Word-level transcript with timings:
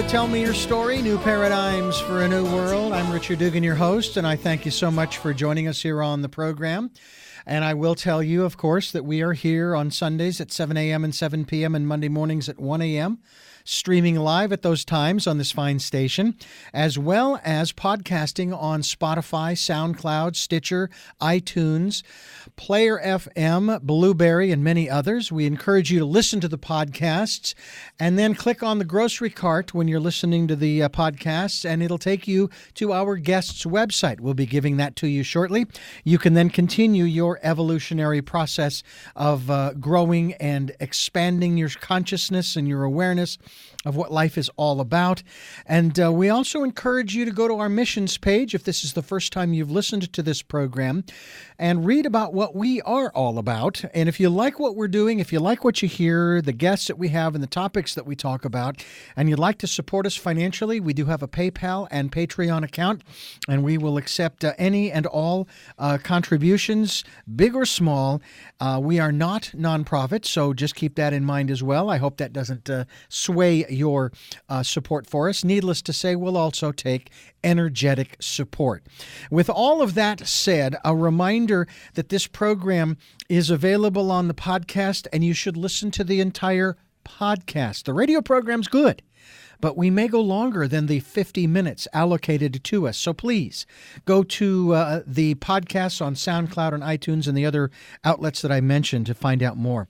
to 0.00 0.08
Tell 0.08 0.28
Me 0.28 0.40
Your 0.40 0.54
Story 0.54 1.02
New 1.02 1.18
Paradigms 1.18 2.00
for 2.00 2.22
a 2.22 2.28
New 2.28 2.44
World. 2.54 2.94
I'm 2.94 3.12
Richard 3.12 3.38
Dugan, 3.38 3.62
your 3.62 3.74
host, 3.74 4.16
and 4.16 4.26
I 4.26 4.34
thank 4.34 4.64
you 4.64 4.70
so 4.70 4.90
much 4.90 5.18
for 5.18 5.34
joining 5.34 5.68
us 5.68 5.82
here 5.82 6.02
on 6.02 6.22
the 6.22 6.28
program. 6.28 6.90
And 7.44 7.66
I 7.66 7.74
will 7.74 7.94
tell 7.94 8.22
you, 8.22 8.44
of 8.44 8.56
course, 8.56 8.92
that 8.92 9.04
we 9.04 9.20
are 9.20 9.34
here 9.34 9.76
on 9.76 9.90
Sundays 9.90 10.40
at 10.40 10.52
7 10.52 10.74
a.m. 10.78 11.04
and 11.04 11.14
7 11.14 11.44
p.m. 11.44 11.74
and 11.74 11.86
Monday 11.86 12.08
mornings 12.08 12.48
at 12.48 12.58
1 12.58 12.80
a.m 12.80 13.18
streaming 13.70 14.16
live 14.16 14.52
at 14.52 14.62
those 14.62 14.84
times 14.84 15.28
on 15.28 15.38
this 15.38 15.52
fine 15.52 15.78
station, 15.78 16.34
as 16.74 16.98
well 16.98 17.40
as 17.44 17.72
podcasting 17.72 18.52
on 18.52 18.82
Spotify, 18.82 19.52
SoundCloud, 19.52 20.34
Stitcher, 20.34 20.90
iTunes, 21.20 22.02
Player 22.56 23.00
FM, 23.02 23.80
Blubrry, 23.82 24.50
and 24.50 24.64
many 24.64 24.90
others. 24.90 25.30
We 25.30 25.46
encourage 25.46 25.92
you 25.92 26.00
to 26.00 26.04
listen 26.04 26.40
to 26.40 26.48
the 26.48 26.58
podcasts 26.58 27.54
and 27.98 28.18
then 28.18 28.34
click 28.34 28.62
on 28.62 28.78
the 28.78 28.84
grocery 28.84 29.30
cart 29.30 29.72
when 29.72 29.86
you're 29.86 30.00
listening 30.00 30.48
to 30.48 30.56
the 30.56 30.82
uh, 30.82 30.88
podcasts, 30.88 31.64
and 31.64 31.80
it'll 31.80 31.96
take 31.96 32.26
you 32.26 32.50
to 32.74 32.92
our 32.92 33.16
guest's 33.16 33.64
website. 33.64 34.20
We'll 34.20 34.34
be 34.34 34.46
giving 34.46 34.78
that 34.78 34.96
to 34.96 35.06
you 35.06 35.22
shortly. 35.22 35.66
You 36.02 36.18
can 36.18 36.34
then 36.34 36.50
continue 36.50 37.04
your 37.04 37.38
evolutionary 37.42 38.20
process 38.20 38.82
of 39.14 39.48
uh, 39.48 39.74
growing 39.74 40.32
and 40.34 40.72
expanding 40.80 41.56
your 41.56 41.70
consciousness 41.70 42.56
and 42.56 42.66
your 42.66 42.82
awareness 42.82 43.38
of 43.84 43.96
what 43.96 44.12
life 44.12 44.36
is 44.36 44.50
all 44.56 44.80
about. 44.80 45.22
And 45.64 45.98
uh, 45.98 46.12
we 46.12 46.28
also 46.28 46.62
encourage 46.62 47.14
you 47.14 47.24
to 47.24 47.30
go 47.30 47.48
to 47.48 47.54
our 47.54 47.68
missions 47.68 48.18
page 48.18 48.54
if 48.54 48.64
this 48.64 48.84
is 48.84 48.92
the 48.92 49.02
first 49.02 49.32
time 49.32 49.54
you've 49.54 49.70
listened 49.70 50.12
to 50.12 50.22
this 50.22 50.42
program 50.42 51.04
and 51.58 51.86
read 51.86 52.06
about 52.06 52.34
what 52.34 52.54
we 52.54 52.80
are 52.82 53.10
all 53.10 53.38
about. 53.38 53.84
And 53.94 54.08
if 54.08 54.20
you 54.20 54.28
like 54.30 54.58
what 54.58 54.76
we're 54.76 54.88
doing, 54.88 55.18
if 55.18 55.32
you 55.32 55.40
like 55.40 55.64
what 55.64 55.82
you 55.82 55.88
hear, 55.88 56.42
the 56.42 56.52
guests 56.52 56.88
that 56.88 56.98
we 56.98 57.08
have, 57.08 57.34
and 57.34 57.42
the 57.42 57.48
topics 57.48 57.94
that 57.94 58.06
we 58.06 58.16
talk 58.16 58.44
about, 58.44 58.82
and 59.16 59.28
you'd 59.28 59.38
like 59.38 59.58
to 59.58 59.66
support 59.66 60.06
us 60.06 60.16
financially, 60.16 60.80
we 60.80 60.92
do 60.92 61.06
have 61.06 61.22
a 61.22 61.28
PayPal 61.28 61.86
and 61.90 62.10
Patreon 62.10 62.64
account, 62.64 63.02
and 63.48 63.62
we 63.62 63.78
will 63.78 63.96
accept 63.96 64.44
uh, 64.44 64.54
any 64.58 64.90
and 64.90 65.06
all 65.06 65.48
uh, 65.78 65.98
contributions, 66.02 67.04
big 67.36 67.54
or 67.54 67.66
small. 67.66 68.20
Uh, 68.58 68.80
we 68.82 68.98
are 68.98 69.12
not 69.12 69.52
nonprofit, 69.54 70.24
so 70.24 70.52
just 70.52 70.74
keep 70.74 70.94
that 70.96 71.12
in 71.12 71.24
mind 71.24 71.50
as 71.50 71.62
well. 71.62 71.90
I 71.90 71.98
hope 71.98 72.16
that 72.18 72.32
doesn't 72.32 72.68
uh, 72.68 72.84
sway 73.08 73.66
your 73.72 74.12
uh, 74.48 74.62
support 74.62 75.06
for 75.06 75.28
us. 75.28 75.44
Needless 75.44 75.82
to 75.82 75.92
say, 75.92 76.16
we'll 76.16 76.36
also 76.36 76.72
take 76.72 77.10
energetic 77.42 78.16
support. 78.20 78.84
With 79.30 79.48
all 79.48 79.82
of 79.82 79.94
that 79.94 80.26
said, 80.26 80.76
a 80.84 80.94
reminder 80.94 81.66
that 81.94 82.08
this 82.08 82.26
program 82.26 82.96
is 83.28 83.50
available 83.50 84.10
on 84.10 84.28
the 84.28 84.34
podcast 84.34 85.06
and 85.12 85.24
you 85.24 85.34
should 85.34 85.56
listen 85.56 85.90
to 85.92 86.04
the 86.04 86.20
entire 86.20 86.76
podcast. 87.04 87.84
The 87.84 87.94
radio 87.94 88.20
program's 88.20 88.68
good 88.68 89.02
but 89.60 89.76
we 89.76 89.90
may 89.90 90.08
go 90.08 90.20
longer 90.20 90.66
than 90.66 90.86
the 90.86 91.00
50 91.00 91.46
minutes 91.46 91.86
allocated 91.92 92.62
to 92.64 92.88
us. 92.88 92.96
So 92.96 93.12
please 93.12 93.66
go 94.04 94.22
to 94.22 94.74
uh, 94.74 95.02
the 95.06 95.34
podcasts 95.36 96.04
on 96.04 96.14
SoundCloud 96.14 96.74
and 96.74 96.82
iTunes 96.82 97.28
and 97.28 97.36
the 97.36 97.46
other 97.46 97.70
outlets 98.04 98.42
that 98.42 98.52
I 98.52 98.60
mentioned 98.60 99.06
to 99.06 99.14
find 99.14 99.42
out 99.42 99.56
more. 99.56 99.88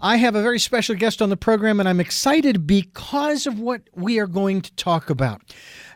I 0.00 0.18
have 0.18 0.34
a 0.34 0.42
very 0.42 0.58
special 0.58 0.94
guest 0.94 1.22
on 1.22 1.30
the 1.30 1.36
program, 1.36 1.80
and 1.80 1.88
I'm 1.88 2.00
excited 2.00 2.66
because 2.66 3.46
of 3.46 3.58
what 3.58 3.82
we 3.94 4.18
are 4.18 4.26
going 4.26 4.60
to 4.60 4.74
talk 4.74 5.08
about. 5.08 5.40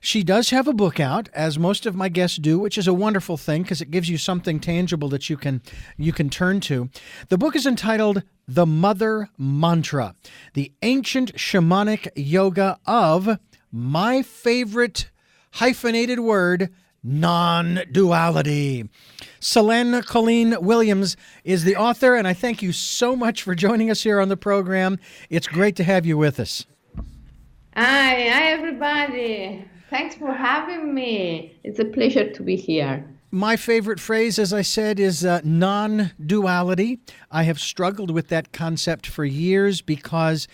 She 0.00 0.24
does 0.24 0.50
have 0.50 0.66
a 0.66 0.72
book 0.72 0.98
out, 0.98 1.28
as 1.34 1.58
most 1.58 1.84
of 1.84 1.94
my 1.94 2.08
guests 2.08 2.38
do, 2.38 2.58
which 2.58 2.78
is 2.78 2.88
a 2.88 2.94
wonderful 2.94 3.36
thing 3.36 3.62
because 3.62 3.82
it 3.82 3.90
gives 3.90 4.08
you 4.08 4.16
something 4.16 4.58
tangible 4.58 5.10
that 5.10 5.28
you 5.28 5.36
can 5.36 5.60
you 5.98 6.12
can 6.12 6.30
turn 6.30 6.60
to. 6.60 6.88
The 7.28 7.36
book 7.36 7.54
is 7.54 7.66
entitled 7.66 8.22
The 8.48 8.64
Mother 8.64 9.28
Mantra: 9.36 10.14
The 10.54 10.72
Ancient 10.80 11.34
Shamanic 11.34 12.08
Yoga 12.16 12.78
of 12.86 13.38
my 13.70 14.22
favorite 14.22 15.10
hyphenated 15.52 16.20
word, 16.20 16.70
non 17.02 17.80
duality. 17.92 18.88
Selene 19.40 20.02
Calloni 20.02 20.60
Williams 20.60 21.16
is 21.44 21.64
the 21.64 21.74
author, 21.74 22.14
and 22.14 22.28
I 22.28 22.34
thank 22.34 22.60
you 22.60 22.72
so 22.72 23.16
much 23.16 23.42
for 23.42 23.54
joining 23.54 23.90
us 23.90 24.02
here 24.02 24.20
on 24.20 24.28
the 24.28 24.36
program. 24.36 24.98
It's 25.30 25.48
great 25.48 25.76
to 25.76 25.84
have 25.84 26.04
you 26.04 26.18
with 26.18 26.38
us. 26.38 26.66
Hi, 27.74 28.28
hi, 28.28 28.52
everybody. 28.52 29.64
Thanks 29.88 30.14
for 30.14 30.32
having 30.32 30.94
me. 30.94 31.58
It's 31.64 31.78
a 31.78 31.86
pleasure 31.86 32.30
to 32.30 32.42
be 32.42 32.54
here. 32.54 33.08
My 33.30 33.56
favorite 33.56 33.98
phrase, 33.98 34.38
as 34.38 34.52
I 34.52 34.60
said, 34.60 35.00
is 35.00 35.24
uh, 35.24 35.40
non 35.42 36.10
duality. 36.24 36.98
I 37.30 37.44
have 37.44 37.60
struggled 37.60 38.10
with 38.10 38.28
that 38.28 38.52
concept 38.52 39.06
for 39.06 39.24
years 39.24 39.80
because 39.80 40.48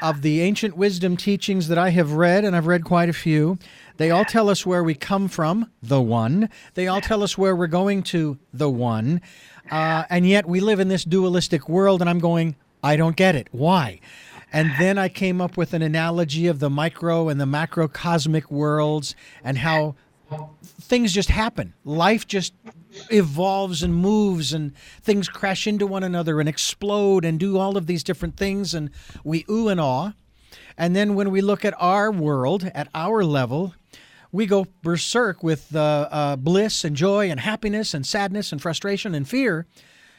of 0.00 0.22
the 0.22 0.40
ancient 0.40 0.76
wisdom 0.76 1.16
teachings 1.16 1.68
that 1.68 1.78
I 1.78 1.90
have 1.90 2.12
read, 2.12 2.44
and 2.44 2.56
I've 2.56 2.66
read 2.66 2.84
quite 2.84 3.08
a 3.08 3.12
few. 3.12 3.58
They 3.96 4.10
all 4.10 4.24
tell 4.24 4.48
us 4.48 4.66
where 4.66 4.82
we 4.82 4.94
come 4.94 5.28
from, 5.28 5.70
the 5.82 6.00
one. 6.00 6.48
They 6.74 6.88
all 6.88 7.00
tell 7.00 7.22
us 7.22 7.38
where 7.38 7.54
we're 7.54 7.68
going 7.68 8.02
to, 8.04 8.38
the 8.52 8.70
one. 8.70 9.20
Uh, 9.70 10.04
and 10.10 10.26
yet 10.26 10.46
we 10.46 10.60
live 10.60 10.80
in 10.80 10.88
this 10.88 11.04
dualistic 11.04 11.68
world, 11.68 12.00
and 12.00 12.10
I'm 12.10 12.18
going, 12.18 12.56
I 12.82 12.96
don't 12.96 13.16
get 13.16 13.34
it. 13.36 13.48
Why? 13.52 14.00
And 14.52 14.72
then 14.78 14.98
I 14.98 15.08
came 15.08 15.40
up 15.40 15.56
with 15.56 15.74
an 15.74 15.82
analogy 15.82 16.46
of 16.46 16.60
the 16.60 16.70
micro 16.70 17.28
and 17.28 17.40
the 17.40 17.44
macrocosmic 17.44 18.50
worlds 18.50 19.16
and 19.42 19.58
how 19.58 19.96
things 20.62 21.12
just 21.12 21.28
happen. 21.28 21.74
Life 21.84 22.26
just 22.26 22.52
evolves 23.10 23.82
and 23.82 23.94
moves 23.94 24.52
and 24.52 24.76
things 25.02 25.28
crash 25.28 25.66
into 25.66 25.86
one 25.86 26.04
another 26.04 26.40
and 26.40 26.48
explode 26.48 27.24
and 27.24 27.40
do 27.40 27.58
all 27.58 27.76
of 27.76 27.86
these 27.86 28.04
different 28.04 28.36
things 28.36 28.74
and 28.74 28.90
we 29.24 29.44
ooh 29.50 29.68
and 29.68 29.80
awe. 29.80 30.12
And 30.76 30.94
then 30.94 31.14
when 31.14 31.30
we 31.30 31.40
look 31.40 31.64
at 31.64 31.74
our 31.78 32.10
world, 32.10 32.70
at 32.74 32.88
our 32.94 33.24
level, 33.24 33.74
we 34.34 34.46
go 34.46 34.66
berserk 34.82 35.44
with 35.44 35.76
uh, 35.76 36.08
uh, 36.10 36.34
bliss 36.34 36.84
and 36.84 36.96
joy 36.96 37.30
and 37.30 37.38
happiness 37.38 37.94
and 37.94 38.04
sadness 38.04 38.50
and 38.50 38.60
frustration 38.60 39.14
and 39.14 39.28
fear. 39.28 39.64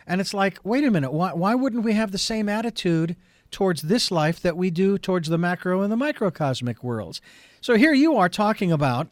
And 0.08 0.22
it's 0.22 0.34
like, 0.34 0.58
wait 0.64 0.86
a 0.86 0.90
minute, 0.90 1.12
why, 1.12 1.34
why 1.34 1.54
wouldn't 1.54 1.84
we 1.84 1.94
have 1.94 2.14
the 2.14 2.18
same 2.18 2.48
attitude 2.48 3.18
towards 3.52 3.82
this 3.82 4.12
life 4.12 4.40
that 4.40 4.56
we 4.56 4.70
do 4.70 4.98
towards 4.98 5.28
the 5.28 5.38
macro 5.38 5.82
and 5.82 5.92
the 5.92 5.98
microcosmic 5.98 6.82
worlds? 6.82 7.20
So 7.60 7.76
here 7.76 7.92
you 7.92 8.16
are 8.16 8.30
talking 8.30 8.72
about 8.72 9.10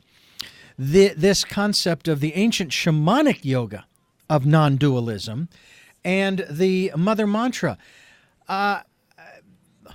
the, 0.80 1.10
this 1.10 1.44
concept 1.44 2.08
of 2.08 2.22
the 2.22 2.34
ancient 2.36 2.72
shamanic 2.72 3.44
yoga 3.44 3.86
of 4.30 4.46
non 4.46 4.78
dualism 4.78 5.50
and 6.06 6.46
the 6.50 6.94
mother 6.96 7.28
mantra. 7.28 7.78
Uh, 8.48 8.82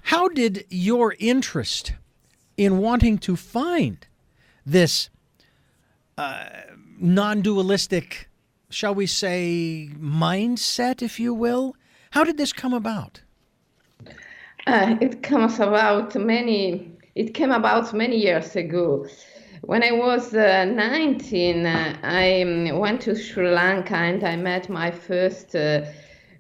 how 0.03 0.29
did 0.29 0.67
your 0.69 1.15
interest 1.19 1.95
in 2.59 2.77
wanting 2.77 3.17
to 3.19 3.37
find 3.37 4.08
this 4.71 5.11
uh, 6.17 6.45
non 7.01 7.41
dualistic, 7.43 8.29
shall 8.71 8.95
we 8.95 9.07
say, 9.07 9.91
mindset, 9.99 11.03
if 11.03 11.19
you 11.19 11.33
will, 11.35 11.75
how 12.11 12.25
did 12.25 12.37
this 12.37 12.53
come 12.53 12.75
about? 12.75 13.23
Uh, 14.67 14.97
it 15.01 15.23
comes 15.23 15.61
about 15.61 16.15
many. 16.15 16.93
It 17.15 17.35
came 17.35 17.51
about 17.51 17.93
many 17.95 18.17
years 18.17 18.55
ago. 18.57 19.07
When 19.63 19.83
I 19.83 19.93
was 19.93 20.35
uh, 20.35 20.65
19, 20.67 21.67
uh, 21.67 21.97
I 22.03 22.43
um, 22.43 22.79
went 22.79 23.01
to 23.03 23.17
Sri 23.17 23.51
Lanka 23.51 23.97
and 23.97 24.23
I 24.23 24.37
met 24.37 24.69
my 24.69 24.91
first 24.91 25.57
uh, 25.57 25.85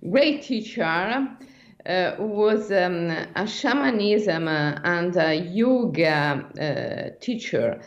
great 0.08 0.42
teacher, 0.42 0.82
uh, 1.86 2.12
who 2.12 2.26
was 2.26 2.70
um, 2.70 3.10
a 3.34 3.46
shamanism 3.46 4.46
and 4.46 5.16
a 5.16 5.34
yoga 5.34 6.46
uh, 6.60 7.18
teacher. 7.20 7.80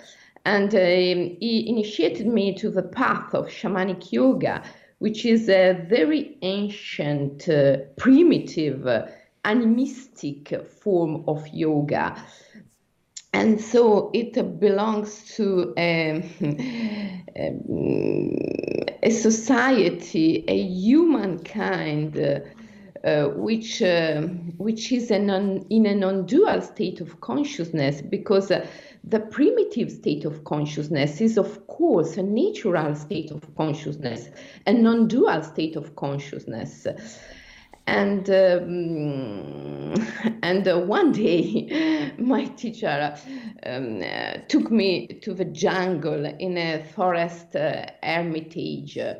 And 0.45 0.73
uh, 0.73 0.79
he 0.79 1.65
initiated 1.67 2.27
me 2.27 2.53
to 2.55 2.69
the 2.69 2.83
path 2.83 3.33
of 3.33 3.47
shamanic 3.47 4.11
yoga, 4.11 4.63
which 4.99 5.25
is 5.25 5.49
a 5.49 5.73
very 5.87 6.37
ancient, 6.41 7.47
primitive, 7.97 8.87
animistic 9.45 10.67
form 10.67 11.23
of 11.27 11.47
yoga. 11.47 12.15
And 13.33 13.61
so 13.61 14.11
it 14.13 14.59
belongs 14.59 15.35
to 15.35 15.73
a, 15.77 16.21
a 19.03 19.09
society, 19.09 20.43
a 20.47 20.57
humankind, 20.57 22.19
uh, 22.19 22.39
uh, 23.07 23.29
which 23.29 23.81
uh, 23.81 24.21
which 24.57 24.91
is 24.91 25.09
a 25.09 25.17
non, 25.17 25.65
in 25.69 25.87
a 25.87 25.95
non-dual 25.95 26.61
state 26.61 27.01
of 27.01 27.19
consciousness, 27.21 28.01
because 28.01 28.51
uh, 28.51 28.67
the 29.03 29.19
primitive 29.19 29.91
state 29.91 30.25
of 30.25 30.43
consciousness 30.43 31.21
is, 31.21 31.37
of 31.37 31.65
course, 31.67 32.17
a 32.17 32.23
natural 32.23 32.93
state 32.95 33.31
of 33.31 33.55
consciousness, 33.55 34.29
a 34.67 34.73
non-dual 34.73 35.41
state 35.43 35.75
of 35.75 35.95
consciousness. 35.95 36.87
And 37.87 38.29
um, 38.29 39.95
and 40.43 40.67
uh, 40.67 40.79
one 40.79 41.11
day 41.11 42.13
my 42.19 42.45
teacher 42.45 43.17
um, 43.65 44.03
uh, 44.03 44.33
took 44.47 44.69
me 44.69 45.07
to 45.23 45.33
the 45.33 45.45
jungle 45.45 46.25
in 46.25 46.57
a 46.57 46.83
forest 46.83 47.55
uh, 47.55 47.87
hermitage 48.03 48.99
uh, 48.99 49.15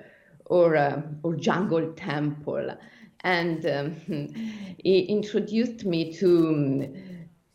or 0.46 0.76
uh, 0.78 1.02
or 1.24 1.36
jungle 1.36 1.92
temple. 1.94 2.78
And 3.24 3.66
um, 3.66 3.96
he 4.84 5.00
introduced 5.02 5.84
me 5.84 6.14
to 6.14 6.94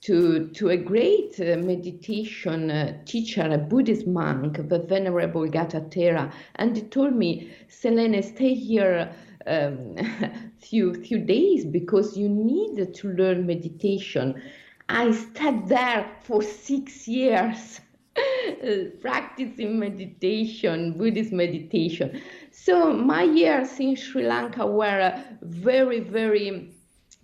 to, 0.06 0.46
to 0.50 0.68
a 0.68 0.76
great 0.76 1.34
uh, 1.40 1.56
meditation 1.56 2.70
uh, 2.70 2.96
teacher, 3.06 3.42
a 3.42 3.58
Buddhist 3.58 4.06
monk, 4.06 4.68
the 4.68 4.78
Venerable 4.78 5.48
Gattaterra, 5.48 6.32
and 6.54 6.76
he 6.76 6.82
told 6.82 7.16
me, 7.16 7.52
Selene, 7.68 8.22
stay 8.22 8.54
here 8.54 9.12
um, 9.48 9.96
few 10.60 10.94
few 10.94 11.18
days 11.18 11.64
because 11.64 12.16
you 12.16 12.28
need 12.28 12.94
to 12.94 13.08
learn 13.08 13.46
meditation. 13.46 14.40
I 14.88 15.10
stayed 15.10 15.66
there 15.66 16.08
for 16.22 16.40
six 16.40 17.08
years. 17.08 17.80
practicing 19.02 19.78
meditation, 19.78 20.92
Buddhist 20.96 21.32
meditation. 21.32 22.22
So 22.50 22.92
my 22.94 23.24
years 23.24 23.78
in 23.78 23.94
Sri 23.94 24.26
Lanka 24.26 24.66
were 24.66 25.22
very, 25.42 26.00
very 26.00 26.70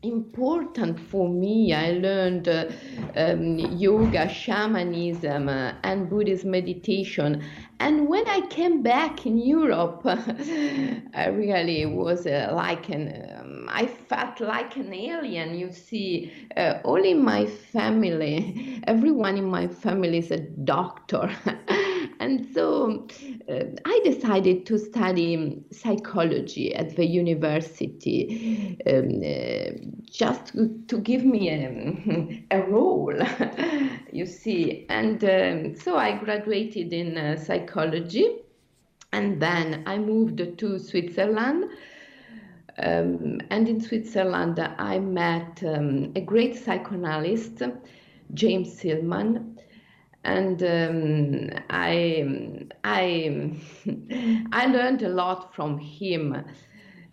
important 0.03 0.99
for 0.99 1.29
me. 1.29 1.73
I 1.73 1.93
learned 1.93 2.49
uh, 2.49 2.67
um, 3.17 3.59
yoga, 3.59 4.29
shamanism, 4.29 5.49
uh, 5.49 5.75
and 5.83 6.09
Buddhist 6.09 6.45
meditation. 6.45 7.43
And 7.81 8.09
when 8.09 8.27
I 8.29 8.43
came 8.49 8.83
back 8.83 9.27
in 9.27 9.39
Europe, 9.39 10.03
I 10.05 11.27
really 11.27 11.87
was 11.87 12.27
uh, 12.27 12.53
like 12.55 12.89
an, 12.89 13.13
um, 13.39 13.69
I 13.71 13.87
felt 13.87 14.41
like 14.41 14.77
an 14.77 14.93
alien. 14.93 15.55
You 15.55 15.73
see, 15.73 16.33
uh, 16.57 16.79
all 16.85 17.03
in 17.03 17.23
my 17.25 17.47
family, 17.47 18.81
everyone 18.87 19.37
in 19.37 19.45
my 19.45 19.69
family 19.69 20.19
is 20.19 20.31
a 20.31 20.41
doctor. 20.41 21.31
and 22.23 22.47
so 22.55 23.09
uh, 23.49 23.65
I 23.85 24.01
decided 24.05 24.65
to 24.67 24.79
study 24.79 25.61
psychology 25.73 26.73
at 26.73 26.95
the 26.95 27.05
university 27.05 28.79
um, 28.87 29.23
uh, 29.27 29.73
just 30.09 30.53
to, 30.87 31.01
give 31.01 31.25
me 31.25 31.51
a, 31.51 32.45
a 32.57 32.63
role, 32.63 33.13
you 34.13 34.25
see. 34.25 34.87
And 34.89 35.25
um, 35.25 35.75
so 35.75 35.97
I 35.97 36.17
graduated 36.17 36.93
in 36.93 37.19
uh, 37.19 37.37
psychology 37.37 38.37
and 39.13 39.43
then 39.43 39.83
I 39.87 39.99
moved 39.99 40.59
to 40.59 40.79
Switzerland. 40.79 41.65
Um, 42.79 43.41
and 43.51 43.69
in 43.69 43.81
Switzerland, 43.81 44.61
I 44.61 45.01
met 45.01 45.61
um, 45.65 46.13
a 46.15 46.21
great 46.21 46.57
psychoanalyst, 46.57 47.63
James 48.33 48.79
Hillman, 48.79 49.52
and 50.25 50.63
um, 50.63 51.51
I, 51.71 52.67
I, 52.85 53.53
I 54.53 54.67
learned 54.67 55.03
a 55.03 55.09
lot 55.09 55.55
from 55.55 55.79
him. 55.79 56.45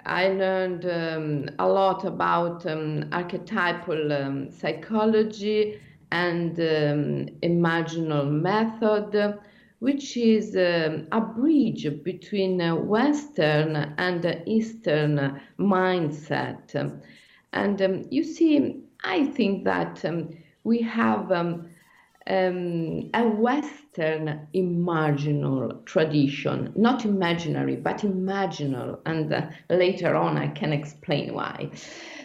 I 0.05 0.29
learned 0.29 0.85
um, 0.85 1.45
a 1.59 1.67
lot 1.67 2.05
about 2.05 2.65
um, 2.65 3.05
archetypal 3.11 4.11
um, 4.13 4.49
psychology 4.51 5.79
and 6.11 6.59
um, 6.59 7.27
imaginal 7.43 8.29
method, 8.29 9.39
which 9.79 10.17
is 10.17 10.55
um, 10.55 11.07
a 11.11 11.21
bridge 11.21 11.87
between 12.03 12.59
Western 12.87 13.75
and 13.97 14.41
Eastern 14.45 15.39
mindset. 15.59 17.01
And 17.53 18.07
you 18.11 18.23
see, 18.23 18.83
I 19.03 19.25
think 19.25 19.63
that 19.65 20.03
we 20.63 20.81
have 20.81 21.31
um, 22.29 23.09
a 23.13 23.27
Western 23.27 24.47
imaginal 24.53 25.83
tradition, 25.85 26.71
not 26.75 27.03
imaginary, 27.03 27.75
but 27.75 27.99
imaginal. 27.99 28.99
And 29.05 29.33
uh, 29.33 29.47
later 29.69 30.15
on, 30.15 30.37
I 30.37 30.47
can 30.49 30.71
explain 30.71 31.33
why. 31.33 31.71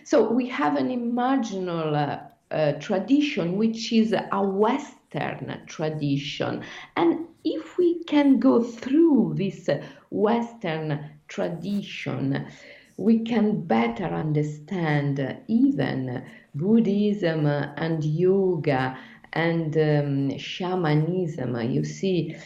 So 0.05 0.31
we 0.31 0.49
have 0.51 0.77
an 0.77 0.89
imaginal 0.89 1.97
uh, 1.97 2.55
uh, 2.55 2.73
tradition, 2.81 3.57
which 3.57 3.93
is 3.93 4.13
a 4.13 4.43
Western 4.43 5.63
tradition. 5.67 6.63
And 6.97 7.27
if 7.45 7.79
we 7.79 8.05
can 8.05 8.39
go 8.39 8.63
through 8.63 9.35
this 9.39 9.69
Western 10.11 11.11
tradition, 11.29 12.47
we 12.97 13.21
can 13.21 13.63
better 13.63 14.05
understand 14.05 15.39
even 15.49 16.25
Buddhism 16.55 17.47
and 17.47 18.05
yoga 18.05 18.97
and 19.35 19.77
um, 19.77 20.39
shamanism, 20.39 21.61
you 21.71 21.85
see. 21.85 22.37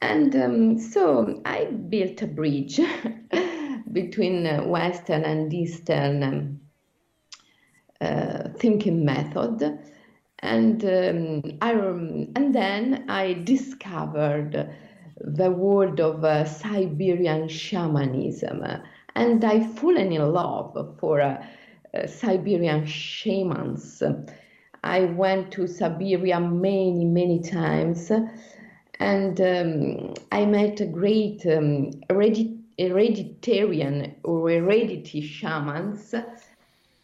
And 0.00 0.34
um, 0.34 0.78
so 0.78 1.40
I 1.44 1.66
built 1.66 2.22
a 2.22 2.26
bridge 2.26 2.80
between 3.92 4.46
uh, 4.46 4.64
Western 4.64 5.24
and 5.24 5.52
Eastern 5.52 6.22
um, 6.22 6.60
uh, 8.00 8.48
thinking 8.58 9.04
method. 9.04 9.78
And, 10.40 10.84
um, 10.84 11.58
I, 11.62 11.72
and 11.72 12.52
then 12.54 13.04
I 13.08 13.34
discovered 13.44 14.74
the 15.20 15.50
world 15.50 16.00
of 16.00 16.24
uh, 16.24 16.44
Siberian 16.44 17.46
shamanism. 17.46 18.64
And 19.14 19.44
I 19.44 19.60
fallen 19.60 20.10
in 20.10 20.32
love 20.32 20.96
for 20.98 21.20
uh, 21.20 21.44
uh, 21.94 22.06
Siberian 22.06 22.86
shamans 22.86 24.02
I 24.84 25.02
went 25.02 25.52
to 25.52 25.68
Siberia 25.68 26.40
many, 26.40 27.04
many 27.04 27.40
times, 27.40 28.10
and 28.98 29.40
um, 29.40 30.14
I 30.32 30.44
met 30.44 30.80
a 30.80 30.86
great 30.86 31.46
um, 31.46 31.92
hereditarian 32.10 34.12
or 34.24 34.50
heredity 34.50 35.20
shamans, 35.20 36.14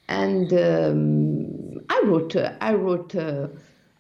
and 0.09 0.53
um, 0.53 1.81
I 1.89 2.03
wrote 2.05 2.35
I 2.37 2.75
wrote 2.75 3.15
uh, 3.15 3.47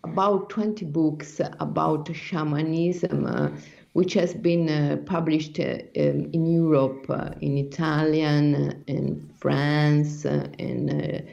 about 0.03 0.51
20 0.51 0.85
books 0.87 1.41
about 1.61 2.13
shamanism. 2.15 3.27
Uh, 3.27 3.51
which 3.95 4.15
has 4.15 4.33
been 4.33 4.69
uh, 4.69 4.97
published 5.07 5.59
uh, 5.59 5.79
in, 5.95 6.31
in 6.33 6.47
Europe, 6.47 7.05
uh, 7.09 7.31
in 7.41 7.59
Italian, 7.59 8.85
in 8.87 9.29
France, 9.41 10.25
uh, 10.25 10.47
in 10.59 11.27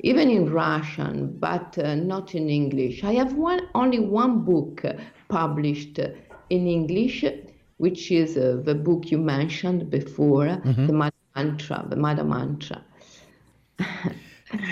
even 0.00 0.30
in 0.30 0.50
Russian, 0.50 1.36
but 1.38 1.76
uh, 1.78 1.94
not 1.94 2.34
in 2.34 2.48
English. 2.48 3.02
I 3.04 3.14
have 3.14 3.34
one, 3.34 3.68
only 3.74 3.98
one 3.98 4.44
book 4.44 4.84
published 5.28 5.98
in 6.50 6.66
English, 6.66 7.24
which 7.78 8.10
is 8.10 8.36
uh, 8.36 8.60
the 8.64 8.74
book 8.74 9.10
you 9.10 9.18
mentioned 9.18 9.90
before, 9.90 10.46
mm-hmm. 10.46 10.86
the 10.86 10.92
Mother 10.92 11.16
Mantra, 11.34 11.86
the 11.88 11.96
Mother 11.96 12.24
Mantra. 12.24 12.82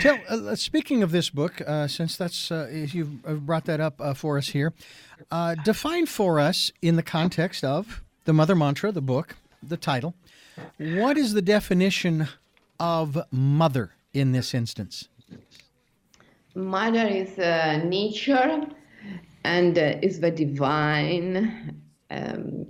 Tell, 0.01 0.19
uh, 0.29 0.55
speaking 0.55 1.03
of 1.03 1.11
this 1.11 1.29
book, 1.29 1.61
uh, 1.67 1.87
since 1.87 2.17
that's 2.17 2.51
uh, 2.51 2.69
you've 2.73 3.23
brought 3.45 3.67
that 3.67 3.81
up 3.81 4.01
uh, 4.01 4.15
for 4.15 4.39
us 4.39 4.49
here, 4.49 4.73
uh, 5.31 5.55
define 5.65 6.07
for 6.07 6.41
us 6.41 6.73
in 6.81 6.97
the 6.97 7.03
context 7.03 7.63
of 7.63 8.03
the 8.25 8.33
Mother 8.33 8.55
Mantra, 8.55 8.91
the 8.91 9.03
book, 9.03 9.37
the 9.63 9.77
title. 9.77 10.15
What 10.79 11.19
is 11.19 11.35
the 11.35 11.43
definition 11.43 12.29
of 12.81 13.19
mother 13.31 13.93
in 14.15 14.33
this 14.33 14.55
instance? 14.55 15.09
Mother 16.55 17.07
is 17.07 17.39
uh, 17.39 17.83
nature 17.85 18.63
and 19.45 19.79
uh, 19.79 19.99
is 20.03 20.21
the 20.21 20.31
divine. 20.31 21.83
Um, 22.11 22.67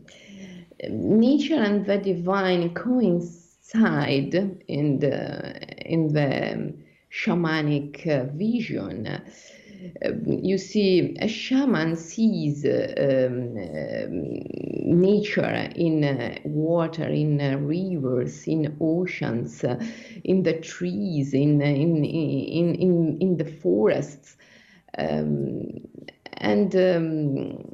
nature 0.89 1.55
and 1.55 1.87
the 1.87 1.99
divine 1.99 2.75
coincide 2.75 4.35
in 4.69 4.99
the 4.99 5.87
in 5.87 6.13
the 6.13 6.75
shamanic 7.11 8.07
uh, 8.07 8.25
vision. 8.33 9.23
Um, 10.05 10.25
you 10.27 10.59
see, 10.59 11.17
a 11.21 11.29
shaman 11.29 11.97
sees 11.97 12.65
uh, 12.65 12.95
um, 12.99 13.57
um, 13.57 15.01
nature 15.01 15.71
in 15.75 16.05
uh, 16.05 16.39
water, 16.45 17.09
in 17.09 17.41
uh, 17.41 17.57
rivers, 17.59 18.47
in 18.47 18.77
oceans, 18.81 19.65
uh, 19.65 19.83
in 20.25 20.43
the 20.43 20.61
trees, 20.61 21.35
in, 21.35 21.61
in, 21.63 22.05
in, 22.05 22.75
in, 22.75 23.19
in 23.21 23.37
the 23.37 23.45
forests. 23.45 24.37
Um, 24.99 25.69
and 26.39 26.75
um, 26.77 27.65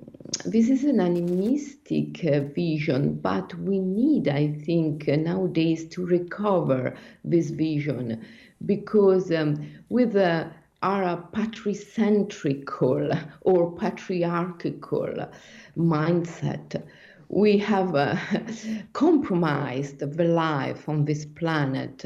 this 0.45 0.69
is 0.71 0.85
an 0.85 1.01
animistic 1.01 2.25
uh, 2.25 2.41
vision, 2.41 3.15
but 3.21 3.55
we 3.59 3.79
need, 3.79 4.29
I 4.29 4.53
think, 4.53 5.09
uh, 5.09 5.17
nowadays 5.17 5.89
to 5.91 6.07
recover 6.07 6.95
this 7.25 7.51
vision 7.51 8.25
because 8.65 9.31
um, 9.33 9.67
with 9.89 10.13
the 10.13 10.51
are 10.83 11.05
a 11.05 11.25
patricentrical 11.33 13.29
or 13.43 13.73
patriarchal 13.77 15.29
mindset. 15.77 16.83
We 17.29 17.59
have 17.59 17.95
uh, 17.95 18.17
compromised 18.93 20.01
the 20.01 20.25
life 20.25 20.89
on 20.89 21.05
this 21.05 21.25
planet. 21.25 22.05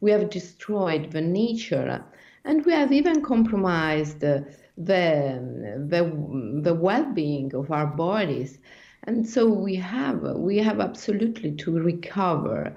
We 0.00 0.10
have 0.12 0.30
destroyed 0.30 1.10
the 1.10 1.20
nature, 1.20 2.04
and 2.44 2.64
we 2.64 2.72
have 2.72 2.92
even 2.92 3.22
compromised 3.22 4.20
the, 4.20 4.46
the, 4.78 5.40
the 6.62 6.74
well-being 6.74 7.54
of 7.54 7.70
our 7.70 7.86
bodies. 7.86 8.58
And 9.06 9.28
so 9.28 9.46
we 9.46 9.74
have 9.76 10.22
we 10.22 10.56
have 10.58 10.80
absolutely 10.80 11.52
to 11.56 11.78
recover 11.78 12.74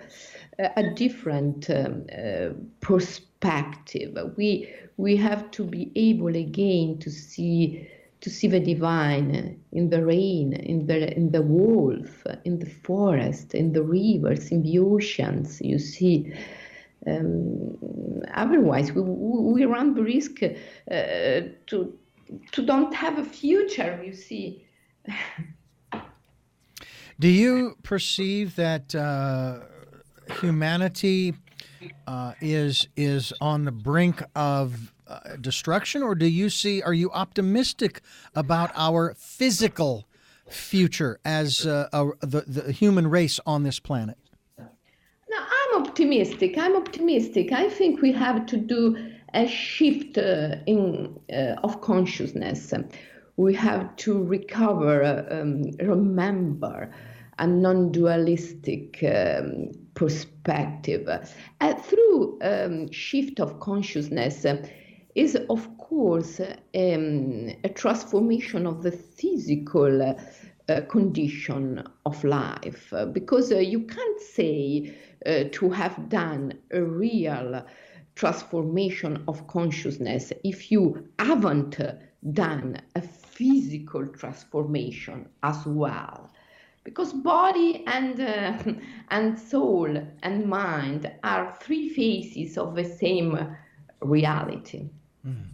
a, 0.60 0.94
different 0.94 1.70
um, 1.70 2.06
uh, 2.12 2.50
perspective. 2.82 4.18
We 4.36 4.70
we 4.98 5.16
have 5.16 5.50
to 5.52 5.64
be 5.64 5.92
able 5.96 6.36
again 6.36 6.98
to 7.00 7.10
see 7.10 7.88
to 8.20 8.32
see 8.32 8.48
the 8.48 8.60
divine 8.60 9.60
in 9.72 9.90
the 9.90 10.04
rain, 10.04 10.54
in 10.54 10.88
the 10.88 11.16
in 11.16 11.32
the 11.32 11.44
wolf, 11.44 12.26
in 12.46 12.58
the 12.60 12.66
forest, 12.66 13.54
in 13.54 13.74
the 13.74 13.84
rivers, 13.84 14.52
in 14.52 14.64
the 14.64 14.80
oceans. 14.80 15.62
You 15.62 15.80
see. 15.80 16.34
Um, 17.06 17.78
otherwise, 18.34 18.92
we, 18.92 19.02
we 19.02 19.66
run 19.66 19.94
the 19.94 20.04
risk 20.04 20.42
uh, 20.44 20.50
to 21.68 21.98
to 22.52 22.66
don't 22.66 22.94
have 22.94 23.18
a 23.20 23.24
future. 23.24 24.02
You 24.04 24.14
see. 24.14 24.66
Do 27.20 27.28
you 27.28 27.78
perceive 27.82 28.56
that 28.58 28.94
uh, 28.94 29.62
humanity 30.40 31.34
uh, 32.06 32.34
is 32.42 32.88
is 32.96 33.34
on 33.42 33.66
the 33.66 33.72
brink 33.72 34.24
of 34.36 34.94
uh, 35.08 35.20
destruction, 35.42 36.04
or 36.04 36.16
do 36.16 36.26
you 36.26 36.50
see? 36.50 36.82
Are 36.82 36.94
you 36.94 37.12
optimistic 37.12 38.02
about 38.36 38.72
our 38.76 39.16
physical 39.18 40.08
future 40.50 41.20
as 41.26 41.66
uh, 41.66 41.90
a, 41.94 42.26
the 42.26 42.44
the 42.48 42.72
human 42.72 43.08
race 43.08 43.40
on 43.46 43.64
this 43.64 43.80
planet? 43.80 44.18
No, 44.58 45.38
I'm 45.38 45.84
optimistic. 45.84 46.58
I'm 46.58 46.76
optimistic. 46.76 47.52
I 47.52 47.70
think 47.70 48.02
we 48.02 48.12
have 48.14 48.46
to 48.48 48.58
do 48.58 48.98
a 49.34 49.48
shift 49.48 50.18
uh, 50.18 50.56
in 50.66 51.20
uh, 51.32 51.56
of 51.64 51.82
consciousness. 51.82 52.74
We 53.36 53.54
have 53.56 53.96
to 53.98 54.24
recover, 54.24 55.04
um, 55.30 55.72
remember 55.80 56.92
a 57.40 57.46
non-dualistic 57.46 59.04
um, 59.04 59.72
perspective. 59.98 61.10
Uh, 61.60 61.74
through 61.74 62.38
um, 62.44 62.90
shift 62.92 63.40
of 63.40 63.60
consciousness 63.60 64.46
uh, 64.46 64.64
is, 65.16 65.36
of 65.50 65.78
course, 65.80 66.40
um, 66.40 67.50
a 67.64 67.70
transformation 67.74 68.68
of 68.68 68.84
the 68.84 68.92
physical 68.92 70.16
uh, 70.70 70.82
condition 70.82 71.84
of 72.06 72.24
life, 72.24 72.94
uh, 72.94 73.06
because 73.06 73.52
uh, 73.52 73.58
you 73.58 73.82
can't 73.88 74.22
say 74.22 74.94
uh, 75.26 75.46
to 75.52 75.72
have 75.72 76.10
done 76.10 76.54
a 76.72 76.84
real 76.84 77.66
transformation 78.14 79.24
of 79.28 79.48
consciousness 79.48 80.32
if 80.44 80.72
you 80.72 81.08
haven't 81.18 81.80
done 82.34 82.80
a 82.96 83.02
physical 83.02 84.06
transformation 84.08 85.28
as 85.42 85.66
well 85.66 86.30
because 86.88 87.12
body 87.12 87.84
and 87.86 88.18
uh, 88.22 88.58
and 89.10 89.38
soul 89.38 89.90
and 90.24 90.46
mind 90.46 91.12
are 91.22 91.54
three 91.60 91.90
faces 91.90 92.58
of 92.58 92.76
the 92.76 92.86
same 92.86 93.38
reality. 94.00 94.90
Mm. 95.28 95.48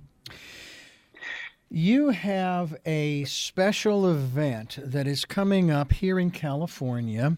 You 1.71 2.09
have 2.09 2.75
a 2.85 3.23
special 3.23 4.11
event 4.11 4.77
that 4.77 5.07
is 5.07 5.25
coming 5.25 5.71
up 5.71 5.91
here 5.91 6.19
in 6.19 6.29
California, 6.29 7.35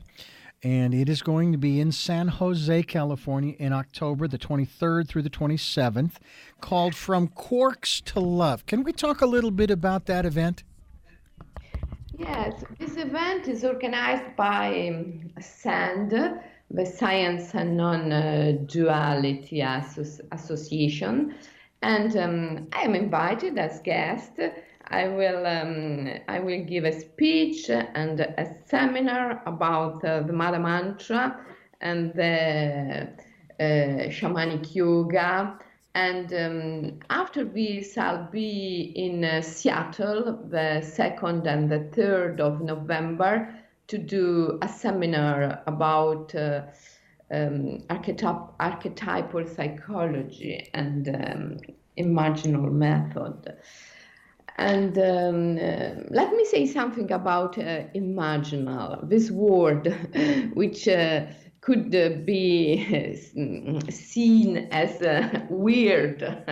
and 0.61 0.93
it 0.93 1.07
is 1.07 1.21
going 1.21 1.53
to 1.53 1.57
be 1.57 1.79
in 1.79 1.93
San 1.93 2.27
Jose, 2.27 2.83
California, 2.83 3.55
in 3.59 3.71
October 3.71 4.27
the 4.27 4.37
23rd 4.37 5.07
through 5.07 5.21
the 5.21 5.29
27th, 5.29 6.15
called 6.59 6.95
From 6.95 7.29
Quarks 7.29 8.03
to 8.11 8.19
Love. 8.19 8.65
Can 8.65 8.83
we 8.83 8.91
talk 8.91 9.21
a 9.21 9.25
little 9.25 9.51
bit 9.51 9.71
about 9.71 10.05
that 10.07 10.25
event? 10.25 10.64
Yes, 12.17 12.63
this 12.79 12.95
event 12.95 13.47
is 13.49 13.65
organized 13.65 14.35
by 14.37 14.87
um, 14.87 15.31
SAND, 15.41 16.11
the 16.71 16.85
Science 16.85 17.53
and 17.53 17.75
Non-Duality 17.75 19.61
Association, 20.31 21.35
and 21.81 22.15
um, 22.15 22.67
I 22.71 22.83
am 22.83 22.95
invited 22.95 23.57
as 23.57 23.81
guest. 23.81 24.39
I 24.87 25.07
will 25.09 25.45
um, 25.45 26.09
I 26.29 26.39
will 26.39 26.63
give 26.63 26.85
a 26.85 26.97
speech 26.97 27.69
and 27.69 28.19
a 28.21 28.55
seminar 28.65 29.41
about 29.45 30.05
uh, 30.05 30.21
the 30.21 30.31
Mala 30.31 30.59
Mantra 30.59 31.37
and 31.81 32.13
the 32.13 33.09
uh, 33.59 34.09
shamanic 34.09 34.73
yoga 34.73 35.59
and 35.95 36.33
um, 36.33 36.99
after 37.09 37.45
this, 37.45 37.97
I'll 37.97 38.29
be 38.29 38.91
in 38.95 39.23
uh, 39.23 39.41
Seattle 39.41 40.45
the 40.49 40.81
2nd 40.83 41.47
and 41.47 41.71
the 41.71 41.79
3rd 41.95 42.41
of 42.41 42.61
November 42.61 43.55
to 43.87 43.97
do 43.97 44.59
a 44.61 44.67
seminar 44.67 45.63
about 45.67 46.35
uh, 46.35 46.63
um, 47.31 47.79
archetyp- 47.89 48.53
archetypal 48.59 49.47
psychology 49.47 50.69
and 50.73 51.07
um, 51.07 51.57
imaginal 51.97 52.71
method. 52.71 53.55
And 54.57 54.97
um, 54.97 55.57
uh, 55.57 56.03
let 56.09 56.33
me 56.33 56.45
say 56.45 56.65
something 56.65 57.11
about 57.11 57.57
uh, 57.57 57.83
imaginal, 57.95 59.09
this 59.09 59.31
word, 59.31 59.87
which 60.53 60.87
uh, 60.89 61.25
could 61.65 61.89
be 62.25 63.15
seen 63.89 64.57
as 64.71 65.01
uh, 65.01 65.41
weird, 65.49 66.21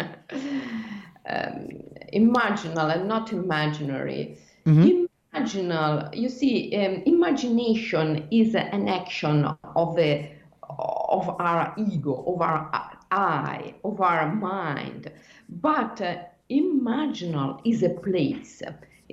um, 1.30 1.68
imaginal 2.12 2.96
and 2.96 3.08
not 3.08 3.32
imaginary. 3.32 4.38
Mm-hmm. 4.66 5.06
Imaginal, 5.36 6.16
you 6.16 6.30
see, 6.30 6.76
um, 6.76 7.04
imagination 7.06 8.28
is 8.32 8.56
an 8.56 8.88
action 8.90 9.46
of 9.76 9.96
the 9.96 10.28
of 10.68 11.30
our 11.40 11.74
ego, 11.78 12.24
of 12.26 12.42
our 12.42 12.72
eye, 13.12 13.76
of 13.84 14.02
our 14.02 14.34
mind, 14.34 15.12
but 15.48 16.02
uh, 16.02 16.16
imaginal 16.50 17.62
is 17.64 17.84
a 17.84 17.90
place 17.90 18.64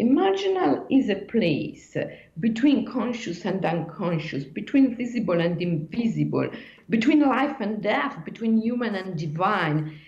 Imaginal 0.00 0.86
is 0.88 1.10
a 1.10 1.16
place 1.16 1.94
between 2.38 2.86
conscious 2.86 3.44
and 3.44 3.62
unconscious, 3.62 4.44
between 4.44 4.96
visible 4.96 5.38
and 5.38 5.60
invisible, 5.60 6.48
between 6.88 7.20
life 7.20 7.60
and 7.60 7.82
death, 7.82 8.24
between 8.24 8.56
human 8.56 8.94
and 8.94 9.18
divine. 9.18 9.98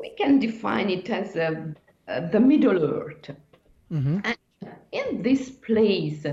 We 0.00 0.10
can 0.10 0.40
define 0.40 0.90
it 0.90 1.08
as 1.08 1.36
a, 1.36 1.72
uh, 2.08 2.28
the 2.30 2.40
Middle 2.40 2.82
Earth. 2.82 3.30
Mm-hmm. 3.92 4.18
And 4.24 4.38
in 4.90 5.22
this 5.22 5.50
place, 5.50 6.26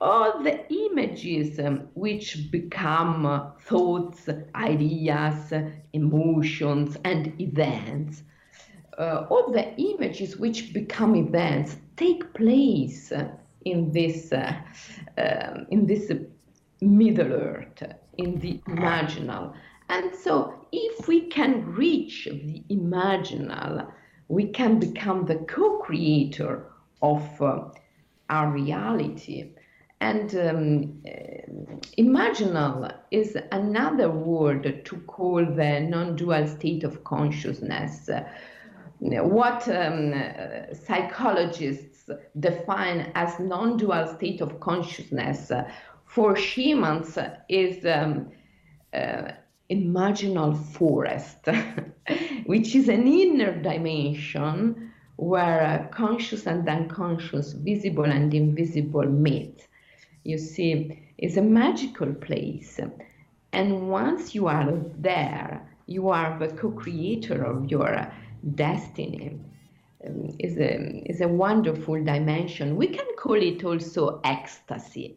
all 0.00 0.42
the 0.42 0.58
images 0.72 1.58
um, 1.58 1.88
which 1.92 2.50
become 2.50 3.26
uh, 3.26 3.50
thoughts, 3.66 4.26
ideas, 4.54 5.52
emotions, 5.92 6.96
and 7.04 7.38
events 7.38 8.22
uh, 9.00 9.26
all 9.30 9.50
the 9.50 9.74
images 9.78 10.36
which 10.36 10.72
become 10.72 11.16
events 11.16 11.76
take 11.96 12.32
place 12.34 13.12
in 13.64 13.90
this 13.92 14.32
uh, 14.32 14.54
um, 15.18 15.66
in 15.70 15.86
this 15.86 16.12
middle 16.80 17.32
earth 17.32 17.82
in 18.18 18.38
the 18.38 18.60
imaginal. 18.68 19.54
And 19.88 20.14
so 20.14 20.66
if 20.70 21.08
we 21.08 21.28
can 21.28 21.64
reach 21.74 22.28
the 22.30 22.62
imaginal 22.70 23.90
we 24.30 24.46
can 24.46 24.78
become 24.78 25.26
the 25.26 25.34
co-creator 25.34 26.64
of 27.02 27.42
uh, 27.42 27.64
our 28.28 28.50
reality. 28.52 29.50
And 30.00 30.34
um, 30.36 31.02
uh, 31.04 31.80
imaginal 31.98 32.94
is 33.10 33.36
another 33.50 34.08
word 34.08 34.84
to 34.84 34.96
call 35.00 35.44
the 35.44 35.80
non-dual 35.80 36.46
state 36.46 36.84
of 36.84 37.02
consciousness 37.02 38.08
what 39.00 39.66
um, 39.68 40.12
uh, 40.12 40.74
psychologists 40.74 42.10
define 42.38 43.10
as 43.14 43.40
non-dual 43.40 44.06
state 44.14 44.40
of 44.42 44.60
consciousness 44.60 45.50
uh, 45.50 45.70
for 46.04 46.36
shamans 46.36 47.16
is 47.48 47.84
um, 47.86 48.30
uh, 48.92 49.32
forest, 50.72 51.48
which 52.46 52.74
is 52.74 52.88
an 52.88 53.06
inner 53.06 53.62
dimension 53.62 54.92
where 55.16 55.62
uh, 55.62 55.86
conscious 55.94 56.46
and 56.46 56.68
unconscious, 56.68 57.52
visible 57.52 58.04
and 58.04 58.34
invisible 58.34 59.06
meet. 59.06 59.66
You 60.24 60.38
see, 60.38 61.02
it's 61.18 61.36
a 61.36 61.42
magical 61.42 62.12
place. 62.14 62.80
And 63.52 63.90
once 63.90 64.34
you 64.34 64.46
are 64.48 64.72
there, 64.98 65.66
you 65.86 66.08
are 66.08 66.38
the 66.38 66.48
co-creator 66.48 67.44
of 67.44 67.70
your 67.70 68.10
destiny 68.54 69.38
um, 70.06 70.36
is 70.38 70.56
a 70.58 71.02
is 71.06 71.20
a 71.20 71.28
wonderful 71.28 72.02
dimension. 72.02 72.76
We 72.76 72.88
can 72.88 73.06
call 73.16 73.34
it 73.34 73.64
also 73.64 74.20
ecstasy. 74.24 75.16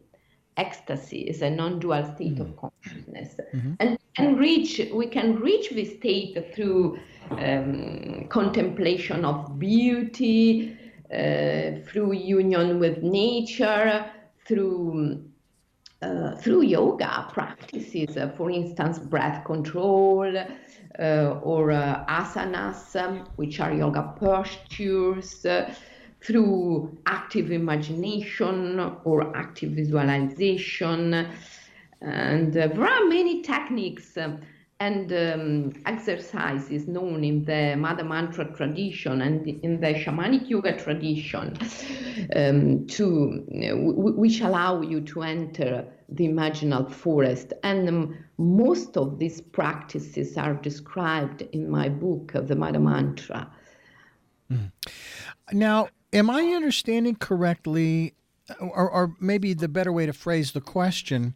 Ecstasy 0.56 1.22
is 1.22 1.42
a 1.42 1.50
non-dual 1.50 2.14
state 2.14 2.36
mm. 2.36 2.40
of 2.40 2.56
consciousness, 2.56 3.34
mm-hmm. 3.54 3.72
and 3.80 3.98
and 4.18 4.38
reach 4.38 4.80
we 4.92 5.06
can 5.06 5.36
reach 5.36 5.70
this 5.70 5.96
state 5.96 6.54
through 6.54 6.98
um, 7.30 8.26
contemplation 8.28 9.24
of 9.24 9.58
beauty, 9.58 10.76
uh, 11.12 11.80
through 11.86 12.12
union 12.12 12.78
with 12.78 13.02
nature, 13.02 14.06
through 14.46 15.24
uh, 16.02 16.36
through 16.36 16.62
yoga 16.62 17.26
practices, 17.32 18.16
uh, 18.16 18.28
for 18.36 18.50
instance, 18.50 18.98
breath 18.98 19.44
control 19.44 20.30
or 20.98 21.72
uh, 21.72 22.04
asanas, 22.08 22.94
um, 22.96 23.26
which 23.36 23.60
are 23.60 23.72
yoga 23.72 24.14
postures, 24.16 25.44
uh, 25.44 25.74
through 26.22 26.96
active 27.06 27.50
imagination 27.50 28.80
or 29.04 29.36
active 29.36 29.72
visualization. 29.72 31.28
And 32.00 32.56
uh, 32.56 32.68
there 32.68 32.86
are 32.86 33.04
many 33.06 33.42
techniques. 33.42 34.16
And 34.84 35.12
um, 35.12 35.72
exercises 35.86 36.86
known 36.86 37.24
in 37.24 37.44
the 37.44 37.74
Mother 37.76 38.04
Mantra 38.04 38.44
tradition 38.54 39.22
and 39.22 39.46
in 39.66 39.80
the 39.80 39.94
shamanic 39.94 40.50
yoga 40.50 40.76
tradition 40.76 41.56
um, 42.36 42.86
to 42.88 43.42
which 44.22 44.40
allow 44.40 44.82
you 44.82 45.00
to 45.00 45.22
enter 45.22 45.86
the 46.10 46.26
imaginal 46.28 46.90
forest. 46.90 47.54
And 47.62 47.88
um, 47.88 48.18
most 48.36 48.98
of 48.98 49.18
these 49.18 49.40
practices 49.40 50.36
are 50.36 50.54
described 50.54 51.40
in 51.52 51.70
my 51.70 51.88
book, 51.88 52.34
of 52.34 52.48
The 52.48 52.56
Mother 52.56 52.80
Mantra. 52.80 53.50
Mm. 54.52 54.70
Now, 55.52 55.88
am 56.12 56.28
I 56.28 56.42
understanding 56.60 57.16
correctly, 57.16 58.14
or, 58.60 58.90
or 58.90 59.16
maybe 59.18 59.54
the 59.54 59.68
better 59.68 59.92
way 59.92 60.04
to 60.04 60.12
phrase 60.12 60.52
the 60.52 60.60
question? 60.60 61.34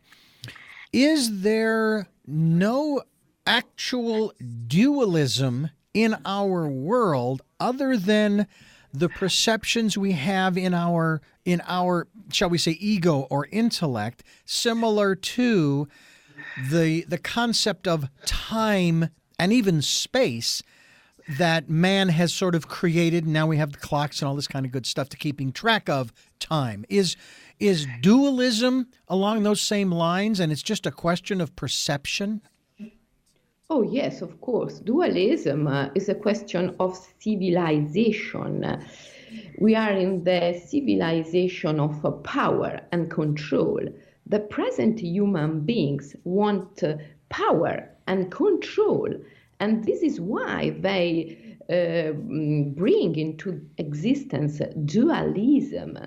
Is 0.93 1.41
there 1.43 2.09
no 2.27 3.03
actual 3.49 4.33
dualism 4.67 5.71
in 5.95 6.15
our 6.27 6.69
world 6.69 7.41
other 7.59 7.97
than 7.97 8.47
the 8.93 9.09
perceptions 9.09 9.97
we 9.97 10.13
have 10.13 10.59
in 10.59 10.75
our 10.75 11.23
in 11.47 11.63
our 11.67 12.07
shall 12.31 12.51
we 12.51 12.59
say 12.59 12.73
ego 12.73 13.27
or 13.31 13.47
intellect 13.51 14.23
similar 14.45 15.15
to 15.15 15.89
the 16.71 17.05
the 17.09 17.17
concept 17.17 17.89
of 17.89 18.09
time 18.27 19.09
and 19.39 19.51
even 19.53 19.81
space 19.81 20.63
that 21.39 21.69
man 21.69 22.09
has 22.09 22.33
sort 22.33 22.55
of 22.55 22.69
created. 22.69 23.27
Now 23.27 23.47
we 23.47 23.59
have 23.59 23.73
the 23.73 23.79
clocks 23.79 24.21
and 24.21 24.29
all 24.29 24.35
this 24.35 24.49
kind 24.49 24.65
of 24.65 24.73
good 24.73 24.87
stuff 24.87 25.09
to 25.11 25.17
keeping 25.17 25.53
track 25.53 25.89
of 25.89 26.13
time. 26.39 26.85
Is 26.89 27.17
is 27.59 27.87
dualism 28.03 28.89
along 29.09 29.43
those 29.43 29.61
same 29.61 29.91
lines? 29.91 30.39
And 30.39 30.53
it's 30.53 30.63
just 30.63 30.87
a 30.87 30.91
question 30.91 31.41
of 31.41 31.57
perception 31.57 32.43
Oh, 33.71 33.83
yes, 33.83 34.23
of 34.23 34.41
course. 34.41 34.79
Dualism 34.81 35.67
uh, 35.67 35.91
is 35.95 36.09
a 36.09 36.15
question 36.15 36.75
of 36.81 36.97
civilization. 37.19 38.65
We 39.59 39.75
are 39.75 39.93
in 39.93 40.25
the 40.25 40.59
civilization 40.67 41.79
of 41.79 42.05
uh, 42.05 42.11
power 42.13 42.81
and 42.93 43.11
control. 43.11 43.81
The 44.27 44.41
present 44.41 45.01
human 45.01 45.61
beings 45.61 46.17
want 46.25 46.83
uh, 46.83 46.97
power 47.29 47.91
and 48.07 48.31
control, 48.31 49.09
and 49.61 49.85
this 49.85 50.03
is 50.03 50.19
why 50.21 50.71
they 50.81 51.57
uh, 51.69 52.13
bring 52.13 53.17
into 53.17 53.61
existence 53.77 54.61
dualism. 54.87 55.99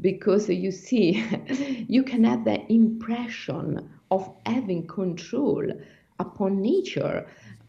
Because 0.00 0.48
you 0.48 0.70
see, 0.70 1.22
you 1.88 2.02
can 2.02 2.24
have 2.24 2.44
the 2.44 2.60
impression 2.72 3.90
of 4.10 4.30
having 4.46 4.86
control 4.86 5.70
upon 6.18 6.60
nature. 6.60 7.26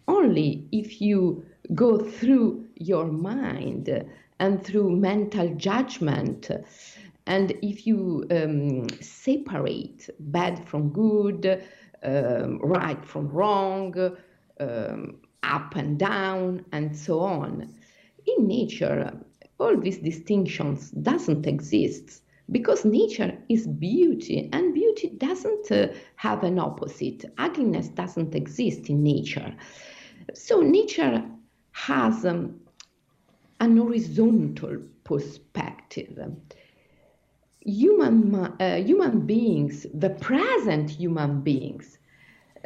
Only 0.08 0.68
if 0.72 1.02
you 1.02 1.44
go 1.76 2.00
through 2.00 2.66
your 2.76 3.06
mind 3.06 4.06
and 4.40 4.64
through 4.64 4.96
mental 4.96 5.54
judgment 5.56 6.50
and 7.28 7.52
if 7.62 7.86
you 7.86 8.26
um, 8.32 8.88
separate 9.02 10.10
bad 10.20 10.68
from 10.68 10.90
good 10.90 11.64
um, 12.04 12.60
right 12.64 13.06
from 13.06 13.28
wrong 13.30 13.94
um, 14.60 15.18
up 15.44 15.76
and 15.76 16.00
down 16.00 16.66
and 16.72 16.96
so 16.96 17.20
on. 17.20 17.72
In 18.26 18.48
nature 18.48 19.14
all 19.60 19.78
these 19.78 20.00
distinctions 20.00 20.92
doesn't 20.92 21.46
exist 21.46 22.24
because 22.52 22.86
nature 22.86 23.38
is 23.50 23.68
beauty 23.68 24.50
and 24.54 24.74
beauty 24.74 25.12
doesn't 25.18 25.72
uh, 25.72 25.88
have 26.16 26.44
an 26.44 26.60
opposite. 26.60 27.26
Ugliness 27.38 27.90
doesn't 27.90 28.36
exist 28.36 28.90
in 28.90 29.04
nature. 29.04 29.56
So 30.34 30.62
nature 30.62 31.24
has 31.72 32.26
um, 32.26 32.60
an 33.60 33.78
horizontal 33.78 34.82
perspective. 35.04 36.18
Human 37.62 38.36
uh, 38.36 38.78
human 38.78 39.26
beings 39.26 39.86
the 39.94 40.12
present 40.12 40.90
human 40.90 41.42
beings 41.42 41.98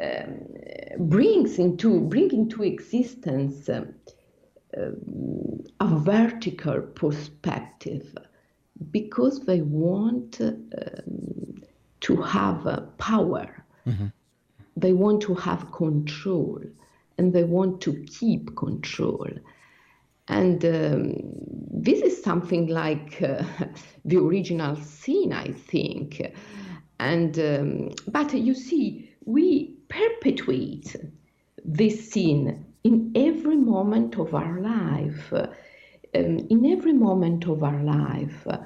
um, 0.00 0.46
brings 0.98 1.58
into 1.58 2.00
bring 2.00 2.32
into 2.32 2.62
existence 2.62 3.68
um, 3.68 3.94
a 5.80 5.86
vertical 5.98 6.80
perspective 6.80 8.16
because 8.90 9.40
they 9.40 9.60
want 9.60 10.40
um, 10.40 11.62
to 12.00 12.16
have 12.22 12.66
uh, 12.66 12.80
power. 12.98 13.64
Mm-hmm. 13.86 14.06
They 14.76 14.92
want 14.92 15.22
to 15.22 15.34
have 15.34 15.70
control 15.72 16.60
and 17.18 17.32
they 17.32 17.44
want 17.44 17.80
to 17.82 18.04
keep 18.06 18.56
control. 18.56 19.28
And 20.28 20.64
um, 20.64 21.14
this 21.70 22.00
is 22.00 22.22
something 22.22 22.66
like 22.66 23.22
uh, 23.22 23.44
the 24.04 24.16
original 24.18 24.76
sin, 24.76 25.32
I 25.32 25.52
think. 25.52 26.34
And 26.98 27.38
um, 27.38 27.90
but 28.08 28.32
you 28.32 28.54
see, 28.54 29.10
we 29.24 29.76
perpetuate 29.88 30.96
this 31.64 32.12
sin 32.12 32.64
in 32.84 33.12
every 33.14 33.56
moment 33.56 34.16
of 34.18 34.34
our 34.34 34.60
life 34.60 35.32
um, 36.14 36.46
in 36.50 36.66
every 36.66 36.92
moment 36.92 37.46
of 37.46 37.62
our 37.62 37.82
life, 37.82 38.46
uh, 38.46 38.58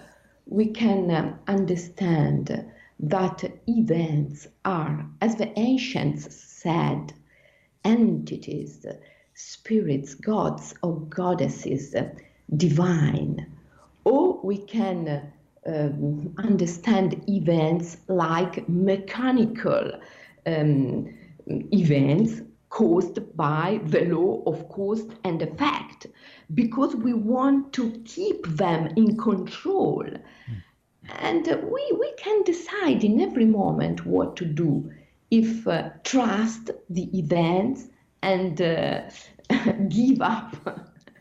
we 0.46 0.66
can 0.66 1.10
um, 1.10 1.38
understand 1.46 2.64
that 3.00 3.44
events 3.66 4.48
are, 4.64 5.06
as 5.20 5.36
the 5.36 5.56
ancients 5.58 6.34
said, 6.34 7.12
entities, 7.84 8.84
spirits, 9.34 10.14
gods 10.14 10.74
or 10.82 11.00
goddesses, 11.02 11.94
divine. 12.56 13.46
Or 14.04 14.40
we 14.42 14.58
can 14.58 15.08
uh, 15.08 15.22
um, 15.66 16.34
understand 16.38 17.22
events 17.28 17.98
like 18.08 18.68
mechanical 18.68 19.92
um, 20.46 21.14
events 21.46 22.42
caused 22.70 23.36
by 23.36 23.80
the 23.84 24.04
law 24.06 24.42
of 24.46 24.68
cause 24.68 25.06
and 25.24 25.40
effect 25.40 26.06
because 26.54 26.94
we 26.96 27.12
want 27.12 27.72
to 27.74 27.90
keep 28.04 28.46
them 28.46 28.92
in 28.96 29.16
control. 29.16 30.04
And 31.20 31.46
we, 31.46 31.96
we 31.98 32.12
can 32.16 32.42
decide 32.42 33.04
in 33.04 33.20
every 33.20 33.44
moment 33.44 34.06
what 34.06 34.36
to 34.36 34.44
do 34.44 34.90
if 35.30 35.66
uh, 35.66 35.90
trust 36.04 36.70
the 36.88 37.18
events 37.18 37.86
and 38.22 38.60
uh, 38.60 39.02
give 39.88 40.20
up 40.22 40.56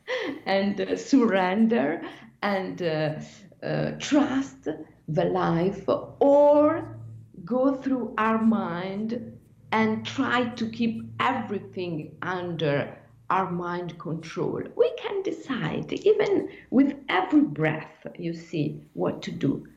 and 0.46 0.80
uh, 0.80 0.96
surrender 0.98 2.02
and 2.42 2.82
uh, 2.82 3.16
uh, 3.64 3.92
trust 4.00 4.68
the 5.08 5.26
life 5.26 5.84
or 6.20 6.98
go 7.46 7.76
through 7.76 8.14
our 8.18 8.42
mind 8.42 9.38
and 9.72 10.06
try 10.06 10.46
to 10.50 10.70
keep 10.70 11.04
everything 11.20 12.16
under 12.22 12.97
our 13.30 13.50
mind 13.52 13.98
control. 14.00 14.62
We 14.76 14.92
can 14.98 15.22
decide, 15.24 15.92
even 15.94 16.50
with 16.70 16.96
every 17.10 17.42
breath, 17.42 18.08
you 18.18 18.34
see, 18.34 18.82
what 18.94 19.22
to 19.24 19.32
do. 19.32 19.68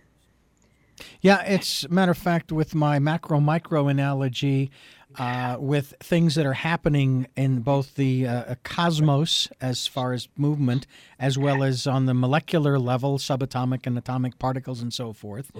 Yeah, 1.20 1.42
it's 1.42 1.88
matter 1.88 2.12
of 2.12 2.18
fact 2.18 2.52
with 2.52 2.74
my 2.74 2.98
macro 2.98 3.40
micro 3.40 3.88
analogy, 3.88 4.70
uh, 5.18 5.56
with 5.58 5.94
things 6.00 6.34
that 6.34 6.46
are 6.46 6.52
happening 6.52 7.26
in 7.36 7.60
both 7.60 7.94
the 7.96 8.26
uh, 8.26 8.54
cosmos 8.62 9.48
as 9.60 9.86
far 9.86 10.12
as 10.12 10.28
movement, 10.36 10.86
as 11.18 11.36
well 11.36 11.62
as 11.62 11.86
on 11.86 12.06
the 12.06 12.14
molecular 12.14 12.78
level, 12.78 13.18
subatomic 13.18 13.86
and 13.86 13.98
atomic 13.98 14.38
particles 14.38 14.80
and 14.80 14.92
so 14.92 15.12
forth. 15.12 15.50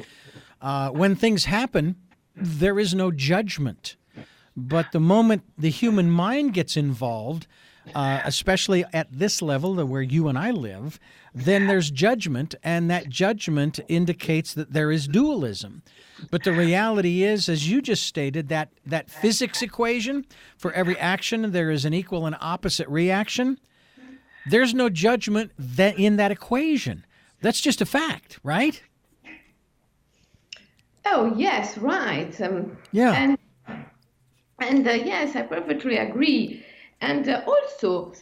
Uh, 0.61 0.91
when 0.91 1.17
things 1.17 1.47
happen, 1.47 1.97
there 2.37 2.79
is 2.79 2.95
no 2.95 3.11
judgment. 3.11 3.97
But 4.57 4.93
the 4.93 5.01
moment 5.01 5.43
the 5.57 5.71
human 5.71 6.11
mind 6.11 6.55
gets 6.55 6.77
involved, 6.77 7.47
uh, 7.95 8.21
especially 8.25 8.85
at 8.93 9.09
this 9.11 9.43
level 9.43 9.75
where 9.87 10.03
you 10.03 10.29
and 10.29 10.39
I 10.39 10.51
live, 10.51 10.99
then 11.35 11.67
there's 11.67 11.91
judgment, 11.91 12.55
and 12.63 12.91
that 12.91 13.09
judgment 13.09 13.81
indicates 13.89 14.53
that 14.55 14.73
there 14.73 14.91
is 14.91 15.07
dualism. 15.07 15.83
But 16.31 16.45
the 16.45 16.53
reality 16.53 17.23
is, 17.23 17.49
as 17.49 17.71
you 17.71 17.81
just 17.81 18.05
stated, 18.05 18.49
that 18.49 18.71
that 18.85 19.11
physics 19.11 19.63
equation 19.63 20.27
for 20.57 20.73
every 20.73 20.99
action 20.99 21.53
there 21.53 21.71
is 21.71 21.85
an 21.85 21.95
equal 21.95 22.27
and 22.27 22.37
opposite 22.41 22.89
reaction. 22.89 23.59
There's 24.47 24.75
no 24.75 24.89
judgment 24.89 25.53
that 25.59 25.99
in 25.99 26.17
that 26.17 26.31
equation. 26.31 27.05
That's 27.43 27.61
just 27.61 27.81
a 27.81 27.87
fact, 27.87 28.39
right? 28.43 28.83
Oh 31.07 31.33
yes, 31.37 31.79
right. 31.79 32.39
Um, 32.41 32.77
yeah. 32.93 33.13
And 33.13 33.39
and 34.59 34.87
uh, 34.87 34.93
yes, 34.93 35.37
I 35.37 35.43
perfectly 35.43 35.97
agree. 35.97 36.65
And 37.01 37.29
uh, 37.29 37.43
also, 37.47 38.13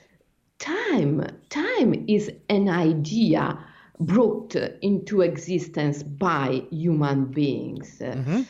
time 0.59 1.27
time 1.49 2.05
is 2.09 2.31
an 2.49 2.69
idea 2.69 3.59
brought 4.01 4.55
into 4.83 5.23
existence 5.23 6.03
by 6.03 6.63
human 6.71 7.27
beings. 7.27 7.99
Mm-hmm. 8.01 8.43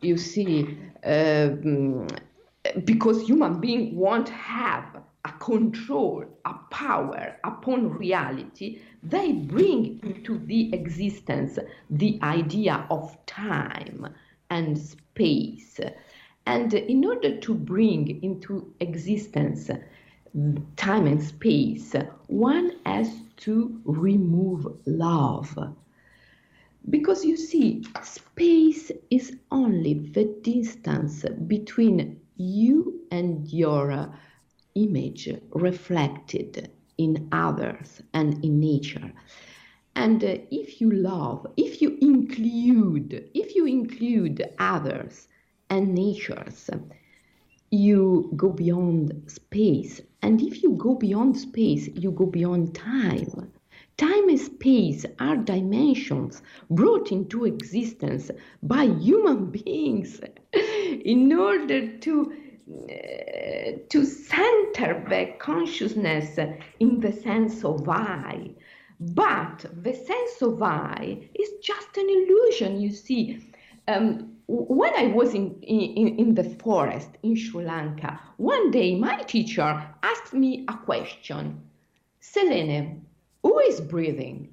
You 0.00 0.16
see, 0.16 0.78
um, 1.04 2.08
because 2.84 3.22
human 3.22 3.60
beings 3.60 3.94
won't 3.94 4.28
have 4.30 5.02
a 5.24 5.32
control, 5.32 6.24
a 6.46 6.54
power 6.70 7.36
upon 7.44 7.90
reality, 7.90 8.80
they 9.02 9.32
bring 9.32 10.00
into 10.02 10.38
the 10.38 10.72
existence 10.72 11.58
the 11.90 12.18
idea 12.22 12.86
of 12.90 13.16
time 13.26 14.08
and 14.48 14.78
space. 14.78 15.78
And 16.46 16.72
in 16.74 17.04
order 17.04 17.38
to 17.38 17.54
bring 17.54 18.22
into 18.22 18.72
existence 18.80 19.70
time 20.76 21.06
and 21.06 21.22
space, 21.22 21.94
one 22.26 22.72
has 22.86 23.22
to 23.38 23.80
remove 23.84 24.66
love. 24.86 25.56
Because 26.88 27.24
you 27.24 27.36
see, 27.36 27.84
space 28.02 28.90
is 29.10 29.36
only 29.50 29.94
the 29.94 30.24
distance 30.42 31.24
between 31.46 32.20
you 32.36 33.00
and 33.10 33.46
your 33.52 34.12
image 34.74 35.28
reflected 35.50 36.70
in 36.96 37.28
others 37.32 38.00
and 38.14 38.42
in 38.44 38.60
nature. 38.60 39.12
And 39.94 40.22
if 40.22 40.80
you 40.80 40.90
love, 40.90 41.46
if 41.56 41.82
you 41.82 41.98
include, 42.00 43.28
if 43.34 43.54
you 43.54 43.66
include 43.66 44.48
others 44.58 45.28
and 45.70 45.94
natures, 45.94 46.68
you 47.70 48.32
go 48.36 48.50
beyond 48.50 49.30
space. 49.30 50.00
And 50.22 50.42
if 50.42 50.62
you 50.62 50.72
go 50.72 50.94
beyond 50.94 51.38
space, 51.38 51.88
you 51.94 52.10
go 52.10 52.26
beyond 52.26 52.74
time. 52.74 53.52
Time 53.96 54.28
and 54.28 54.40
space 54.40 55.04
are 55.18 55.36
dimensions 55.36 56.42
brought 56.70 57.12
into 57.12 57.44
existence 57.44 58.30
by 58.62 58.84
human 58.84 59.50
beings 59.50 60.20
in 60.52 61.32
order 61.32 61.98
to 61.98 62.32
uh, 62.70 63.72
to 63.88 64.04
center 64.04 65.04
the 65.08 65.34
consciousness 65.38 66.38
in 66.78 67.00
the 67.00 67.12
sense 67.12 67.64
of 67.64 67.88
I. 67.88 68.50
But 69.00 69.66
the 69.82 69.92
sense 69.92 70.42
of 70.42 70.62
I 70.62 71.28
is 71.34 71.50
just 71.62 71.96
an 71.96 72.08
illusion, 72.08 72.80
you 72.80 72.90
see. 72.92 73.44
Um, 73.88 74.29
when 74.52 74.92
I 74.96 75.06
was 75.08 75.34
in, 75.34 75.60
in, 75.62 76.18
in 76.18 76.34
the 76.34 76.44
forest 76.44 77.10
in 77.22 77.36
Sri 77.36 77.64
Lanka, 77.64 78.18
one 78.36 78.70
day 78.70 78.96
my 78.96 79.22
teacher 79.22 79.86
asked 80.02 80.34
me 80.34 80.64
a 80.66 80.76
question 80.76 81.60
Selene, 82.20 83.06
who 83.42 83.58
is 83.60 83.80
breathing? 83.80 84.52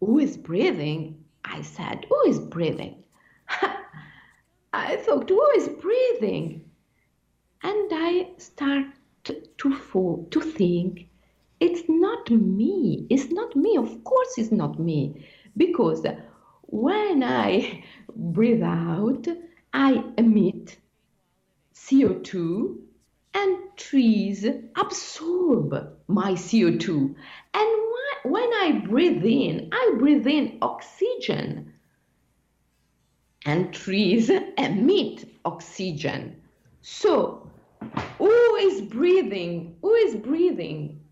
Who 0.00 0.18
is 0.18 0.36
breathing? 0.36 1.24
I 1.44 1.62
said, 1.62 2.06
Who 2.08 2.22
is 2.28 2.40
breathing? 2.40 3.04
I 4.72 4.96
thought, 4.96 5.28
Who 5.28 5.50
is 5.56 5.68
breathing? 5.68 6.64
and 7.62 7.90
I 7.92 8.28
start 8.36 8.86
to 9.24 9.74
fall, 9.74 10.26
to 10.30 10.40
think 10.40 11.08
it's 11.60 11.82
not 11.88 12.30
me. 12.30 13.06
It's 13.08 13.30
not 13.30 13.56
me. 13.56 13.76
Of 13.78 14.04
course, 14.04 14.36
it's 14.36 14.52
not 14.52 14.78
me. 14.78 15.24
Because 15.56 16.04
when 16.74 17.22
I 17.22 17.84
breathe 18.16 18.64
out, 18.64 19.28
I 19.72 20.04
emit 20.18 20.76
CO2 21.72 22.78
and 23.32 23.56
trees 23.76 24.44
absorb 24.74 25.96
my 26.08 26.32
CO2. 26.32 27.14
And 27.54 27.80
when 28.24 28.52
I 28.54 28.82
breathe 28.84 29.24
in, 29.24 29.70
I 29.72 29.94
breathe 29.98 30.26
in 30.26 30.58
oxygen. 30.62 31.74
And 33.46 33.72
trees 33.72 34.28
emit 34.58 35.28
oxygen. 35.44 36.42
So 36.80 37.52
who 38.18 38.56
is 38.56 38.80
breathing? 38.80 39.76
Who 39.80 39.94
is 39.94 40.16
breathing? 40.16 41.04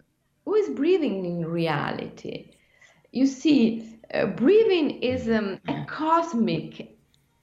Who 0.44 0.56
is 0.56 0.70
breathing 0.70 1.24
in 1.24 1.46
reality? 1.46 2.50
You 3.12 3.26
see, 3.26 3.91
uh, 4.12 4.26
breathing 4.26 5.02
is 5.02 5.28
um, 5.28 5.60
a 5.68 5.84
cosmic 5.86 6.96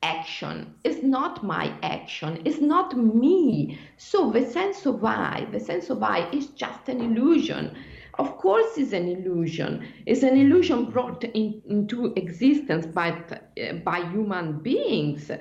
action. 0.03 0.73
It's 0.83 1.03
not 1.03 1.43
my 1.43 1.73
action. 1.83 2.41
It's 2.45 2.61
not 2.61 2.97
me. 2.97 3.79
So 3.97 4.31
the 4.31 4.45
sense 4.45 4.85
of 4.85 5.03
I, 5.03 5.47
the 5.51 5.59
sense 5.59 5.89
of 5.89 6.03
I 6.03 6.29
is 6.31 6.47
just 6.47 6.87
an 6.87 7.01
illusion. 7.01 7.75
Of 8.17 8.37
course, 8.37 8.77
it's 8.77 8.93
an 8.93 9.07
illusion. 9.07 9.87
It's 10.05 10.23
an 10.23 10.37
illusion 10.37 10.85
brought 10.85 11.23
in, 11.23 11.61
into 11.65 12.13
existence 12.15 12.85
by, 12.85 13.11
uh, 13.11 13.73
by 13.83 14.09
human 14.09 14.59
beings. 14.59 15.31
Uh, 15.31 15.37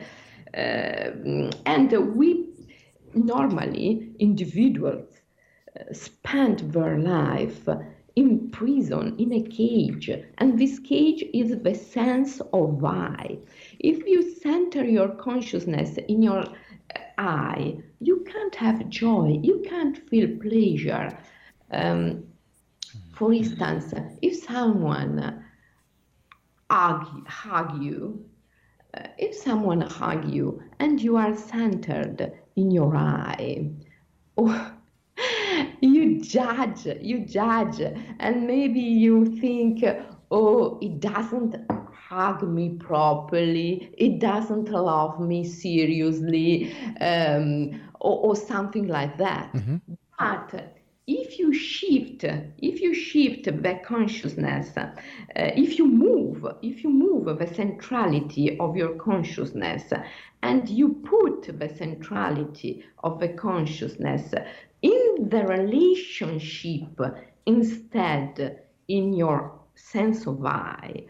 and 1.67 2.17
we 2.17 2.49
normally 3.15 4.13
individuals 4.19 5.09
uh, 5.79 5.93
spend 5.93 6.61
their 6.73 6.99
life 6.99 7.69
in 8.19 8.51
prison, 8.51 9.15
in 9.19 9.33
a 9.33 9.43
cage, 9.43 10.11
and 10.39 10.59
this 10.59 10.81
cage 10.81 11.23
is 11.33 11.51
the 11.63 11.75
sense 11.75 12.41
of 12.53 12.85
I. 12.85 13.39
If 13.79 13.99
you 14.07 14.21
center 14.47 14.85
your 14.85 15.11
consciousness 15.27 15.91
in 16.09 16.23
your 16.23 16.41
uh, 16.41 16.99
I, 17.17 17.77
you 18.01 18.25
can't 18.33 18.57
have 18.57 18.89
joy, 18.89 19.39
you 19.43 19.63
can't 19.71 19.97
feel 20.09 20.29
pleasure. 20.41 21.07
Um, 21.71 22.25
for 23.15 23.33
instance, 23.33 23.95
if 24.21 24.35
someone 24.43 25.45
hug, 26.71 27.29
hug 27.29 27.81
you, 27.81 28.25
uh, 28.95 29.07
if 29.17 29.33
someone 29.37 29.83
hug 29.83 30.29
you 30.29 30.61
and 30.81 31.01
you 31.01 31.17
are 31.17 31.37
centered 31.37 32.33
in 32.57 32.73
your 32.73 32.97
eye. 32.97 33.71
Oh, 34.37 34.78
you 35.81 36.21
judge, 36.21 36.87
you 37.01 37.21
judge, 37.21 37.81
and 38.21 38.47
maybe 38.47 38.81
you 38.81 39.37
think, 39.41 39.85
oh, 40.31 40.79
it 40.81 41.01
doesn't 41.01 41.57
hug 42.09 42.43
me 42.43 42.71
properly, 42.71 43.91
it 43.99 44.19
doesn't 44.19 44.71
love 44.71 45.21
me 45.21 45.45
seriously, 45.45 46.75
um, 47.01 47.81
or, 48.01 48.19
or, 48.21 48.37
something 48.37 48.87
like 48.87 49.19
that. 49.19 49.53
Mm-hmm. 49.53 49.77
But 50.19 50.79
if 51.07 51.39
you 51.39 51.53
shift, 51.55 52.25
if 52.59 52.81
you 52.81 52.95
shift 52.95 53.45
the 53.45 53.81
consciousness, 53.85 54.77
uh, 54.77 54.91
if 55.35 55.79
you 55.79 55.87
move, 55.87 56.47
if 56.63 56.83
you 56.83 56.91
move 56.91 57.39
the 57.39 57.47
centrality 57.47 58.59
of 58.59 58.77
your 58.77 58.95
consciousness 58.97 59.85
and 60.43 60.69
you 60.69 61.01
put 61.05 61.59
the 61.59 61.69
centrality 61.69 62.85
of 63.03 63.21
the 63.21 63.29
consciousness 63.29 64.35
in 64.83 65.29
the 65.29 65.45
relationship 65.47 67.01
instead 67.47 68.63
in 68.89 69.13
your 69.13 69.53
sense 69.75 70.27
of 70.27 70.45
I, 70.45 71.05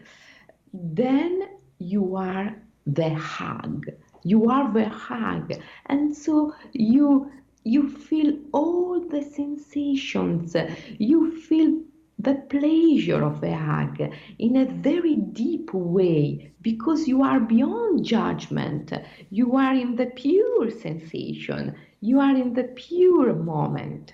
then 0.73 1.49
you 1.79 2.15
are 2.15 2.55
the 2.85 3.13
hug. 3.13 3.85
You 4.23 4.49
are 4.49 4.71
the 4.71 4.89
hug. 4.89 5.53
And 5.87 6.15
so 6.15 6.53
you 6.73 7.31
you 7.63 7.89
feel 7.89 8.37
all 8.51 9.01
the 9.01 9.21
sensations. 9.21 10.55
You 10.97 11.31
feel 11.41 11.81
the 12.17 12.35
pleasure 12.49 13.23
of 13.23 13.43
a 13.43 13.55
hug 13.55 14.01
in 14.37 14.57
a 14.57 14.65
very 14.65 15.15
deep 15.15 15.73
way 15.73 16.51
because 16.61 17.07
you 17.07 17.23
are 17.23 17.39
beyond 17.39 18.03
judgment. 18.03 18.91
You 19.29 19.55
are 19.55 19.73
in 19.73 19.95
the 19.95 20.07
pure 20.07 20.69
sensation. 20.69 21.75
You 22.01 22.19
are 22.19 22.35
in 22.35 22.53
the 22.53 22.63
pure 22.63 23.33
moment. 23.33 24.11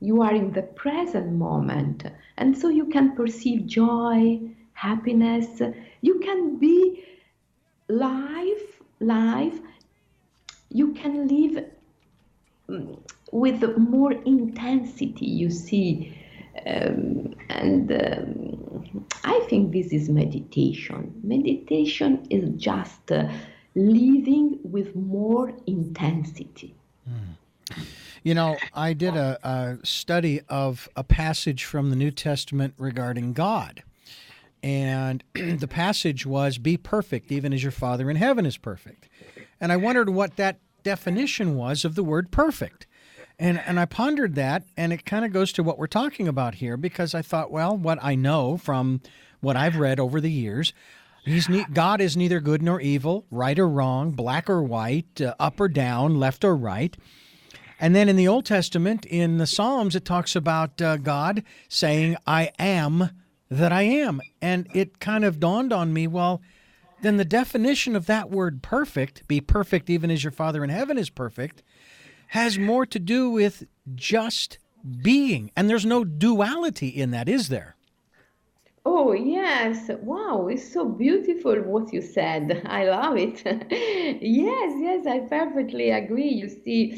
You 0.00 0.22
are 0.22 0.34
in 0.34 0.52
the 0.52 0.62
present 0.62 1.32
moment. 1.32 2.04
And 2.36 2.56
so 2.56 2.68
you 2.68 2.86
can 2.86 3.14
perceive 3.14 3.66
joy, 3.66 4.40
happiness. 4.72 5.60
You 6.00 6.18
can 6.20 6.58
be 6.58 7.04
live, 7.88 8.62
live. 9.00 9.60
You 10.70 10.92
can 10.94 11.28
live 11.28 11.64
mm, 12.68 12.98
with 13.32 13.76
more 13.76 14.12
intensity, 14.12 15.26
you 15.26 15.50
see 15.50 16.16
um, 16.66 17.34
and 17.48 17.92
um, 17.92 19.06
I 19.24 19.46
think 19.48 19.72
this 19.72 19.92
is 19.92 20.08
meditation. 20.08 21.20
Meditation 21.22 22.26
is 22.30 22.50
just 22.56 23.10
uh, 23.12 23.28
living 23.74 24.58
with 24.62 24.94
more 24.94 25.52
intensity. 25.66 26.74
Mm. 27.08 27.84
You 28.22 28.34
know, 28.34 28.56
I 28.74 28.92
did 28.92 29.16
a, 29.16 29.38
a, 29.42 29.86
study 29.86 30.40
of 30.48 30.88
a 30.94 31.02
passage 31.02 31.64
from 31.64 31.90
the 31.90 31.96
New 31.96 32.10
Testament 32.10 32.74
regarding 32.76 33.32
God. 33.32 33.82
and 34.62 35.24
the 35.34 35.68
passage 35.68 36.26
was, 36.26 36.58
Be 36.58 36.76
perfect, 36.76 37.32
even 37.32 37.52
as 37.52 37.62
your 37.62 37.72
Father 37.72 38.10
in 38.10 38.16
heaven 38.16 38.44
is 38.44 38.58
perfect. 38.58 39.08
And 39.60 39.72
I 39.72 39.76
wondered 39.76 40.10
what 40.10 40.36
that 40.36 40.58
definition 40.82 41.56
was 41.56 41.84
of 41.84 41.94
the 41.94 42.04
word 42.04 42.30
perfect. 42.30 42.86
And, 43.38 43.58
and 43.58 43.80
I 43.80 43.86
pondered 43.86 44.34
that, 44.34 44.64
and 44.76 44.92
it 44.92 45.06
kind 45.06 45.24
of 45.24 45.32
goes 45.32 45.50
to 45.52 45.62
what 45.62 45.78
we're 45.78 45.86
talking 45.86 46.28
about 46.28 46.56
here 46.56 46.76
because 46.76 47.14
I 47.14 47.22
thought, 47.22 47.50
well, 47.50 47.74
what 47.74 47.98
I 48.02 48.14
know 48.14 48.58
from 48.58 49.00
what 49.40 49.56
I've 49.56 49.76
read 49.76 49.98
over 49.98 50.20
the 50.20 50.30
years, 50.30 50.74
He's 51.24 51.48
ne- 51.48 51.66
God 51.72 52.00
is 52.00 52.16
neither 52.16 52.40
good 52.40 52.62
nor 52.62 52.80
evil, 52.80 53.26
right 53.30 53.58
or 53.58 53.68
wrong, 53.68 54.12
black 54.12 54.48
or 54.48 54.62
white, 54.62 55.20
uh, 55.20 55.34
up 55.38 55.60
or 55.60 55.68
down, 55.68 56.18
left 56.18 56.44
or 56.44 56.56
right. 56.56 56.96
And 57.78 57.94
then 57.94 58.08
in 58.08 58.16
the 58.16 58.28
Old 58.28 58.44
Testament, 58.44 59.06
in 59.06 59.38
the 59.38 59.46
Psalms, 59.46 59.96
it 59.96 60.04
talks 60.04 60.36
about 60.36 60.80
uh, 60.82 60.96
God 60.98 61.42
saying, 61.68 62.16
I 62.26 62.50
am 62.58 63.10
that 63.50 63.72
I 63.72 63.82
am. 63.82 64.20
And 64.40 64.68
it 64.74 65.00
kind 65.00 65.24
of 65.24 65.40
dawned 65.40 65.72
on 65.72 65.92
me, 65.92 66.06
well, 66.06 66.42
then 67.02 67.16
the 67.16 67.24
definition 67.24 67.96
of 67.96 68.06
that 68.06 68.30
word 68.30 68.62
perfect, 68.62 69.26
be 69.26 69.40
perfect 69.40 69.88
even 69.88 70.10
as 70.10 70.22
your 70.22 70.30
Father 70.30 70.62
in 70.62 70.70
heaven 70.70 70.98
is 70.98 71.10
perfect, 71.10 71.62
has 72.28 72.58
more 72.58 72.84
to 72.86 72.98
do 72.98 73.30
with 73.30 73.66
just 73.94 74.58
being. 75.02 75.50
And 75.56 75.68
there's 75.68 75.86
no 75.86 76.04
duality 76.04 76.88
in 76.88 77.10
that, 77.12 77.28
is 77.28 77.48
there? 77.48 77.76
Oh, 78.84 79.12
yes. 79.12 79.90
Wow, 80.02 80.48
it's 80.48 80.72
so 80.72 80.88
beautiful 80.88 81.54
what 81.62 81.92
you 81.92 82.00
said. 82.00 82.62
I 82.66 82.84
love 82.88 83.16
it. 83.18 83.42
yes, 84.22 84.72
yes, 84.80 85.06
I 85.06 85.20
perfectly 85.20 85.90
agree. 85.90 86.28
You 86.28 86.48
see, 86.48 86.94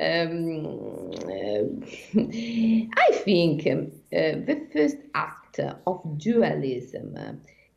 um, 0.00 1.10
uh, 1.26 1.86
I 2.98 3.12
think 3.24 3.66
um, 3.66 3.90
uh, 4.12 4.38
the 4.48 4.66
first 4.72 4.96
act 5.14 5.60
of 5.86 6.18
dualism 6.18 7.16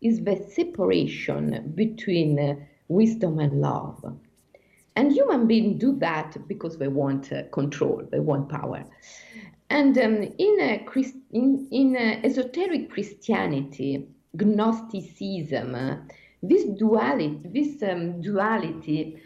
is 0.02 0.24
the 0.24 0.36
separation 0.36 1.74
between 1.76 2.40
uh, 2.40 2.56
wisdom 2.88 3.40
and 3.40 3.62
love. 3.62 4.04
And 4.96 5.12
human 5.12 5.48
beings 5.48 5.80
do 5.80 5.98
that 6.00 6.38
because 6.48 6.78
they 6.78 6.88
want 6.88 7.32
uh, 7.32 7.44
control, 7.52 8.04
they 8.12 8.20
want 8.20 8.50
power. 8.50 8.86
And 9.70 9.98
um, 9.98 10.24
in, 10.38 10.86
Christ, 10.86 11.16
in, 11.32 11.68
in 11.72 11.96
esoteric 11.96 12.90
Christianity, 12.90 14.08
Gnosticism, 14.34 16.08
this 16.42 16.64
duality, 16.66 17.42
this 17.46 17.84
um, 17.84 18.22
duality 18.22 19.20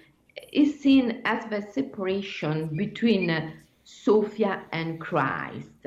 is 0.51 0.79
seen 0.79 1.21
as 1.25 1.45
the 1.45 1.61
separation 1.61 2.75
between 2.75 3.29
uh, 3.29 3.51
Sophia 3.83 4.63
and 4.71 4.99
Christ. 4.99 5.85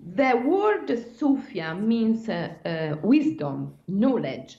The 0.00 0.36
word 0.44 0.88
Sophia 1.16 1.74
means 1.74 2.28
uh, 2.28 2.54
uh, 2.64 2.96
wisdom, 3.02 3.74
knowledge, 3.88 4.56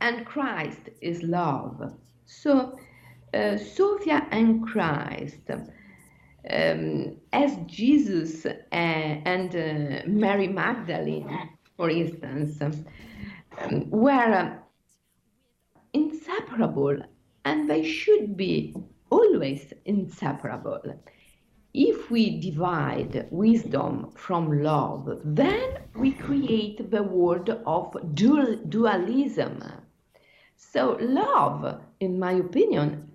and 0.00 0.24
Christ 0.24 0.90
is 1.00 1.22
love. 1.22 1.92
So, 2.24 2.78
uh, 3.34 3.56
Sophia 3.56 4.26
and 4.30 4.64
Christ 4.66 5.50
um, 6.50 7.16
as 7.32 7.56
Jesus 7.66 8.46
uh, 8.46 8.54
and 8.72 9.54
uh, 9.54 10.02
Mary 10.06 10.48
Magdalene, 10.48 11.50
for 11.76 11.90
instance, 11.90 12.60
um, 12.60 13.90
were 13.90 14.58
inseparable 15.92 16.98
and 17.44 17.70
they 17.70 17.82
should 17.84 18.36
be 18.36 18.74
always 19.10 19.72
inseparable. 19.84 20.82
If 21.74 22.10
we 22.10 22.40
divide 22.40 23.28
wisdom 23.30 24.12
from 24.16 24.62
love, 24.62 25.20
then 25.24 25.68
we 25.94 26.12
create 26.12 26.90
the 26.90 27.02
world 27.02 27.50
of 27.66 27.96
dual, 28.14 28.56
dualism. 28.68 29.62
So, 30.56 30.96
love, 31.00 31.82
in 32.00 32.18
my 32.18 32.32
opinion, 32.32 33.12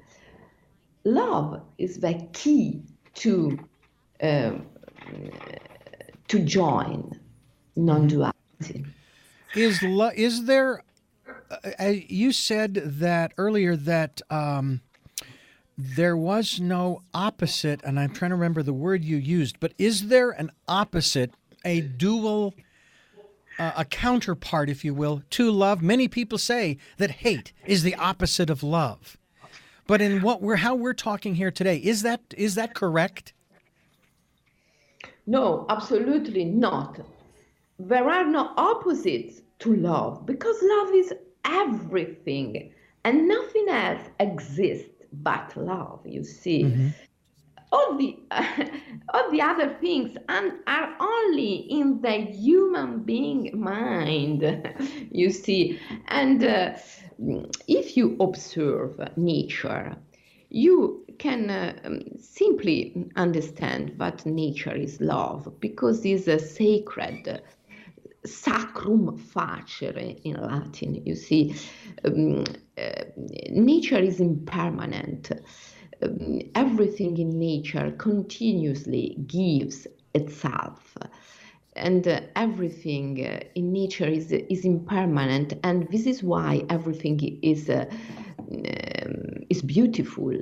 love 1.03 1.63
is 1.79 1.99
the 1.99 2.27
key 2.33 2.83
to 3.15 3.59
um, 4.21 4.65
to 6.27 6.39
join 6.39 7.19
non-duality. 7.75 8.85
Is 9.55 9.81
lo- 9.81 10.11
is 10.15 10.45
there? 10.45 10.83
Uh, 11.49 11.71
uh, 11.79 11.93
you 12.07 12.31
said 12.31 12.75
that 12.75 13.33
earlier 13.37 13.75
that 13.75 14.21
um, 14.29 14.81
there 15.77 16.15
was 16.15 16.59
no 16.59 17.01
opposite, 17.13 17.81
and 17.83 17.99
I'm 17.99 18.13
trying 18.13 18.31
to 18.31 18.35
remember 18.35 18.63
the 18.63 18.73
word 18.73 19.03
you 19.03 19.17
used. 19.17 19.59
But 19.59 19.73
is 19.77 20.07
there 20.07 20.31
an 20.31 20.51
opposite, 20.67 21.33
a 21.65 21.81
dual? 21.81 22.53
Uh, 23.59 23.73
a 23.77 23.85
counterpart, 23.85 24.69
if 24.69 24.83
you 24.83 24.93
will, 24.93 25.21
to 25.29 25.51
love. 25.51 25.83
Many 25.83 26.07
people 26.07 26.37
say 26.37 26.77
that 26.97 27.11
hate 27.11 27.51
is 27.65 27.83
the 27.83 27.93
opposite 27.95 28.49
of 28.49 28.63
love. 28.63 29.17
But 29.87 30.01
in 30.01 30.21
what 30.21 30.41
we're 30.41 30.57
how 30.57 30.75
we're 30.75 30.93
talking 30.93 31.35
here 31.35 31.51
today, 31.51 31.77
is 31.77 32.01
that 32.03 32.21
is 32.37 32.55
that 32.55 32.73
correct? 32.73 33.33
No, 35.27 35.65
absolutely 35.69 36.45
not. 36.45 36.99
There 37.79 38.09
are 38.09 38.25
no 38.25 38.51
opposites 38.57 39.41
to 39.59 39.75
love 39.75 40.25
because 40.25 40.57
love 40.61 40.93
is 40.93 41.13
everything 41.45 42.71
and 43.03 43.27
nothing 43.27 43.67
else 43.69 44.01
exists 44.19 44.89
but 45.13 45.55
love, 45.55 46.01
you 46.05 46.23
see. 46.23 46.63
Mm-hmm. 46.63 46.87
All 47.73 47.97
the 47.97 48.17
uh, 48.31 48.65
all 49.13 49.31
the 49.31 49.41
other 49.41 49.77
things 49.79 50.17
and 50.27 50.53
are 50.67 50.95
only 50.99 51.55
in 51.69 52.01
the 52.01 52.11
human 52.11 53.03
being 53.03 53.51
mind, 53.53 54.43
you 55.11 55.29
see. 55.29 55.79
And 56.07 56.43
uh, 56.43 56.73
if 57.67 57.97
you 57.97 58.17
observe 58.19 58.99
nature, 59.15 59.95
you 60.49 61.05
can 61.17 61.49
uh, 61.49 61.73
um, 61.85 62.01
simply 62.19 63.09
understand 63.15 63.93
that 63.97 64.25
nature 64.25 64.75
is 64.75 64.99
love 64.99 65.59
because 65.59 66.03
it's 66.03 66.27
a 66.27 66.39
sacred 66.39 67.41
sacrum 68.25 69.17
facere 69.17 70.19
in 70.23 70.33
Latin. 70.33 71.05
You 71.05 71.15
see, 71.15 71.55
um, 72.03 72.43
uh, 72.77 73.03
nature 73.49 73.99
is 73.99 74.19
impermanent. 74.19 75.31
Um, 76.03 76.41
everything 76.55 77.17
in 77.17 77.29
nature 77.29 77.91
continuously 77.97 79.15
gives 79.27 79.87
itself 80.13 80.97
and 81.73 82.07
uh, 82.07 82.19
everything 82.35 83.25
uh, 83.25 83.39
in 83.55 83.71
nature 83.71 84.07
is 84.07 84.31
is 84.31 84.65
impermanent 84.65 85.53
and 85.63 85.87
this 85.89 86.05
is 86.05 86.21
why 86.21 86.65
everything 86.69 87.39
is 87.41 87.69
uh, 87.69 87.85
um, 88.51 89.43
is 89.49 89.61
beautiful. 89.61 90.33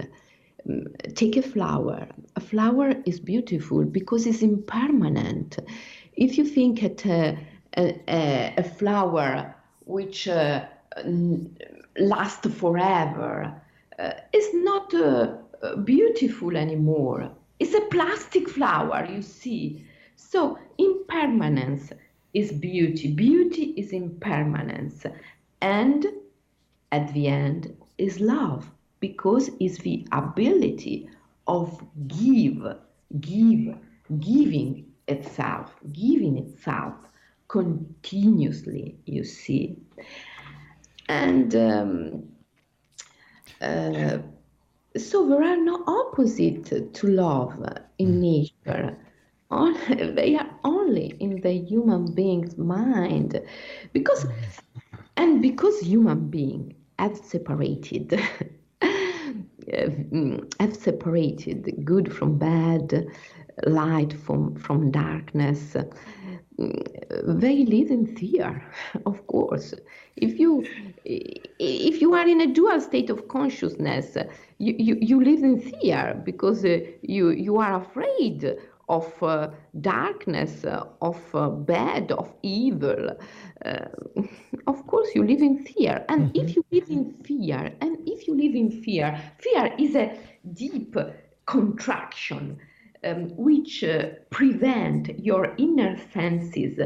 Um, 0.67 0.87
take 1.15 1.37
a 1.37 1.41
flower. 1.41 2.07
A 2.35 2.39
flower 2.39 2.93
is 3.05 3.19
beautiful 3.19 3.85
because 3.85 4.25
it's 4.25 4.41
impermanent. 4.41 5.59
If 6.13 6.37
you 6.37 6.45
think 6.45 6.83
at 6.83 7.05
a, 7.05 7.37
a, 7.77 8.53
a 8.57 8.63
flower 8.63 9.55
which 9.85 10.27
uh, 10.27 10.65
lasts 11.97 12.47
forever 12.47 13.53
uh, 13.97 14.11
is 14.33 14.49
not 14.53 14.93
uh, 14.93 15.35
beautiful 15.83 16.55
anymore. 16.57 17.31
It's 17.59 17.73
a 17.73 17.81
plastic 17.81 18.49
flower 18.49 19.07
you 19.09 19.21
see 19.21 19.85
so 20.19 20.59
impermanence 20.77 21.91
is 22.33 22.51
beauty. 22.51 23.13
Beauty 23.13 23.73
is 23.77 23.91
impermanence. 23.93 25.05
And 25.61 26.05
at 26.91 27.11
the 27.13 27.27
end 27.27 27.75
is 27.97 28.19
love 28.19 28.69
because 28.99 29.49
it's 29.59 29.79
the 29.79 30.05
ability 30.11 31.09
of 31.47 31.81
give, 32.07 32.75
give, 33.19 33.75
giving 34.19 34.85
itself, 35.07 35.73
giving 35.93 36.37
itself 36.37 36.93
continuously, 37.47 38.97
you 39.05 39.23
see. 39.23 39.77
And 41.07 41.55
um, 41.55 42.23
uh, 43.61 44.19
so 44.97 45.27
there 45.27 45.43
are 45.43 45.57
no 45.57 45.83
opposite 45.87 46.93
to 46.93 47.07
love 47.07 47.63
in 47.97 48.21
hmm. 48.65 48.89
They 49.49 50.35
are 50.35 50.49
only 50.63 51.15
in 51.19 51.41
the 51.41 51.51
human 51.53 52.13
being's 52.13 52.57
mind. 52.57 53.41
Because 53.93 54.25
and 55.17 55.41
because 55.41 55.79
human 55.81 56.29
being 56.29 56.75
have 56.97 57.17
separated 57.17 58.19
have 60.59 60.75
separated 60.75 61.73
good 61.85 62.11
from 62.13 62.37
bad 62.37 63.07
light 63.67 64.13
from 64.13 64.55
from 64.55 64.91
darkness 64.91 65.75
they 66.57 67.65
live 67.65 67.89
in 67.91 68.05
fear 68.05 68.63
of 69.05 69.25
course. 69.27 69.73
If 70.15 70.39
you 70.39 70.65
if 71.05 72.01
you 72.01 72.13
are 72.13 72.27
in 72.27 72.41
a 72.41 72.47
dual 72.47 72.79
state 72.81 73.09
of 73.09 73.27
consciousness 73.27 74.17
you, 74.57 74.75
you, 74.77 74.97
you 75.01 75.23
live 75.23 75.43
in 75.43 75.59
fear 75.59 76.21
because 76.25 76.65
uh, 76.65 76.79
you 77.01 77.29
you 77.29 77.57
are 77.57 77.75
afraid 77.81 78.55
of 78.89 79.23
uh, 79.23 79.49
darkness, 79.79 80.65
uh, 80.65 80.85
of 81.01 81.21
uh, 81.33 81.49
bad, 81.49 82.11
of 82.11 82.33
evil. 82.41 83.15
Uh, 83.63 83.85
of 84.67 84.85
course, 84.87 85.09
you 85.15 85.23
live 85.23 85.41
in 85.41 85.63
fear. 85.63 86.03
And 86.09 86.33
mm-hmm. 86.33 86.47
if 86.47 86.55
you 86.55 86.65
live 86.71 86.89
in 86.89 87.13
fear, 87.23 87.71
and 87.81 87.97
if 88.07 88.27
you 88.27 88.35
live 88.35 88.55
in 88.55 88.83
fear, 88.83 89.19
fear 89.37 89.73
is 89.77 89.95
a 89.95 90.17
deep 90.53 90.97
contraction 91.45 92.57
um, 93.03 93.29
which 93.37 93.83
uh, 93.83 94.09
prevent 94.29 95.19
your 95.19 95.53
inner 95.57 95.97
senses 96.13 96.79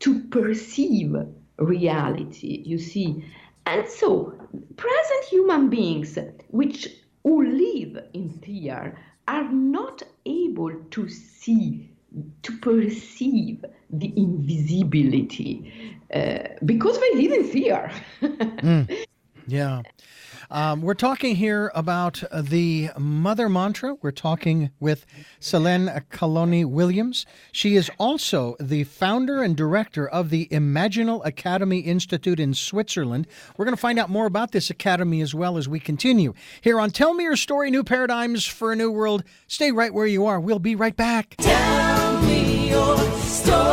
to 0.00 0.20
perceive 0.24 1.14
reality, 1.58 2.62
you 2.66 2.78
see. 2.78 3.24
And 3.64 3.88
so, 3.88 4.34
present 4.76 5.24
human 5.30 5.70
beings, 5.70 6.18
which 6.48 6.88
who 7.24 7.44
live 7.44 8.04
in 8.12 8.30
fear, 8.30 8.96
are 9.28 9.50
not 9.50 10.02
able 10.24 10.72
to 10.90 11.08
see, 11.08 11.90
to 12.42 12.56
perceive 12.58 13.64
the 13.90 14.12
invisibility 14.16 15.98
uh, 16.14 16.38
because 16.64 16.98
they 17.00 17.14
live 17.14 17.32
in 17.32 17.44
fear. 17.44 17.90
mm. 18.22 19.06
Yeah. 19.46 19.82
Um, 20.50 20.82
we're 20.82 20.94
talking 20.94 21.36
here 21.36 21.70
about 21.74 22.22
the 22.32 22.90
Mother 22.98 23.48
Mantra. 23.48 23.96
We're 24.00 24.10
talking 24.10 24.70
with 24.80 25.06
Selene 25.40 25.86
Calloni 26.10 26.64
Williams. 26.64 27.26
She 27.52 27.76
is 27.76 27.90
also 27.98 28.56
the 28.60 28.84
founder 28.84 29.42
and 29.42 29.56
director 29.56 30.08
of 30.08 30.30
the 30.30 30.46
Imaginal 30.48 31.24
Academy 31.24 31.80
Institute 31.80 32.38
in 32.38 32.54
Switzerland. 32.54 33.26
We're 33.56 33.64
going 33.64 33.76
to 33.76 33.80
find 33.80 33.98
out 33.98 34.10
more 34.10 34.26
about 34.26 34.52
this 34.52 34.70
academy 34.70 35.20
as 35.20 35.34
well 35.34 35.56
as 35.58 35.68
we 35.68 35.80
continue 35.80 36.34
here 36.60 36.80
on 36.80 36.90
Tell 36.90 37.14
Me 37.14 37.24
Your 37.24 37.36
Story 37.36 37.70
New 37.70 37.84
Paradigms 37.84 38.46
for 38.46 38.72
a 38.72 38.76
New 38.76 38.90
World. 38.90 39.24
Stay 39.46 39.72
right 39.72 39.92
where 39.92 40.06
you 40.06 40.26
are. 40.26 40.38
We'll 40.38 40.58
be 40.58 40.74
right 40.74 40.96
back. 40.96 41.34
Tell 41.38 42.22
me 42.22 42.70
your 42.70 42.98
stories. 43.20 43.65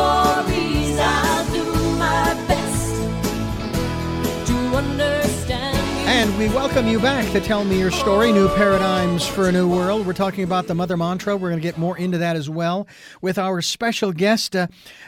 And 6.33 6.41
we 6.41 6.49
welcome 6.49 6.87
you 6.87 6.99
back 6.99 7.31
to 7.33 7.39
Tell 7.39 7.63
Me 7.63 7.77
Your 7.77 7.91
Story 7.91 8.31
New 8.31 8.47
Paradigms 8.55 9.27
for 9.27 9.49
a 9.49 9.51
New 9.51 9.69
World. 9.69 10.07
We're 10.07 10.13
talking 10.13 10.43
about 10.43 10.65
the 10.65 10.73
Mother 10.73 10.97
Mantra. 10.97 11.37
We're 11.37 11.49
going 11.49 11.61
to 11.61 11.63
get 11.63 11.77
more 11.77 11.95
into 11.95 12.17
that 12.17 12.35
as 12.35 12.49
well 12.49 12.87
with 13.21 13.37
our 13.37 13.61
special 13.61 14.11
guest, 14.11 14.55
uh, 14.55 14.65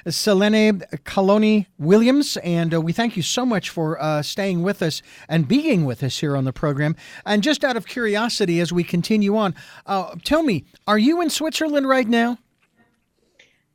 Selene 0.08 0.82
Calloni 1.04 1.66
Williams. 1.80 2.38
And 2.44 2.76
uh, 2.76 2.80
we 2.80 2.94
thank 2.94 3.18
you 3.18 3.24
so 3.24 3.44
much 3.44 3.72
for 3.72 4.00
uh, 4.00 4.22
staying 4.22 4.62
with 4.62 4.84
us 4.84 5.02
and 5.28 5.48
being 5.48 5.84
with 5.86 6.04
us 6.04 6.20
here 6.20 6.38
on 6.38 6.44
the 6.44 6.54
program. 6.54 6.96
And 7.26 7.42
just 7.42 7.64
out 7.64 7.76
of 7.76 7.88
curiosity, 7.88 8.60
as 8.60 8.72
we 8.72 8.84
continue 8.84 9.36
on, 9.36 9.56
uh, 9.88 10.14
tell 10.24 10.44
me, 10.44 10.64
are 10.86 11.00
you 11.00 11.22
in 11.22 11.32
Switzerland 11.32 11.90
right 11.90 12.08
now? 12.08 12.38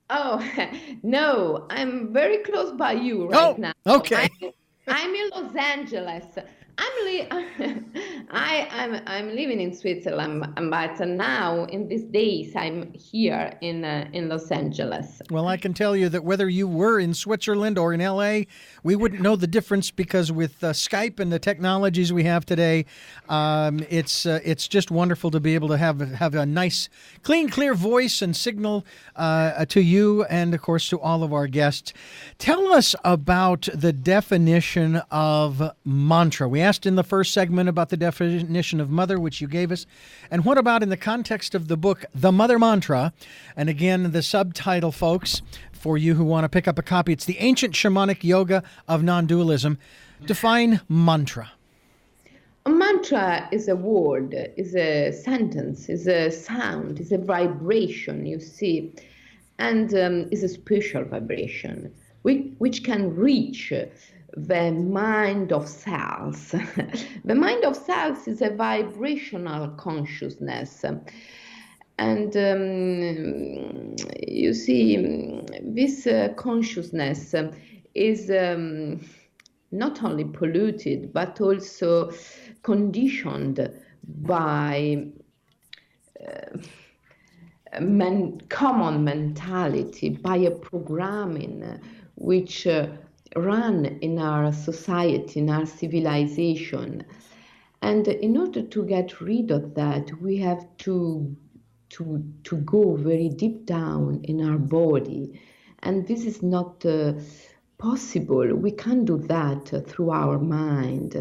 Oh, 0.08 0.40
no, 1.02 1.66
I'm 1.68 2.12
very 2.12 2.44
close 2.44 2.70
by 2.74 2.92
you 2.92 3.28
right 3.28 3.36
oh, 3.36 3.56
now. 3.58 3.72
Okay. 3.88 4.28
I'm, 4.40 4.52
I'm 4.86 5.14
in 5.16 5.30
Los 5.30 5.56
Angeles. 5.56 6.26
I'm 6.80 7.04
li- 7.04 7.28
I 8.30 8.68
I'm 8.70 9.02
I'm 9.06 9.28
living 9.34 9.60
in 9.60 9.74
Switzerland, 9.74 10.46
but 10.56 10.98
now 11.06 11.64
in 11.64 11.88
these 11.88 12.04
days 12.04 12.56
I'm 12.56 12.92
here 12.92 13.52
in 13.60 13.84
uh, 13.84 14.08
in 14.12 14.28
Los 14.28 14.50
Angeles. 14.50 15.20
Well, 15.30 15.46
I 15.46 15.58
can 15.58 15.74
tell 15.74 15.94
you 15.94 16.08
that 16.08 16.24
whether 16.24 16.48
you 16.48 16.66
were 16.66 16.98
in 16.98 17.12
Switzerland 17.12 17.76
or 17.76 17.92
in 17.92 18.00
LA, 18.00 18.42
we 18.82 18.96
wouldn't 18.96 19.20
know 19.20 19.36
the 19.36 19.46
difference 19.46 19.90
because 19.90 20.32
with 20.32 20.62
uh, 20.62 20.72
Skype 20.72 21.20
and 21.20 21.32
the 21.32 21.38
technologies 21.38 22.12
we 22.12 22.24
have 22.24 22.46
today, 22.46 22.86
um, 23.28 23.84
it's 23.88 24.26
uh, 24.26 24.40
it's 24.44 24.68
just 24.68 24.90
wonderful 24.90 25.30
to 25.30 25.40
be 25.40 25.54
able 25.54 25.68
to 25.68 25.76
have 25.76 26.00
have 26.00 26.34
a 26.34 26.46
nice, 26.46 26.88
clean, 27.22 27.48
clear 27.48 27.74
voice 27.74 28.22
and 28.22 28.36
signal 28.36 28.84
uh, 29.16 29.64
to 29.66 29.80
you 29.80 30.24
and 30.24 30.54
of 30.54 30.62
course 30.62 30.88
to 30.88 31.00
all 31.00 31.22
of 31.22 31.32
our 31.32 31.46
guests. 31.46 31.92
Tell 32.38 32.72
us 32.72 32.94
about 33.04 33.68
the 33.74 33.92
definition 33.92 34.96
of 35.10 35.72
mantra. 35.84 36.48
We 36.48 36.60
asked 36.60 36.86
in 36.86 36.96
the 36.96 37.04
first 37.04 37.32
segment 37.32 37.68
about 37.68 37.88
the 37.88 37.96
definition 37.96 38.80
of 38.80 38.90
mother, 38.90 39.18
which 39.18 39.40
you 39.40 39.48
gave 39.48 39.72
us. 39.72 39.86
And 40.30 40.44
what 40.44 40.58
about 40.58 40.82
in 40.82 40.88
the 40.88 40.96
context 40.96 41.54
of 41.54 41.68
the 41.68 41.76
book, 41.76 42.04
The 42.14 42.32
Mother 42.32 42.58
Mantra? 42.58 43.12
And 43.56 43.68
again, 43.68 44.12
the 44.12 44.22
subtitle, 44.22 44.92
folks, 44.92 45.42
for 45.80 45.96
you 45.96 46.14
who 46.14 46.24
want 46.24 46.44
to 46.44 46.48
pick 46.48 46.68
up 46.68 46.78
a 46.78 46.82
copy, 46.82 47.12
it's 47.12 47.24
The 47.24 47.38
Ancient 47.38 47.72
Shamanic 47.72 48.22
Yoga 48.22 48.62
of 48.86 49.02
Non 49.02 49.26
Dualism. 49.26 49.78
Define 50.26 50.82
mantra. 50.90 51.52
A 52.66 52.70
mantra 52.70 53.48
is 53.50 53.68
a 53.68 53.74
word, 53.74 54.34
is 54.58 54.76
a 54.76 55.10
sentence, 55.10 55.88
is 55.88 56.06
a 56.06 56.30
sound, 56.30 57.00
is 57.00 57.10
a 57.10 57.16
vibration, 57.16 58.26
you 58.26 58.38
see, 58.38 58.94
and 59.58 59.94
um, 59.94 60.28
is 60.30 60.42
a 60.42 60.48
spiritual 60.48 61.04
vibration 61.04 61.90
which, 62.22 62.44
which 62.58 62.84
can 62.84 63.16
reach 63.16 63.72
the 64.36 64.70
mind 64.72 65.52
of 65.52 65.66
cells. 65.66 66.50
the 67.24 67.34
mind 67.34 67.64
of 67.64 67.74
cells 67.74 68.28
is 68.28 68.42
a 68.42 68.50
vibrational 68.50 69.68
consciousness. 69.70 70.84
And 72.00 72.34
um, 72.34 73.94
you 74.26 74.54
see, 74.54 75.42
this 75.62 76.06
uh, 76.06 76.32
consciousness 76.34 77.34
is 77.94 78.30
um, 78.30 79.00
not 79.70 80.02
only 80.02 80.24
polluted, 80.24 81.12
but 81.12 81.42
also 81.42 82.10
conditioned 82.62 83.70
by 84.22 85.08
uh, 86.26 86.56
man, 87.80 88.40
common 88.48 89.04
mentality, 89.04 90.08
by 90.08 90.38
a 90.38 90.50
programming 90.50 91.80
which 92.16 92.66
uh, 92.66 92.88
run 93.36 93.84
in 94.00 94.18
our 94.18 94.52
society, 94.52 95.40
in 95.40 95.50
our 95.50 95.66
civilization. 95.66 97.04
And 97.82 98.08
in 98.08 98.38
order 98.38 98.62
to 98.62 98.84
get 98.86 99.20
rid 99.20 99.50
of 99.50 99.74
that, 99.74 100.10
we 100.22 100.38
have 100.38 100.66
to, 100.78 101.36
to, 101.90 102.24
to 102.44 102.56
go 102.56 102.96
very 102.96 103.28
deep 103.28 103.66
down 103.66 104.20
in 104.24 104.44
our 104.44 104.58
body. 104.58 105.40
And 105.80 106.06
this 106.06 106.24
is 106.24 106.42
not 106.42 106.84
uh, 106.86 107.14
possible. 107.78 108.54
We 108.54 108.72
can't 108.72 109.04
do 109.04 109.18
that 109.18 109.84
through 109.88 110.10
our 110.10 110.38
mind. 110.38 111.14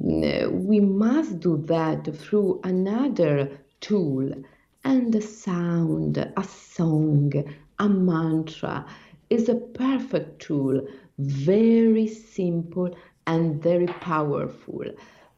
We 0.00 0.80
must 0.80 1.40
do 1.40 1.56
that 1.66 2.16
through 2.16 2.60
another 2.64 3.58
tool 3.80 4.30
and 4.84 5.14
a 5.14 5.22
sound, 5.22 6.18
a 6.18 6.44
song, 6.44 7.32
a 7.78 7.88
mantra 7.88 8.86
is 9.30 9.48
a 9.48 9.54
perfect 9.54 10.40
tool 10.40 10.86
very 11.18 12.06
simple 12.06 12.96
and 13.26 13.62
very 13.62 13.86
powerful. 13.86 14.84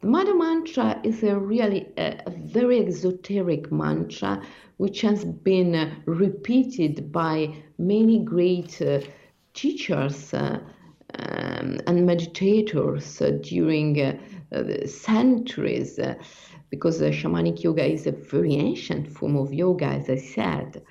Mother 0.06 0.36
Mantra 0.36 1.00
is 1.02 1.24
a 1.24 1.36
really 1.36 1.88
a, 1.96 2.22
a 2.26 2.30
very 2.30 2.78
exoteric 2.78 3.72
mantra 3.72 4.40
which 4.76 5.00
has 5.00 5.24
been 5.24 5.74
uh, 5.74 5.92
repeated 6.04 7.10
by 7.10 7.52
many 7.78 8.20
great 8.20 8.80
uh, 8.80 9.00
teachers 9.52 10.32
uh, 10.32 10.60
um, 11.18 11.80
and 11.88 12.08
meditators 12.08 13.20
uh, 13.20 13.36
during 13.42 14.00
uh, 14.00 14.86
centuries 14.86 15.98
because 16.70 17.00
shamanic 17.00 17.64
yoga 17.64 17.84
is 17.84 18.06
a 18.06 18.12
very 18.12 18.54
ancient 18.54 19.08
form 19.08 19.36
of 19.36 19.52
yoga, 19.52 19.86
as 19.86 20.08
I 20.08 20.18
said. 20.18 20.82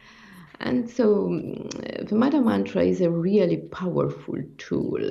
And 0.60 0.90
so 0.90 1.30
mm, 1.30 2.10
the 2.10 2.16
Mother 2.16 2.42
Mantra 2.42 2.84
is 2.84 3.00
a 3.00 3.10
really 3.10 3.58
powerful 3.58 4.40
tool 4.58 5.10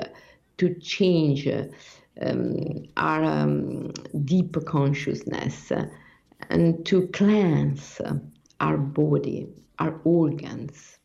to 0.58 0.74
change 0.74 1.48
um, 2.20 2.84
our 2.96 3.24
um, 3.24 3.92
deep 4.24 4.56
consciousness 4.66 5.72
and 6.50 6.84
to 6.86 7.06
cleanse 7.08 8.00
our 8.60 8.76
body, 8.76 9.48
our 9.78 10.00
organs. 10.04 10.98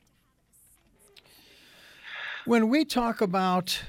When 2.46 2.70
we 2.70 2.86
talk 2.86 3.22
about 3.22 3.84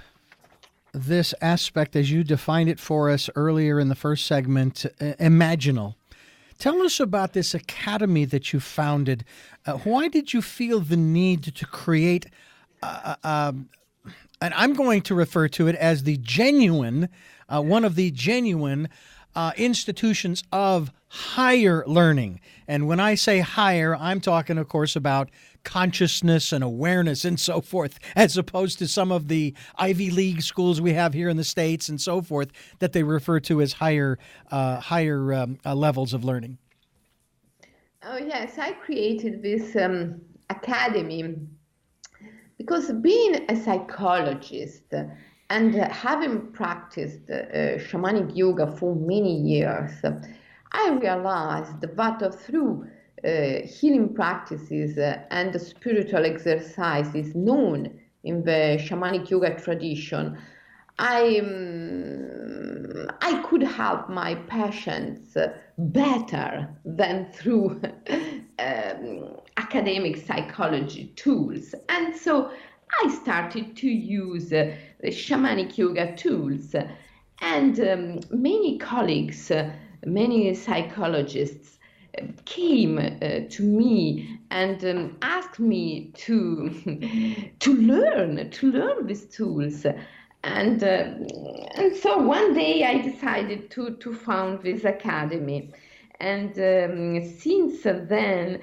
this 0.93 1.35
aspect, 1.41 1.95
as 1.97 2.11
you 2.11 2.25
defined 2.25 2.69
it 2.69 2.81
for 2.81 3.11
us 3.11 3.31
earlier 3.37 3.79
in 3.79 3.89
the 3.89 3.95
first 3.95 4.27
segment, 4.27 4.85
uh, 5.01 5.15
imaginal, 5.21 5.95
Tell 6.61 6.83
us 6.83 7.01
about 7.01 7.33
this 7.33 7.55
academy 7.55 8.27
that 8.27 8.53
you 8.53 8.61
founded. 8.61 9.25
Uh, 9.65 9.79
why 9.79 10.09
did 10.09 10.35
you 10.35 10.43
feel 10.43 10.81
the 10.81 10.97
need 10.97 11.43
to 11.43 11.67
create, 11.67 12.27
and 14.41 14.55
I'm 14.55 14.75
going 14.75 15.03
to 15.03 15.15
refer 15.15 15.49
to 15.49 15.69
it 15.69 15.77
as 15.77 16.05
the 16.05 16.17
genuine, 16.19 17.09
uh, 17.49 17.63
one 17.63 17.85
of 17.85 17.95
the 17.95 18.11
genuine 18.11 18.89
uh, 19.35 19.53
institutions 19.57 20.43
of 20.51 20.93
higher 21.09 21.85
learning. 21.87 22.41
And 22.67 22.87
when 22.89 23.01
I 23.01 23.15
say 23.15 23.41
higher, 23.41 23.95
I'm 23.97 24.21
talking, 24.21 24.59
of 24.59 24.69
course, 24.69 24.97
about 24.97 25.31
consciousness 25.63 26.53
and 26.53 26.65
awareness 26.65 27.25
and 27.25 27.39
so 27.39 27.61
forth, 27.61 27.99
as 28.17 28.37
opposed 28.37 28.79
to 28.79 28.89
some 28.89 29.13
of 29.13 29.29
the 29.29 29.55
Ivy 29.77 30.11
League 30.11 30.43
schools 30.43 30.81
we 30.81 30.95
have 30.95 31.13
here 31.13 31.29
in 31.29 31.37
the 31.37 31.45
states 31.45 31.89
and 31.89 32.01
so 32.01 32.23
forth 32.23 32.51
that 32.79 32.93
they 32.93 33.03
refer 33.03 33.41
to 33.41 33.61
as 33.61 33.75
higher 33.75 34.19
uh, 34.51 34.81
higher 34.81 35.35
um, 35.35 35.59
uh, 35.67 35.75
levels 35.75 36.15
of 36.15 36.25
learning. 36.25 36.59
Oh 38.03 38.17
yes, 38.17 38.59
I 38.59 38.73
created 38.73 39.43
this 39.43 39.77
um, 39.77 40.23
academy 40.49 41.37
because 42.61 42.93
being 42.93 43.47
a 43.49 43.57
psychologist 43.57 44.93
and 45.49 45.75
having 45.75 46.53
practiced 46.53 47.23
uh, 47.31 47.79
shamanic 47.79 48.37
yoga 48.37 48.67
for 48.67 48.95
many 48.95 49.35
years, 49.35 49.93
I 50.73 50.91
realized 50.91 51.81
that 51.81 52.35
through 52.45 52.87
uh, 53.25 53.31
healing 53.65 54.13
practices 54.13 54.99
and 55.31 55.59
spiritual 55.59 56.27
exercises 56.27 57.35
known 57.35 57.99
in 58.25 58.45
the 58.45 58.77
shamanic 58.79 59.31
yoga 59.31 59.59
tradition, 59.59 60.37
I, 61.01 61.39
um, 61.39 63.11
I 63.23 63.43
could 63.43 63.63
help 63.63 64.11
my 64.11 64.35
patients 64.35 65.35
better 65.79 66.69
than 66.85 67.33
through 67.33 67.81
um, 68.59 69.37
academic 69.57 70.19
psychology 70.27 71.07
tools. 71.17 71.75
And 71.89 72.15
so 72.15 72.51
I 73.03 73.09
started 73.09 73.77
to 73.79 73.89
use 73.89 74.53
uh, 74.53 74.77
shamanic 75.05 75.79
yoga 75.79 76.15
tools. 76.17 76.75
And 77.41 77.81
um, 77.81 78.21
many 78.31 78.77
colleagues, 78.77 79.51
uh, 79.51 79.73
many 80.05 80.53
psychologists 80.53 81.79
uh, 82.19 82.27
came 82.45 82.99
uh, 82.99 83.49
to 83.49 83.63
me 83.63 84.39
and 84.51 84.85
um, 84.85 85.17
asked 85.23 85.61
me 85.61 86.11
to, 86.17 86.69
to 87.61 87.75
learn, 87.75 88.51
to 88.51 88.71
learn 88.71 89.07
these 89.07 89.25
tools 89.25 89.87
and 90.45 90.83
uh, 90.83 91.05
and 91.75 91.95
so 91.97 92.19
one 92.19 92.55
day 92.55 92.85
I 92.85 92.99
decided 93.03 93.71
to 93.73 93.97
to 93.97 94.15
found 94.15 94.63
this 94.63 94.85
academy, 94.85 95.73
and 96.21 96.51
um, 96.59 97.25
since 97.25 97.83
then, 97.83 98.63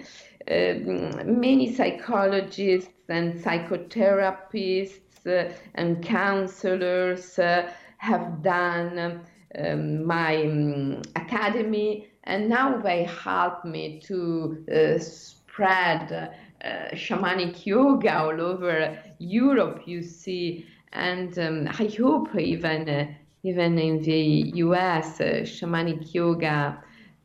uh, 0.50 1.24
many 1.26 1.74
psychologists 1.74 3.10
and 3.10 3.34
psychotherapists 3.36 5.26
uh, 5.28 5.54
and 5.76 6.04
counselors 6.04 7.38
uh, 7.40 7.70
have 7.98 8.42
done 8.42 9.22
um, 9.58 10.06
my 10.06 10.44
um, 10.44 11.02
academy, 11.16 12.08
and 12.24 12.50
now 12.50 12.78
they 12.78 13.04
help 13.04 13.66
me 13.66 14.00
to 14.06 14.66
uh, 14.72 15.00
spread 15.00 16.32
uh, 16.64 16.68
shamanic 16.94 17.66
yoga 17.66 18.18
all 18.20 18.42
over 18.42 18.98
Europe. 19.20 19.82
You 19.86 20.02
see 20.02 20.66
and 20.94 21.38
um, 21.40 21.68
I 21.68 21.90
hope 21.98 22.36
even 22.36 22.90
uh, 22.90 23.08
even 23.44 23.78
in 23.80 24.02
the 24.02 24.52
U.S. 24.56 25.22
Uh, 25.22 25.42
shamanic 25.44 26.14
yoga 26.14 26.78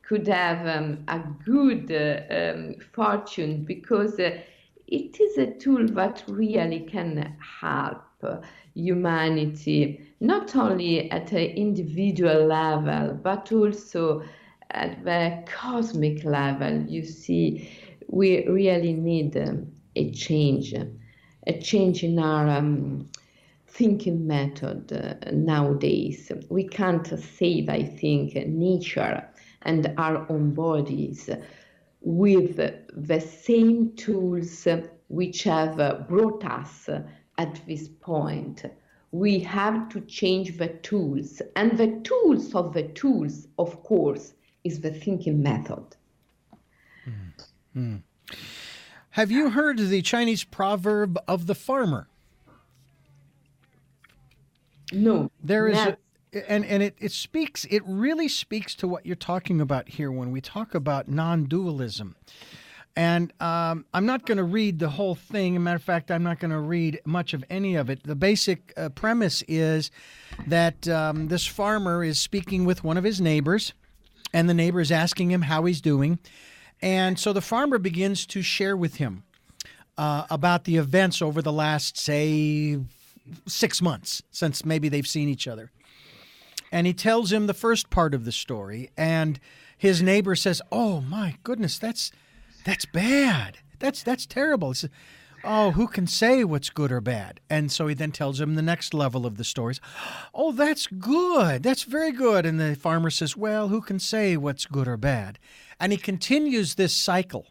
could 0.02 0.26
have 0.28 0.66
um, 0.66 1.04
a 1.08 1.20
good 1.44 1.90
uh, 1.90 2.34
um, 2.34 2.74
fortune 2.92 3.64
because 3.64 4.18
uh, 4.20 4.38
it 4.86 5.20
is 5.20 5.38
a 5.38 5.52
tool 5.58 5.86
that 5.88 6.22
really 6.28 6.80
can 6.80 7.36
help 7.60 8.02
humanity 8.74 10.00
not 10.20 10.54
only 10.56 11.10
at 11.10 11.32
an 11.32 11.38
individual 11.56 12.46
level 12.46 13.18
but 13.22 13.50
also 13.52 14.22
at 14.70 15.04
the 15.04 15.42
cosmic 15.46 16.24
level. 16.24 16.82
You 16.88 17.04
see, 17.04 17.68
we 18.08 18.46
really 18.46 18.92
need 18.92 19.36
um, 19.36 19.72
a 19.96 20.10
change, 20.12 20.74
a 21.46 21.52
change 21.60 22.02
in 22.04 22.18
our 22.18 22.48
um, 22.48 23.08
thinking 23.75 24.27
method 24.27 24.93
uh, 24.93 25.31
nowadays. 25.33 26.31
We 26.49 26.64
can't 26.68 27.07
save, 27.07 27.68
I 27.68 27.83
think, 27.83 28.35
nature 28.35 29.27
and 29.62 29.95
our 29.97 30.31
own 30.31 30.53
bodies 30.55 31.31
with 32.01 32.57
the 32.57 33.20
same 33.20 33.93
tools 33.97 34.66
which 35.09 35.45
have 35.45 36.09
brought 36.09 36.45
us 36.45 36.89
at 37.39 37.61
this 37.66 37.89
point. 37.89 38.64
We 39.12 39.39
have 39.41 39.89
to 39.91 40.01
change 40.03 40.57
the 40.57 40.68
tools, 40.68 41.43
and 41.55 41.77
the 41.77 42.01
tools 42.03 42.55
of 42.55 42.73
the 42.73 42.85
tools, 42.85 43.47
of 43.59 43.83
course, 43.83 44.35
is 44.64 44.81
the 44.81 44.91
thinking 44.91 45.43
method. 45.43 45.85
Mm. 47.77 48.03
Have 49.11 49.31
you 49.31 49.51
heard 49.51 49.79
the 49.79 50.03
Chinese 50.03 50.45
proverb 50.45 51.18
of 51.29 51.47
the 51.47 51.55
farmer? 51.55 52.09
No. 54.93 55.30
There 55.43 55.68
is 55.68 55.78
a, 55.78 55.97
and 56.51 56.64
and 56.64 56.82
it, 56.82 56.97
it 56.99 57.12
speaks 57.12 57.64
it 57.66 57.82
really 57.86 58.28
speaks 58.28 58.74
to 58.76 58.88
what 58.88 59.07
you're 59.07 59.16
talking 59.16 59.61
about 59.61 59.88
here 59.88 60.11
when 60.11 60.30
we 60.30 60.40
talk 60.40 60.74
about 60.74 61.09
non-dualism. 61.09 62.16
And 62.95 63.32
um, 63.40 63.86
I'm 63.95 64.05
not 64.05 64.26
going 64.26 64.36
to 64.36 64.45
read 64.45 64.78
the 64.78 64.90
whole 64.90 65.14
thing. 65.14 65.55
As 65.55 65.57
a 65.57 65.61
matter 65.61 65.76
of 65.76 65.82
fact, 65.82 66.11
I'm 66.11 66.22
not 66.22 66.40
going 66.40 66.51
to 66.51 66.59
read 66.59 67.01
much 67.07 67.32
of 67.32 67.43
any 67.49 67.74
of 67.74 67.88
it. 67.88 68.03
The 68.03 68.14
basic 68.14 68.72
uh, 68.76 68.90
premise 68.90 69.43
is 69.49 69.90
that 70.47 70.86
um, 70.88 71.28
this 71.28 71.47
farmer 71.47 72.05
is 72.05 72.20
speaking 72.20 72.66
with 72.66 72.84
one 72.84 72.99
of 72.99 73.05
his 73.05 73.18
neighbors, 73.18 73.72
and 74.34 74.47
the 74.47 74.53
neighbor 74.53 74.78
is 74.78 74.93
asking 74.93 75.30
him 75.30 75.43
how 75.43 75.64
he's 75.64 75.80
doing. 75.80 76.18
And 76.82 77.18
so 77.18 77.32
the 77.32 77.40
farmer 77.40 77.78
begins 77.78 78.26
to 78.26 78.43
share 78.43 78.76
with 78.76 78.97
him 78.97 79.22
uh, 79.97 80.26
about 80.28 80.64
the 80.64 80.76
events 80.76 81.22
over 81.22 81.40
the 81.40 81.53
last, 81.53 81.97
say, 81.97 82.78
six 83.47 83.81
months 83.81 84.23
since 84.31 84.64
maybe 84.64 84.89
they've 84.89 85.07
seen 85.07 85.29
each 85.29 85.47
other. 85.49 85.70
And 86.70 86.87
he 86.87 86.95
tells 86.95 87.33
him 87.33 87.47
the 87.47 87.55
first 87.55 87.91
part 87.91 88.14
of 88.14 88.25
the 88.25 88.33
story, 88.33 88.91
and 88.97 89.39
his 89.77 90.03
neighbor 90.03 90.35
says, 90.35 90.62
"Oh 90.73 91.01
my 91.03 91.37
goodness, 91.43 91.79
that's 91.79 92.11
that's 92.64 92.87
bad. 92.87 93.59
That's 93.79 94.03
that's 94.03 94.25
terrible." 94.25 94.73
Says, 94.73 94.91
"Oh, 95.45 95.73
who 95.73 95.87
can 95.87 96.07
say 96.07 96.45
what's 96.45 96.70
good 96.70 96.91
or 96.91 97.03
bad?" 97.03 97.41
And 97.51 97.70
so 97.70 97.89
he 97.89 97.95
then 97.95 98.12
tells 98.12 98.41
him 98.41 98.55
the 98.55 98.62
next 98.62 98.95
level 98.95 99.27
of 99.27 99.37
the 99.37 99.45
stories. 99.45 99.81
"Oh, 100.35 100.53
that's 100.53 100.87
good. 100.87 101.62
That's 101.62 101.83
very 101.83 102.12
good." 102.12 102.47
And 102.47 102.59
the 102.59 102.75
farmer 102.75 103.11
says, 103.11 103.37
"Well, 103.37 103.68
who 103.68 103.83
can 103.83 103.99
say 103.99 104.39
what's 104.39 104.64
good 104.64 104.89
or 104.89 104.97
bad?" 104.97 105.39
And 105.79 105.93
he 105.93 105.99
continues 105.99 106.77
this 106.77 106.95
cycle 106.95 107.49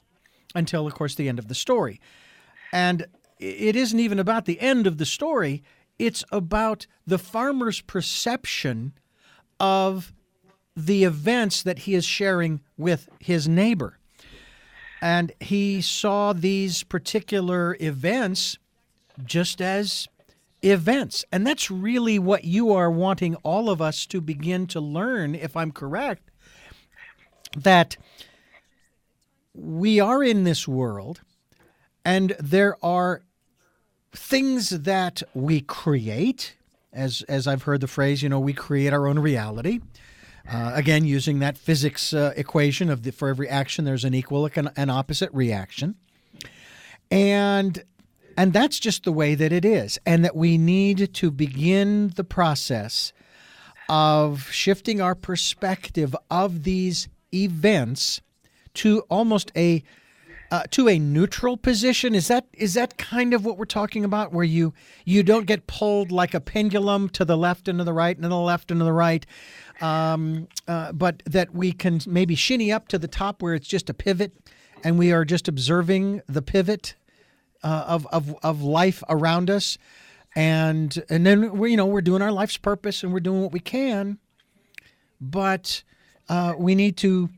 until, 0.55 0.87
of 0.87 0.95
course, 0.95 1.13
the 1.13 1.29
end 1.29 1.37
of 1.37 1.47
the 1.47 1.55
story. 1.55 2.01
And 2.73 3.05
it 3.41 3.75
isn't 3.75 3.99
even 3.99 4.19
about 4.19 4.45
the 4.45 4.59
end 4.61 4.85
of 4.87 4.97
the 4.97 5.05
story, 5.05 5.63
it's 5.97 6.23
about 6.31 6.85
the 7.05 7.17
farmer's 7.17 7.81
perception 7.81 8.93
of 9.59 10.13
the 10.75 11.03
events 11.03 11.63
that 11.63 11.79
he 11.79 11.95
is 11.95 12.05
sharing 12.05 12.61
with 12.77 13.09
his 13.19 13.47
neighbor. 13.47 13.97
And 15.01 15.31
he 15.39 15.81
saw 15.81 16.31
these 16.31 16.83
particular 16.83 17.75
events 17.79 18.57
just 19.25 19.59
as 19.59 20.07
events. 20.61 21.25
And 21.31 21.45
that's 21.45 21.71
really 21.71 22.19
what 22.19 22.43
you 22.45 22.71
are 22.71 22.91
wanting 22.91 23.35
all 23.37 23.69
of 23.69 23.81
us 23.81 24.05
to 24.07 24.21
begin 24.21 24.67
to 24.67 24.79
learn, 24.79 25.33
if 25.33 25.57
I'm 25.57 25.71
correct, 25.71 26.29
that 27.57 27.97
we 29.53 29.99
are 29.99 30.23
in 30.23 30.43
this 30.43 30.67
world 30.67 31.21
and 32.05 32.35
there 32.39 32.77
are 32.83 33.23
things 34.11 34.69
that 34.69 35.23
we 35.33 35.61
create, 35.61 36.55
as 36.93 37.23
as 37.27 37.47
I've 37.47 37.63
heard 37.63 37.81
the 37.81 37.87
phrase, 37.87 38.21
you 38.21 38.29
know, 38.29 38.39
we 38.39 38.53
create 38.53 38.93
our 38.93 39.07
own 39.07 39.19
reality. 39.19 39.79
Uh, 40.51 40.71
again, 40.73 41.05
using 41.05 41.39
that 41.39 41.57
physics 41.57 42.13
uh, 42.13 42.33
equation 42.35 42.89
of 42.89 43.03
the, 43.03 43.11
for 43.11 43.29
every 43.29 43.47
action, 43.47 43.85
there's 43.85 44.03
an 44.03 44.13
equal 44.13 44.49
and 44.55 44.71
an 44.75 44.89
opposite 44.89 45.29
reaction, 45.33 45.95
and 47.09 47.83
and 48.37 48.53
that's 48.53 48.79
just 48.79 49.03
the 49.03 49.11
way 49.11 49.35
that 49.35 49.51
it 49.51 49.63
is, 49.63 49.99
and 50.05 50.25
that 50.25 50.35
we 50.35 50.57
need 50.57 51.13
to 51.13 51.31
begin 51.31 52.09
the 52.15 52.23
process 52.23 53.13
of 53.87 54.49
shifting 54.51 55.01
our 55.01 55.15
perspective 55.15 56.15
of 56.29 56.63
these 56.63 57.07
events 57.33 58.21
to 58.73 59.01
almost 59.09 59.51
a 59.55 59.83
uh, 60.51 60.63
to 60.71 60.89
a 60.89 60.99
neutral 60.99 61.55
position. 61.55 62.13
Is 62.13 62.27
that 62.27 62.45
is 62.53 62.73
that 62.73 62.97
kind 62.97 63.33
of 63.33 63.45
what 63.45 63.57
we're 63.57 63.65
talking 63.65 64.03
about, 64.03 64.33
where 64.33 64.43
you 64.43 64.73
you 65.05 65.23
don't 65.23 65.45
get 65.45 65.65
pulled 65.65 66.11
like 66.11 66.33
a 66.33 66.41
pendulum 66.41 67.09
to 67.09 67.25
the 67.25 67.37
left 67.37 67.67
and 67.67 67.79
to 67.79 67.85
the 67.85 67.93
right 67.93 68.15
and 68.15 68.23
to 68.23 68.29
the 68.29 68.37
left 68.37 68.69
and 68.69 68.81
to 68.81 68.83
the 68.83 68.93
right, 68.93 69.25
um, 69.79 70.47
uh, 70.67 70.91
but 70.91 71.23
that 71.25 71.55
we 71.55 71.71
can 71.71 72.01
maybe 72.05 72.35
shinny 72.35 72.71
up 72.71 72.89
to 72.89 72.99
the 72.99 73.07
top 73.07 73.41
where 73.41 73.55
it's 73.55 73.67
just 73.67 73.89
a 73.89 73.93
pivot, 73.93 74.33
and 74.83 74.99
we 74.99 75.13
are 75.13 75.23
just 75.23 75.47
observing 75.47 76.21
the 76.27 76.41
pivot 76.41 76.95
uh, 77.63 77.85
of, 77.87 78.05
of 78.07 78.35
of 78.43 78.61
life 78.61 79.01
around 79.07 79.49
us, 79.49 79.77
and 80.35 81.01
and 81.09 81.25
then 81.25 81.57
we 81.57 81.71
you 81.71 81.77
know 81.77 81.85
we're 81.85 82.01
doing 82.01 82.21
our 82.21 82.31
life's 82.31 82.57
purpose 82.57 83.03
and 83.03 83.13
we're 83.13 83.21
doing 83.21 83.41
what 83.41 83.53
we 83.53 83.61
can, 83.61 84.17
but 85.21 85.83
uh, 86.27 86.55
we 86.57 86.75
need 86.75 86.97
to 86.97 87.29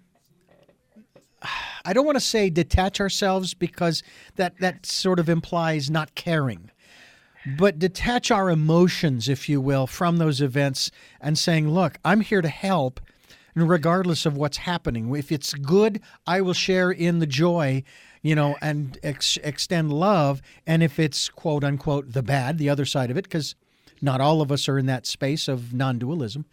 I 1.86 1.94
don't 1.94 2.06
want 2.06 2.16
to 2.16 2.22
say 2.22 2.50
detach 2.50 3.00
ourselves 3.02 3.54
because 3.54 4.04
that 4.36 4.58
that 4.60 4.86
sort 4.86 5.20
of 5.20 5.30
implies 5.30 5.89
not 5.89 6.16
caring. 6.16 6.72
But 7.58 7.78
detach 7.78 8.32
our 8.32 8.50
emotions, 8.50 9.28
if 9.28 9.50
you 9.50 9.60
will, 9.60 9.86
from 9.86 10.18
those 10.18 10.39
events 10.39 10.91
and 11.20 11.38
saying, 11.38 11.70
look, 11.70 11.98
I'm 12.06 12.22
here 12.22 12.41
to 12.41 12.48
help 12.48 13.02
regardless 13.54 14.26
of 14.26 14.38
what's 14.38 14.58
happening. 14.58 15.14
If 15.16 15.32
it's 15.32 15.54
good, 15.54 16.02
I 16.26 16.41
will 16.41 16.54
share 16.54 16.89
in 16.89 17.20
the 17.20 17.28
joy. 17.28 17.84
you 18.24 18.36
know, 18.36 18.56
and 18.62 18.98
ex- 19.04 19.38
extend 19.44 19.91
love. 19.91 20.41
And 20.66 20.82
if 20.82 20.98
it's 20.98 21.28
quote 21.30 21.64
unquote 21.64 22.14
the 22.14 22.24
bad, 22.24 22.58
the 22.58 22.70
other 22.70 22.86
side 22.86 23.12
of 23.12 23.18
it, 23.18 23.26
because 23.26 23.54
not 24.02 24.22
all 24.22 24.41
of 24.41 24.52
us 24.52 24.70
are 24.70 24.78
in 24.80 24.86
that 24.86 25.06
space 25.06 25.48
of 25.50 25.74
non 25.74 26.00
dualism, 26.00 26.46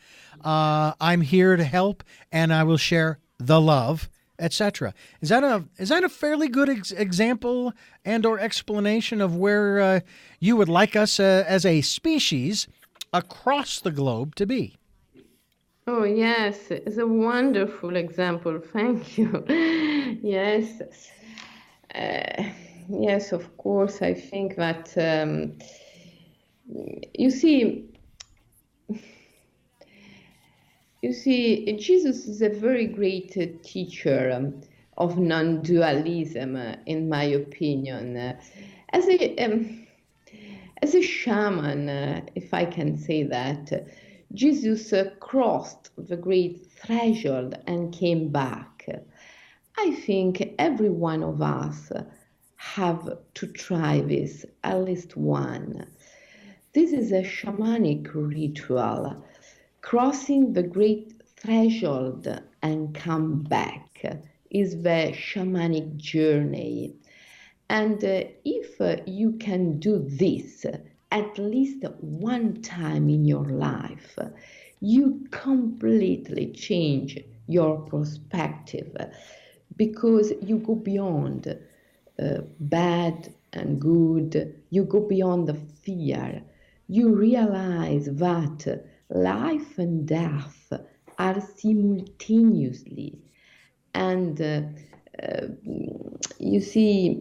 uh, 0.44 0.92
I'm 1.00 1.20
here 1.20 1.56
to 1.56 1.64
help 1.64 2.02
and 2.32 2.52
I 2.52 2.64
will 2.64 2.76
share 2.76 3.20
the 3.38 3.60
love 3.60 4.10
etc. 4.40 4.94
Is 5.20 5.28
that 5.28 5.44
a 5.44 5.64
is 5.76 5.90
that 5.90 6.02
a 6.02 6.08
fairly 6.08 6.48
good 6.48 6.68
ex- 6.68 6.90
example 6.90 7.72
and 8.04 8.26
or 8.26 8.40
explanation 8.40 9.20
of 9.20 9.36
where 9.36 9.80
uh, 9.80 10.00
you 10.40 10.56
would 10.56 10.68
like 10.68 10.96
us 10.96 11.20
uh, 11.20 11.44
as 11.46 11.64
a 11.64 11.82
species 11.82 12.66
across 13.12 13.80
the 13.80 13.90
globe 13.90 14.34
to 14.36 14.46
be? 14.46 14.76
Oh, 15.86 16.04
yes, 16.04 16.70
it's 16.70 16.98
a 16.98 17.06
wonderful 17.06 17.96
example. 17.96 18.60
Thank 18.60 19.18
you. 19.18 19.44
yes. 20.22 20.80
Uh, 21.94 22.44
yes, 22.88 23.32
of 23.32 23.56
course. 23.56 24.00
I 24.00 24.14
think 24.14 24.56
that, 24.56 24.96
um, 24.96 25.58
you 27.18 27.30
see, 27.30 27.89
you 31.02 31.12
see, 31.14 31.72
Jesus 31.78 32.26
is 32.26 32.42
a 32.42 32.50
very 32.50 32.86
great 32.86 33.36
uh, 33.36 33.46
teacher 33.62 34.30
um, 34.34 34.60
of 34.98 35.18
non 35.18 35.62
dualism, 35.62 36.56
uh, 36.56 36.76
in 36.84 37.08
my 37.08 37.24
opinion. 37.24 38.16
Uh, 38.16 38.38
as, 38.90 39.08
a, 39.08 39.36
um, 39.38 39.86
as 40.82 40.94
a 40.94 41.00
shaman, 41.00 41.88
if 42.34 42.52
I 42.52 42.66
can 42.66 42.98
say 42.98 43.22
that, 43.22 43.88
Jesus 44.34 44.92
crossed 45.20 45.90
the 45.96 46.16
great 46.16 46.66
threshold 46.66 47.56
and 47.66 47.92
came 47.92 48.28
back. 48.28 48.86
I 49.78 49.92
think 49.92 50.54
every 50.58 50.90
one 50.90 51.22
of 51.22 51.40
us 51.40 51.90
have 52.56 53.18
to 53.34 53.46
try 53.46 54.00
this, 54.02 54.44
at 54.62 54.84
least 54.84 55.16
one. 55.16 55.86
This 56.74 56.92
is 56.92 57.10
a 57.10 57.22
shamanic 57.22 58.10
ritual 58.12 59.24
crossing 59.82 60.52
the 60.52 60.62
great 60.62 61.14
threshold 61.36 62.26
and 62.62 62.94
come 62.94 63.42
back 63.42 64.04
is 64.50 64.82
the 64.82 65.12
shamanic 65.12 65.96
journey. 65.96 66.94
And 67.68 68.02
uh, 68.04 68.24
if 68.44 68.80
uh, 68.80 68.96
you 69.06 69.32
can 69.32 69.78
do 69.78 69.98
this 70.06 70.66
at 71.10 71.38
least 71.38 71.84
one 72.00 72.62
time 72.62 73.08
in 73.08 73.24
your 73.24 73.44
life, 73.44 74.18
you 74.80 75.26
completely 75.30 76.52
change 76.52 77.18
your 77.46 77.78
perspective 77.80 78.96
because 79.76 80.32
you 80.42 80.58
go 80.58 80.74
beyond 80.74 81.58
uh, 82.20 82.38
bad 82.60 83.32
and 83.52 83.80
good, 83.80 84.54
you 84.70 84.84
go 84.84 85.00
beyond 85.00 85.48
the 85.48 85.54
fear. 85.54 86.42
You 86.88 87.14
realize 87.14 88.06
that 88.06 88.84
life 89.10 89.78
and 89.78 90.06
death 90.06 90.72
are 91.18 91.40
simultaneously. 91.40 93.18
And 93.94 94.40
uh, 94.40 94.62
uh, 95.22 95.48
you 96.38 96.60
see, 96.60 97.20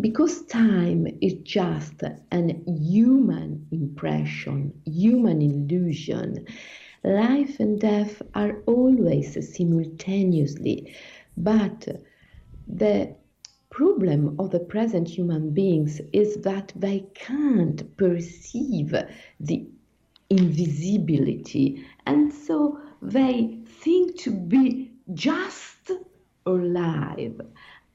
because 0.00 0.44
time 0.46 1.06
is 1.20 1.34
just 1.44 2.02
an 2.30 2.64
human 2.66 3.66
impression, 3.70 4.72
human 4.84 5.40
illusion, 5.40 6.46
life 7.04 7.60
and 7.60 7.80
death 7.80 8.20
are 8.34 8.58
always 8.66 9.56
simultaneously. 9.56 10.94
But 11.36 11.88
the 12.66 13.14
problem 13.70 14.36
of 14.38 14.50
the 14.50 14.60
present 14.60 15.08
human 15.08 15.54
beings 15.54 16.00
is 16.12 16.36
that 16.42 16.72
they 16.76 17.06
can't 17.14 17.96
perceive 17.96 18.94
the 19.40 19.66
invisibility. 20.38 21.84
And 22.06 22.32
so 22.32 22.80
they 23.02 23.60
think 23.66 24.18
to 24.20 24.30
be 24.30 24.92
just 25.12 25.90
alive 26.46 27.40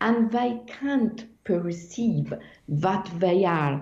and 0.01 0.31
they 0.31 0.61
can't 0.67 1.25
perceive 1.43 2.33
that 2.67 3.09
they 3.19 3.45
are 3.45 3.81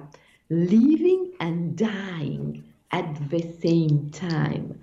living 0.49 1.34
and 1.39 1.76
dying 1.78 2.64
at 2.91 3.30
the 3.30 3.41
same 3.41 4.10
time. 4.12 4.80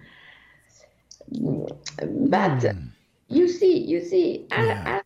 But 2.28 2.64
Hmm. 2.64 2.92
you 3.28 3.48
see, 3.48 3.78
you 3.78 4.00
see, 4.00 4.46
our, 4.52 4.68
Yeah. 4.68 4.92
our, 4.94 5.02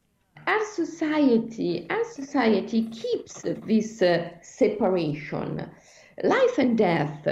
our 0.46 0.64
society, 0.64 1.86
our 1.90 2.04
society 2.04 2.88
keeps 2.88 3.42
this 3.42 4.02
uh, 4.02 4.30
separation. 4.42 5.70
Life 6.22 6.58
and 6.58 6.78
death 6.78 7.26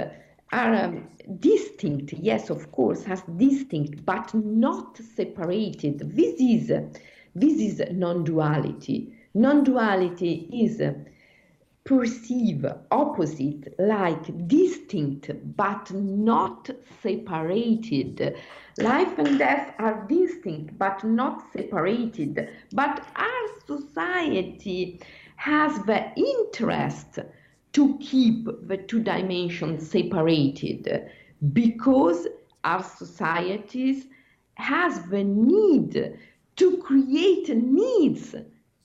are 0.55 0.73
um, 0.85 1.07
distinct, 1.39 2.13
yes, 2.13 2.49
of 2.49 2.71
course, 2.71 3.03
as 3.07 3.21
distinct, 3.37 4.05
but 4.05 4.33
not 4.33 4.97
separated. 5.15 5.99
This 6.15 6.35
is 6.39 6.67
this 7.35 7.59
is 7.59 7.83
non-duality. 7.91 9.13
Non-duality 9.33 10.47
is 10.53 10.81
perceive 11.83 12.65
opposite 12.89 13.75
like 13.77 14.47
distinct 14.47 15.31
but 15.57 15.91
not 15.91 16.69
separated. 17.03 18.37
Life 18.77 19.17
and 19.17 19.37
death 19.37 19.73
are 19.77 20.05
distinct 20.07 20.77
but 20.79 21.03
not 21.03 21.43
separated. 21.51 22.49
But 22.71 23.05
our 23.17 23.45
society 23.67 25.01
has 25.35 25.77
the 25.83 26.01
interest 26.15 27.19
to 27.75 27.97
keep 27.99 28.45
the 28.69 28.77
two 28.77 29.03
dimensions 29.03 29.91
separated 29.91 31.09
because 31.51 32.25
our 32.63 32.81
societies 32.81 34.05
has 34.53 35.03
the 35.07 35.25
need 35.25 36.17
to 36.55 36.77
create 36.77 37.49
needs 37.49 38.33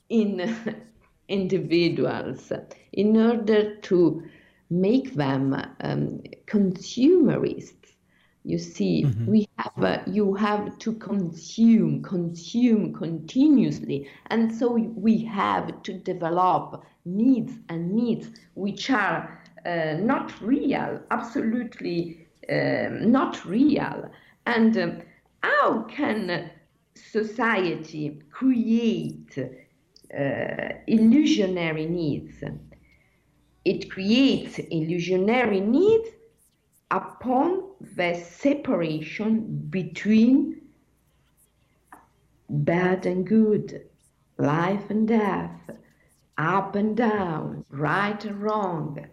in 0.09 0.57
individuals 1.29 2.53
in 2.93 3.17
order 3.17 3.77
to 3.77 4.25
make 4.71 5.15
them 5.15 5.55
um, 5.83 6.21
consumerists. 6.47 7.80
You 8.45 8.59
see, 8.59 9.15
we 9.27 9.49
have 9.59 9.85
uh, 9.85 9.99
you 10.07 10.35
have 10.35 10.79
to 10.79 10.95
consume, 10.95 12.03
consume 12.03 12.95
continuously, 12.95 14.09
and 14.27 14.53
so 14.53 14.73
we 14.73 15.23
have 15.25 15.83
to 15.83 15.93
develop 15.93 16.83
needs 17.05 17.53
and 17.69 17.93
needs 17.93 18.29
which 18.55 18.91
are 18.91 19.43
uh, 19.67 19.95
not 20.01 20.41
real, 20.41 21.01
absolutely 21.11 22.27
um, 22.51 23.13
not 23.13 23.45
real. 23.45 24.11
And 24.47 24.77
um, 24.79 25.03
how 25.43 25.83
can 25.83 26.51
society 26.95 28.23
create 28.31 29.37
uh, 29.39 30.69
illusionary 30.87 31.87
needs? 31.87 32.43
It 33.65 33.91
creates 33.91 34.59
illusionary 34.59 35.61
needs 35.61 36.09
upon 36.91 37.70
the 37.81 38.15
separation 38.15 39.67
between 39.71 40.61
bad 42.49 43.07
and 43.07 43.27
good, 43.27 43.83
life 44.39 44.91
and 44.91 45.09
death, 45.09 45.71
up 46.39 46.75
and 46.75 46.97
down, 46.97 47.65
right 47.71 48.25
and 48.25 48.43
wrong. 48.43 49.07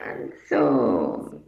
And 0.00 0.32
so, 0.48 1.40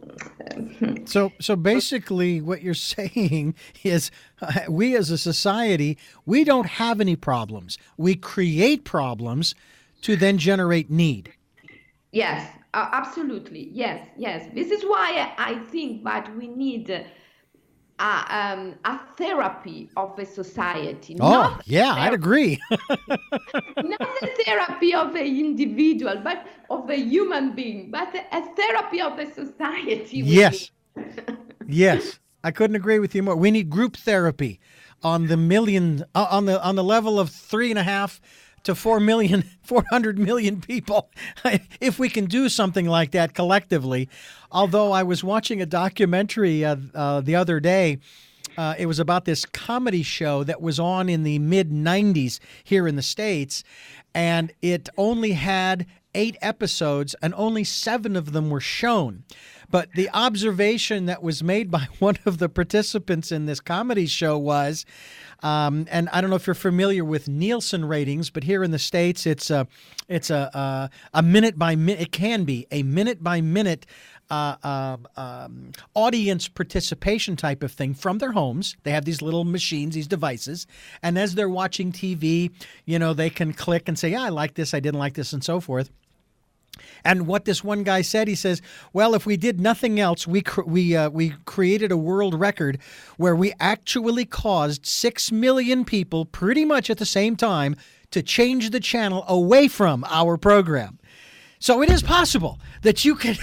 So, 1.05 1.31
so 1.39 1.55
basically, 1.55 2.41
what 2.41 2.61
you're 2.61 2.73
saying 2.95 3.55
is, 3.83 4.11
uh, 4.41 4.61
we 4.69 4.95
as 4.95 5.09
a 5.11 5.17
society, 5.17 5.97
we 6.25 6.43
don't 6.43 6.67
have 6.67 7.01
any 7.01 7.15
problems. 7.15 7.77
We 7.97 8.15
create 8.15 8.85
problems 8.85 9.55
to 10.01 10.15
then 10.15 10.37
generate 10.37 10.89
need. 10.89 11.33
yes, 12.11 12.51
uh, 12.73 12.89
absolutely, 12.91 13.69
yes, 13.71 14.07
yes. 14.17 14.47
This 14.53 14.71
is 14.71 14.83
why 14.83 15.33
I 15.37 15.55
think 15.71 16.03
that 16.03 16.35
we 16.37 16.47
need 16.47 16.91
uh, 16.91 17.03
a, 17.99 18.25
um, 18.29 18.75
a 18.85 18.99
therapy 19.17 19.89
of 19.97 20.15
the 20.15 20.25
society. 20.25 21.17
Oh, 21.19 21.59
yeah, 21.65 21.93
I'd 21.93 22.13
agree. 22.13 22.59
not 22.69 24.01
a 24.21 24.43
therapy 24.43 24.93
of 24.93 25.13
the 25.13 25.23
individual, 25.23 26.21
but 26.23 26.45
of 26.69 26.87
the 26.87 26.95
human 26.95 27.55
being, 27.55 27.91
but 27.91 28.13
a 28.15 28.55
therapy 28.55 29.01
of 29.01 29.17
the 29.17 29.25
society. 29.25 30.17
yes, 30.17 30.71
yes, 31.67 32.19
I 32.43 32.51
couldn't 32.51 32.75
agree 32.75 32.99
with 32.99 33.15
you 33.15 33.23
more. 33.23 33.35
We 33.35 33.51
need 33.51 33.69
group 33.69 33.97
therapy 33.97 34.59
on 35.01 35.27
the 35.27 35.37
million, 35.37 36.03
uh, 36.13 36.27
on 36.29 36.45
the 36.45 36.63
on 36.63 36.75
the 36.75 36.83
level 36.83 37.19
of 37.19 37.29
three 37.29 37.69
and 37.71 37.79
a 37.79 37.83
half 37.83 38.21
to 38.63 38.75
four 38.75 38.99
million, 38.99 39.43
four 39.63 39.83
hundred 39.89 40.17
million 40.19 40.61
people. 40.61 41.09
if 41.81 41.99
we 41.99 42.09
can 42.09 42.25
do 42.25 42.49
something 42.49 42.85
like 42.87 43.11
that 43.11 43.33
collectively, 43.33 44.09
although 44.51 44.91
I 44.91 45.03
was 45.03 45.23
watching 45.23 45.61
a 45.61 45.65
documentary 45.65 46.65
uh, 46.65 46.77
uh, 46.93 47.21
the 47.21 47.35
other 47.35 47.59
day 47.59 47.99
Uh, 48.57 48.75
it 48.77 48.87
was 48.87 48.99
about 48.99 49.23
this 49.25 49.45
comedy 49.45 50.03
show 50.03 50.43
that 50.43 50.61
was 50.61 50.79
on 50.79 51.07
in 51.07 51.23
the 51.23 51.39
mid 51.39 51.69
90s 51.71 52.39
here 52.63 52.87
in 52.89 52.95
the 52.97 53.01
States, 53.01 53.63
and 54.13 54.51
it 54.61 54.89
only 54.97 55.31
had 55.33 55.85
eight 56.15 56.35
episodes, 56.41 57.15
and 57.21 57.33
only 57.35 57.63
seven 57.63 58.15
of 58.15 58.33
them 58.33 58.49
were 58.49 58.59
shown. 58.59 59.23
But 59.69 59.89
the 59.93 60.09
observation 60.13 61.05
that 61.05 61.21
was 61.21 61.43
made 61.43 61.69
by 61.69 61.87
one 61.99 62.17
of 62.25 62.39
the 62.39 62.49
participants 62.49 63.31
in 63.31 63.45
this 63.45 63.59
comedy 63.61 64.07
show 64.07 64.37
was, 64.37 64.85
um, 65.41 65.87
and 65.89 66.09
I 66.09 66.21
don't 66.21 66.29
know 66.29 66.35
if 66.35 66.47
you're 66.47 66.53
familiar 66.53 67.05
with 67.05 67.27
Nielsen 67.27 67.85
ratings, 67.85 68.29
but 68.29 68.43
here 68.43 68.63
in 68.63 68.71
the 68.71 68.79
states, 68.79 69.25
it's 69.25 69.49
a 69.49 69.67
it's 70.07 70.29
a 70.29 70.49
a, 70.53 70.89
a 71.19 71.21
minute 71.21 71.57
by 71.57 71.75
minute. 71.75 72.01
It 72.01 72.11
can 72.11 72.43
be 72.43 72.67
a 72.71 72.83
minute 72.83 73.23
by 73.23 73.41
minute. 73.41 73.85
Uh, 74.31 74.55
uh, 74.63 74.97
um, 75.17 75.71
audience 75.95 76.47
participation 76.47 77.35
type 77.35 77.63
of 77.63 77.71
thing 77.71 77.95
from 77.95 78.19
their 78.19 78.31
homes. 78.31 78.77
They 78.83 78.91
have 78.91 79.03
these 79.03 79.23
little 79.23 79.43
machines, 79.43 79.95
these 79.95 80.07
devices, 80.07 80.67
and 81.01 81.17
as 81.17 81.33
they're 81.33 81.49
watching 81.49 81.91
TV, 81.91 82.51
you 82.85 82.99
know, 82.99 83.15
they 83.15 83.31
can 83.31 83.53
click 83.53 83.87
and 83.87 83.97
say, 83.97 84.09
"Yeah, 84.09 84.21
I 84.21 84.29
like 84.29 84.53
this. 84.53 84.75
I 84.75 84.79
didn't 84.79 84.99
like 84.99 85.15
this," 85.15 85.33
and 85.33 85.43
so 85.43 85.59
forth. 85.59 85.89
And 87.03 87.27
what 87.27 87.45
this 87.45 87.63
one 87.63 87.83
guy 87.83 88.01
said, 88.01 88.27
he 88.27 88.35
says, 88.35 88.61
"Well, 88.93 89.13
if 89.15 89.25
we 89.25 89.37
did 89.37 89.59
nothing 89.59 89.99
else, 89.99 90.27
we 90.27 90.41
cr- 90.41 90.63
we 90.63 90.95
uh, 90.95 91.09
we 91.09 91.35
created 91.45 91.91
a 91.91 91.97
world 91.97 92.39
record 92.39 92.79
where 93.17 93.35
we 93.35 93.53
actually 93.59 94.25
caused 94.25 94.85
six 94.85 95.31
million 95.31 95.85
people, 95.85 96.25
pretty 96.25 96.65
much 96.65 96.89
at 96.89 96.97
the 96.97 97.05
same 97.05 97.35
time, 97.35 97.75
to 98.11 98.21
change 98.21 98.69
the 98.69 98.79
channel 98.79 99.23
away 99.27 99.67
from 99.67 100.03
our 100.09 100.37
program." 100.37 100.99
So 101.59 101.81
it 101.81 101.89
is 101.89 102.01
possible 102.01 102.57
that 102.83 103.03
you 103.03 103.15
could 103.15 103.37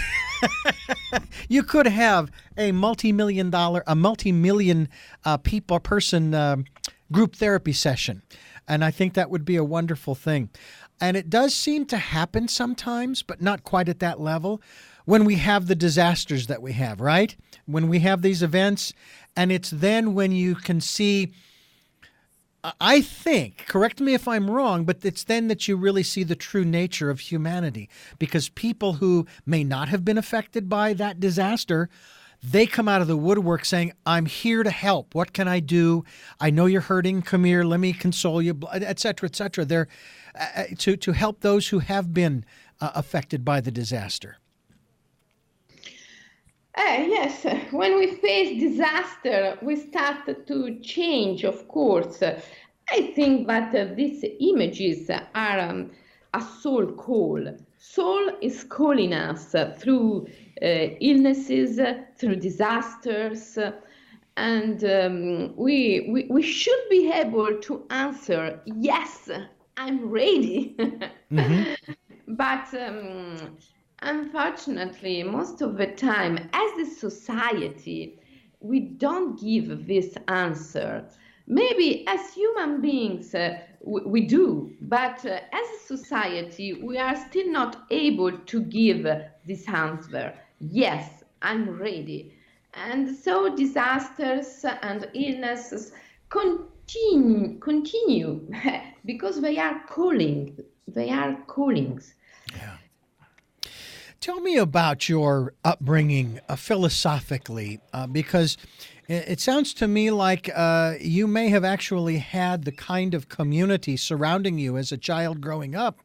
you 1.49 1.62
could 1.62 1.87
have 1.87 2.30
a 2.57 2.72
multi-million 2.72 3.51
dollar, 3.51 3.82
a 3.87 3.95
multi-million 3.95 4.89
uh, 5.24 5.37
people 5.37 5.78
person 5.80 6.34
um 6.34 6.64
group 7.12 7.37
therapy 7.37 7.72
session, 7.72 8.22
and 8.66 8.84
I 8.84 8.91
think 8.91 9.14
that 9.14 9.30
would 9.30 9.45
be 9.45 9.57
a 9.57 9.64
wonderful 9.64 10.14
thing. 10.14 10.51
And 11.01 11.16
it 11.16 11.28
does 11.28 11.55
seem 11.55 11.86
to 11.86 11.99
happen 11.99 12.49
sometimes, 12.49 13.22
but 13.22 13.42
not 13.42 13.64
quite 13.64 13.88
at 13.88 14.01
that 14.01 14.20
level. 14.20 14.62
When 15.05 15.24
we 15.24 15.36
have 15.36 15.66
the 15.66 15.74
disasters 15.74 16.47
that 16.49 16.62
we 16.62 16.72
have, 16.72 17.01
right? 17.01 17.36
When 17.66 17.88
we 17.88 18.01
have 18.01 18.22
these 18.22 18.42
events, 18.42 18.92
and 19.36 19.53
it's 19.53 19.70
then 19.70 20.14
when 20.14 20.32
you 20.32 20.55
can 20.55 20.80
see. 20.80 21.32
I 22.80 23.01
think, 23.01 23.64
correct 23.68 24.01
me 24.01 24.14
if 24.14 24.26
I'm 24.26 24.51
wrong, 24.51 24.84
but 24.84 25.05
it's 25.05 25.22
then 25.22 25.47
that 25.47 25.68
you 25.68 25.76
really 25.76 26.03
see 26.03 26.24
the 26.24 26.34
true 26.34 26.64
nature 26.64 27.11
of 27.11 27.20
humanity 27.20 27.88
because 28.18 28.49
people 28.49 28.94
who 28.94 29.24
may 29.44 29.62
not 29.62 29.88
have 29.88 30.05
been 30.05 30.18
affected 30.18 30.68
by 30.68 30.92
that 30.94 31.20
disaster, 31.20 31.88
they 32.42 32.66
come 32.66 32.88
out 32.88 33.01
of 33.01 33.07
the 33.07 33.16
woodwork 33.16 33.64
saying, 33.64 33.92
I'm 34.05 34.26
here 34.26 34.64
to 34.64 34.70
help. 34.70 35.14
What 35.14 35.32
can 35.32 35.47
I 35.47 35.61
do? 35.61 36.03
I 36.40 36.51
know 36.51 36.66
you're 36.66 36.80
hurting. 36.80 37.22
Come 37.22 37.44
here. 37.44 37.62
Let 37.62 37.78
me 37.78 37.92
console 37.92 38.42
you, 38.42 38.59
et 38.72 38.99
cetera, 38.99 39.28
et 39.28 39.36
cetera. 39.36 39.64
They're 39.64 39.86
uh, 40.39 40.64
to, 40.78 40.97
to 40.97 41.12
help 41.12 41.41
those 41.41 41.68
who 41.68 41.78
have 41.78 42.12
been 42.12 42.45
uh, 42.80 42.91
affected 42.95 43.45
by 43.45 43.61
the 43.61 43.70
disaster. 43.70 44.39
Uh, 46.76 47.05
yes, 47.09 47.45
when 47.70 47.97
we 47.97 48.14
face 48.16 48.61
disaster, 48.61 49.59
we 49.62 49.76
start 49.76 50.47
to 50.47 50.78
change, 50.80 51.45
of 51.45 51.66
course. 51.68 52.22
I 52.22 53.12
think 53.14 53.47
that 53.49 53.74
uh, 53.74 53.95
these 53.95 54.24
images 54.41 55.11
are 55.34 55.59
um, 55.59 55.91
a 56.34 56.41
soul 56.41 56.93
call. 56.93 57.57
Soul 57.78 58.30
is 58.43 58.62
calling 58.64 59.14
us 59.14 59.55
uh, 59.55 59.74
through 59.78 60.26
uh, 60.62 60.66
illnesses, 61.01 61.78
uh, 61.78 62.03
through 62.16 62.37
disasters, 62.37 63.59
uh, 63.59 63.72
and 64.37 64.84
um, 64.84 65.57
we, 65.57 66.07
we, 66.11 66.26
we 66.28 66.43
should 66.43 66.82
be 66.91 67.11
able 67.11 67.59
to 67.62 67.87
answer, 67.89 68.61
yes, 68.66 69.30
I'm 69.76 70.08
ready. 70.10 70.76
But 72.28 72.74
um, 72.74 73.56
unfortunately, 74.02 75.22
most 75.22 75.62
of 75.62 75.76
the 75.76 75.86
time, 75.86 76.38
as 76.52 76.72
a 76.78 76.90
society, 76.94 78.18
we 78.60 78.80
don't 78.80 79.40
give 79.40 79.86
this 79.86 80.16
answer. 80.28 81.06
Maybe 81.46 82.06
as 82.08 82.34
human 82.34 82.80
beings, 82.80 83.34
uh, 83.34 83.58
we, 83.84 84.00
we 84.02 84.20
do, 84.22 84.74
but 84.80 85.24
uh, 85.24 85.38
as 85.52 85.66
a 85.80 85.86
society, 85.86 86.74
we 86.82 86.98
are 86.98 87.14
still 87.28 87.50
not 87.50 87.86
able 87.90 88.32
to 88.36 88.60
give 88.62 89.04
this 89.46 89.68
answer. 89.68 90.34
Yes, 90.58 91.22
I'm 91.42 91.70
ready. 91.78 92.32
And 92.74 93.08
so 93.16 93.54
disasters 93.54 94.64
and 94.82 95.08
illnesses 95.14 95.92
continue, 96.28 96.66
continue 97.61 98.49
because 99.05 99.41
they 99.41 99.59
are 99.59 99.82
calling. 99.89 100.59
They 100.89 101.11
are 101.11 101.37
callings. 101.47 102.14
Tell 104.20 104.41
me 104.41 104.57
about 104.57 105.09
your 105.09 105.55
upbringing 105.64 106.41
uh, 106.49 106.57
philosophically, 106.57 107.78
uh, 107.93 108.09
because 108.09 108.57
it, 109.07 109.28
it 109.28 109.41
sounds 109.41 109.72
to 109.74 109.87
me 109.87 110.11
like 110.11 110.51
uh, 110.53 110.95
you 111.01 111.28
may 111.28 111.49
have 111.51 111.64
actually 111.64 112.18
had 112.18 112.64
the 112.64 112.72
kind 112.72 113.14
of 113.14 113.28
community 113.28 113.97
surrounding 113.97 114.59
you 114.59 114.76
as 114.76 114.91
a 114.91 114.97
child 114.97 115.41
growing 115.41 115.76
up 115.76 116.01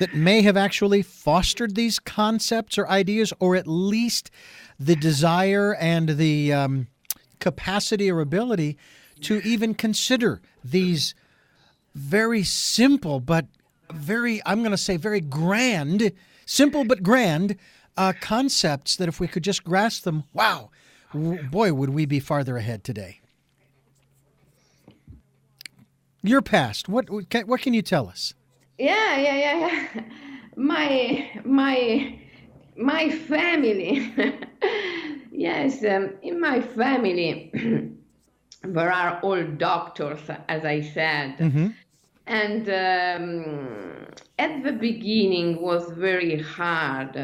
that 0.00 0.14
may 0.14 0.42
have 0.42 0.56
actually 0.56 1.02
fostered 1.02 1.76
these 1.76 2.00
concepts 2.00 2.76
or 2.76 2.88
ideas, 2.88 3.32
or 3.38 3.54
at 3.54 3.68
least 3.68 4.30
the 4.80 4.96
desire 4.96 5.76
and 5.76 6.16
the 6.16 6.52
um, 6.52 6.88
capacity 7.38 8.10
or 8.10 8.20
ability 8.20 8.76
to 9.24 9.40
even 9.44 9.74
consider 9.74 10.40
these 10.62 11.14
very 11.94 12.42
simple 12.42 13.20
but 13.20 13.46
very, 13.92 14.40
I'm 14.44 14.60
going 14.60 14.72
to 14.72 14.78
say, 14.78 14.96
very 14.96 15.20
grand, 15.20 16.12
simple 16.46 16.84
but 16.84 17.02
grand 17.02 17.56
uh, 17.96 18.12
concepts 18.20 18.96
that 18.96 19.08
if 19.08 19.20
we 19.20 19.28
could 19.28 19.44
just 19.44 19.64
grasp 19.64 20.04
them, 20.04 20.24
wow, 20.32 20.70
boy, 21.14 21.72
would 21.72 21.90
we 21.90 22.06
be 22.06 22.20
farther 22.20 22.56
ahead 22.56 22.84
today. 22.84 23.20
Your 26.22 26.40
past, 26.40 26.88
what 26.88 27.10
what 27.10 27.28
can, 27.28 27.46
what 27.46 27.60
can 27.60 27.74
you 27.74 27.82
tell 27.82 28.08
us? 28.08 28.32
Yeah, 28.78 29.18
yeah, 29.18 29.36
yeah, 29.36 29.88
yeah. 29.94 30.04
My 30.56 31.30
my 31.44 32.18
my 32.76 33.10
family. 33.10 34.12
yes, 35.32 35.84
um, 35.84 36.14
in 36.22 36.40
my 36.40 36.60
family, 36.60 37.52
there 38.64 38.92
are 38.92 39.20
all 39.22 39.42
doctors, 39.44 40.30
as 40.48 40.64
I 40.64 40.80
said. 40.80 41.52
And 42.26 42.68
um, 42.68 44.06
at 44.38 44.62
the 44.62 44.72
beginning 44.72 45.60
was 45.60 45.90
very 45.92 46.40
hard 46.40 47.16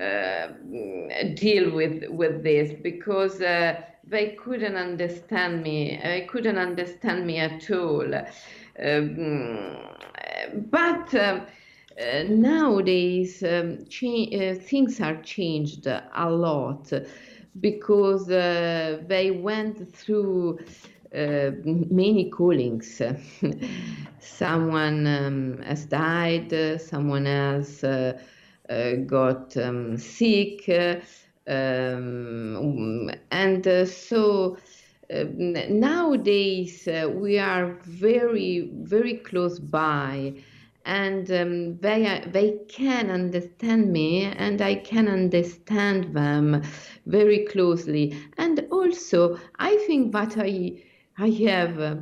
uh, 0.00 0.46
deal 1.34 1.70
with 1.70 2.04
with 2.08 2.42
this 2.42 2.72
because 2.82 3.40
uh, 3.40 3.80
they 4.04 4.30
couldn't 4.42 4.76
understand 4.76 5.62
me. 5.62 6.00
They 6.02 6.26
couldn't 6.30 6.58
understand 6.58 7.26
me 7.26 7.38
at 7.38 7.70
all. 7.70 8.12
Um, 8.82 9.76
but 10.70 11.14
um, 11.14 11.42
uh, 12.00 12.22
nowadays, 12.28 13.42
um, 13.42 13.84
cha- 13.88 14.30
uh, 14.36 14.54
things 14.54 15.00
are 15.00 15.20
changed 15.22 15.86
a 15.86 16.30
lot 16.30 16.92
because 17.60 18.30
uh, 18.30 19.00
they 19.06 19.30
went 19.30 19.94
through 19.94 20.58
uh, 21.14 21.50
many 21.64 22.30
callings. 22.30 23.00
someone 24.18 25.06
um, 25.06 25.58
has 25.62 25.84
died, 25.86 26.52
uh, 26.52 26.78
someone 26.78 27.26
else 27.26 27.84
uh, 27.84 28.18
uh, 28.68 28.92
got 29.06 29.56
um, 29.56 29.96
sick, 29.96 30.68
uh, 30.68 30.96
um, 31.50 33.10
and 33.30 33.66
so 33.88 34.56
nowadays 35.70 36.88
we 37.14 37.38
are 37.38 37.66
very, 37.84 38.70
very 38.74 39.14
close 39.14 39.58
by. 39.58 40.34
And 40.84 41.30
um, 41.30 41.78
they 41.78 42.22
they 42.26 42.58
can 42.68 43.10
understand 43.10 43.90
me, 43.90 44.24
and 44.24 44.60
I 44.60 44.74
can 44.76 45.08
understand 45.08 46.14
them 46.14 46.62
very 47.06 47.46
closely. 47.46 48.16
And 48.38 48.66
also, 48.70 49.38
I 49.58 49.76
think 49.86 50.12
that 50.12 50.36
I 50.38 50.82
I 51.18 51.30
have 51.30 51.80
uh, 51.80 51.96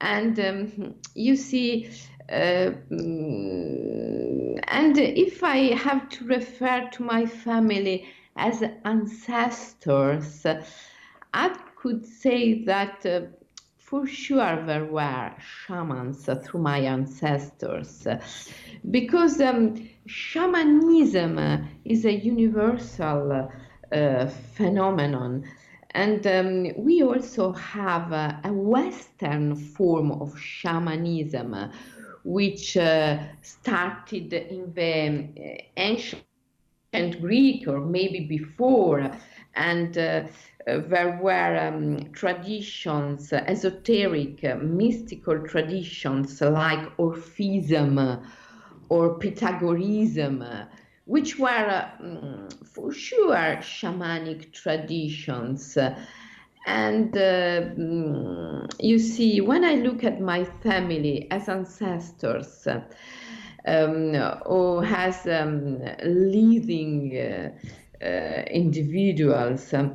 and 0.00 0.38
um, 0.40 0.94
you 1.14 1.36
see, 1.36 1.88
Uh, 2.30 2.72
and 4.68 4.98
if 4.98 5.42
I 5.42 5.74
have 5.74 6.08
to 6.10 6.24
refer 6.26 6.88
to 6.92 7.02
my 7.02 7.24
family 7.24 8.04
as 8.36 8.62
ancestors, 8.84 10.44
I 11.32 11.48
could 11.76 12.04
say 12.04 12.64
that 12.64 13.06
uh, 13.06 13.20
for 13.88 14.06
sure 14.06 14.66
there 14.66 14.84
were 14.84 15.32
shamans 15.38 16.28
through 16.42 16.60
my 16.60 16.78
ancestors 16.78 18.06
because 18.90 19.40
um, 19.40 19.88
shamanism 20.06 21.38
is 21.86 22.04
a 22.04 22.12
universal 22.12 23.50
uh, 23.92 24.26
phenomenon 24.56 25.42
and 25.92 26.26
um, 26.26 26.84
we 26.84 27.02
also 27.02 27.52
have 27.52 28.12
a, 28.12 28.38
a, 28.44 28.52
Western 28.52 29.56
form 29.56 30.12
of 30.12 30.38
shamanism, 30.38 31.56
which 32.24 32.76
uh, 32.76 33.18
started 33.40 34.34
in 34.34 34.72
the 34.74 35.62
ancient 35.78 36.22
Greek 37.20 37.66
or 37.66 37.80
maybe 37.80 38.20
before. 38.20 39.10
And 39.54 39.96
uh, 39.96 40.24
there 40.88 41.18
were 41.22 41.56
um, 41.58 42.12
traditions, 42.12 43.32
esoteric, 43.32 44.44
uh, 44.44 44.56
mystical 44.56 45.40
traditions 45.46 46.40
like 46.40 46.96
Orphism 46.96 48.22
or 48.88 49.18
Pythagoreanism 49.18 50.44
which 51.08 51.38
were 51.38 51.90
um, 52.00 52.48
for 52.66 52.92
sure 52.92 53.34
shamanic 53.62 54.52
traditions. 54.52 55.78
And 56.66 57.16
uh, 57.16 57.62
um, 57.78 58.66
you 58.78 58.98
see, 58.98 59.40
when 59.40 59.64
I 59.64 59.76
look 59.76 60.04
at 60.04 60.20
my 60.20 60.44
family 60.44 61.26
as 61.30 61.48
ancestors, 61.48 62.68
um, 63.66 64.14
or 64.44 64.84
as 64.84 65.26
um, 65.26 65.80
leading 66.04 67.16
uh, 67.16 68.04
uh, 68.04 68.42
individuals, 68.50 69.72
um, 69.72 69.94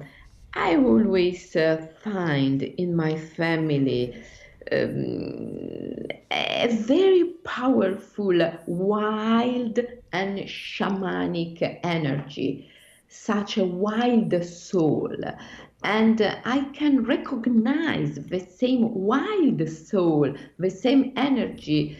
I 0.55 0.75
always 0.75 1.55
uh, 1.55 1.87
find 2.03 2.61
in 2.61 2.95
my 2.95 3.15
family 3.17 4.23
um, 4.71 5.95
a 6.31 6.67
very 6.69 7.23
powerful, 7.43 8.39
wild, 8.67 9.79
and 10.11 10.39
shamanic 10.39 11.79
energy, 11.83 12.69
such 13.07 13.57
a 13.57 13.65
wild 13.65 14.43
soul. 14.45 15.15
And 15.83 16.21
I 16.45 16.69
can 16.73 17.03
recognize 17.03 18.15
the 18.15 18.39
same 18.39 18.93
wild 18.93 19.67
soul, 19.67 20.33
the 20.59 20.69
same 20.69 21.13
energy 21.17 21.97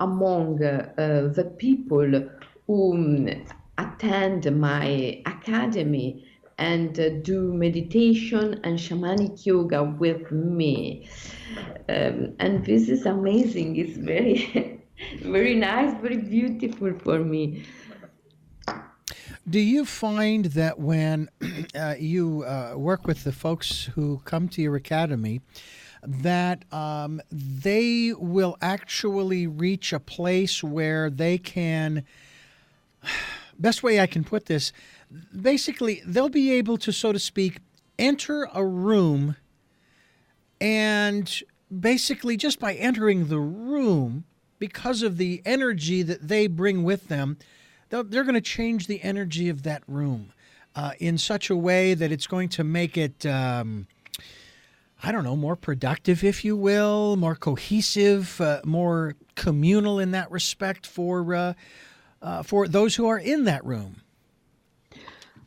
among 0.00 0.62
uh, 0.62 0.92
the 1.34 1.52
people 1.58 2.28
who 2.66 3.28
attend 3.76 4.60
my 4.60 5.20
academy 5.26 6.27
and 6.58 6.98
uh, 6.98 7.08
do 7.22 7.52
meditation 7.52 8.60
and 8.64 8.78
shamanic 8.78 9.46
yoga 9.46 9.84
with 9.84 10.30
me. 10.32 11.08
Um, 11.88 12.34
and 12.38 12.64
this 12.64 12.88
is 12.88 13.06
amazing. 13.06 13.76
It's 13.76 13.96
very, 13.96 14.82
very 15.22 15.54
nice, 15.54 15.94
very 16.02 16.18
beautiful 16.18 16.92
for 16.98 17.20
me. 17.20 17.64
Do 19.48 19.60
you 19.60 19.86
find 19.86 20.46
that 20.46 20.78
when 20.78 21.30
uh, 21.74 21.94
you 21.98 22.44
uh, 22.44 22.74
work 22.76 23.06
with 23.06 23.24
the 23.24 23.32
folks 23.32 23.84
who 23.94 24.20
come 24.24 24.48
to 24.48 24.60
your 24.60 24.76
academy, 24.76 25.40
that 26.02 26.70
um, 26.72 27.20
they 27.30 28.12
will 28.12 28.58
actually 28.60 29.46
reach 29.46 29.92
a 29.92 30.00
place 30.00 30.62
where 30.62 31.08
they 31.08 31.38
can, 31.38 32.04
best 33.58 33.82
way 33.82 34.00
I 34.00 34.06
can 34.06 34.22
put 34.22 34.46
this, 34.46 34.72
basically, 35.40 36.02
they'll 36.06 36.28
be 36.28 36.52
able 36.52 36.78
to, 36.78 36.92
so 36.92 37.12
to 37.12 37.18
speak, 37.18 37.58
enter 37.98 38.48
a 38.54 38.64
room 38.64 39.36
and 40.60 41.42
basically 41.80 42.36
just 42.36 42.58
by 42.58 42.74
entering 42.74 43.28
the 43.28 43.38
room, 43.38 44.24
because 44.58 45.02
of 45.02 45.18
the 45.18 45.40
energy 45.44 46.02
that 46.02 46.26
they 46.26 46.46
bring 46.46 46.82
with 46.82 47.08
them, 47.08 47.38
they're 47.90 48.24
going 48.24 48.34
to 48.34 48.40
change 48.40 48.86
the 48.86 49.02
energy 49.02 49.48
of 49.48 49.62
that 49.62 49.82
room 49.86 50.32
uh, 50.74 50.92
in 50.98 51.16
such 51.16 51.48
a 51.48 51.56
way 51.56 51.94
that 51.94 52.12
it's 52.12 52.26
going 52.26 52.48
to 52.48 52.64
make 52.64 52.96
it. 52.96 53.24
Um, 53.24 53.86
I 55.02 55.12
don't 55.12 55.22
know, 55.22 55.36
more 55.36 55.54
productive, 55.54 56.24
if 56.24 56.44
you 56.44 56.56
will, 56.56 57.16
more 57.16 57.36
cohesive, 57.36 58.40
uh, 58.40 58.60
more 58.64 59.14
communal 59.36 60.00
in 60.00 60.10
that 60.10 60.30
respect 60.30 60.86
for 60.86 61.34
uh, 61.34 61.54
uh, 62.20 62.42
for 62.42 62.66
those 62.66 62.96
who 62.96 63.06
are 63.06 63.18
in 63.18 63.44
that 63.44 63.64
room. 63.64 64.02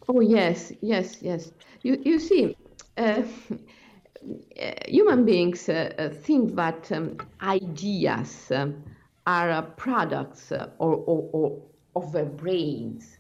Oh 0.08 0.20
yes, 0.20 0.72
yes, 0.82 1.22
yes. 1.22 1.52
You 1.84 2.02
you 2.06 2.20
see, 2.20 2.56
uh, 2.98 3.24
human 4.88 5.26
beings 5.26 5.70
uh, 5.70 5.94
uh, 5.98 6.10
think 6.10 6.56
that 6.56 6.92
um, 6.92 7.18
ideas 7.42 8.52
um, 8.52 8.84
are 9.26 9.50
uh, 9.52 9.62
products 9.62 10.52
uh, 10.52 10.70
or, 10.80 10.96
or, 10.96 11.30
or, 11.34 11.62
of 11.96 12.12
their 12.12 12.26
brains. 12.26 13.18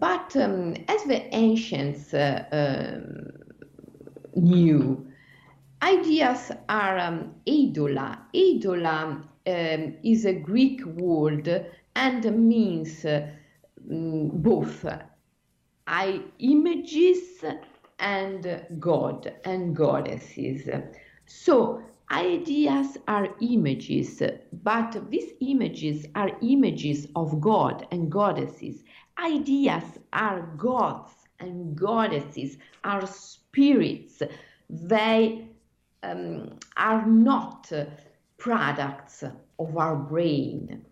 But 0.00 0.36
um, 0.36 0.74
as 0.88 1.02
the 1.04 1.22
ancients 1.34 2.12
um, 2.14 3.32
knew, 4.34 5.06
ideas 5.82 6.52
are 6.68 6.98
um, 6.98 7.34
eidola. 7.46 8.18
Eidola 8.34 9.22
um, 9.46 9.94
is 10.02 10.24
a 10.26 10.32
Greek 10.34 10.84
word 10.86 11.66
and 11.94 12.24
means 12.48 13.04
mm, 13.04 14.30
both 14.32 14.84
I 15.86 16.22
images 16.38 17.44
and 17.98 18.66
God 18.78 19.32
and 19.44 19.74
goddesses. 19.74 20.68
So 21.26 21.82
ideas 22.10 22.98
are 23.08 23.28
images, 23.40 24.22
but 24.62 25.10
these 25.10 25.32
images 25.40 26.06
are 26.14 26.30
images 26.42 27.06
of 27.16 27.40
God 27.40 27.86
and 27.90 28.10
goddesses. 28.10 28.84
Ideas 29.18 29.84
are 30.12 30.42
gods 30.56 31.12
and 31.40 31.76
goddesses, 31.76 32.58
are 32.84 33.06
spirits. 33.06 34.22
They 34.68 35.48
um, 36.02 36.58
are 36.76 37.06
not 37.06 37.72
products 38.38 39.24
of 39.58 39.76
our 39.76 39.96
brain. 39.96 40.84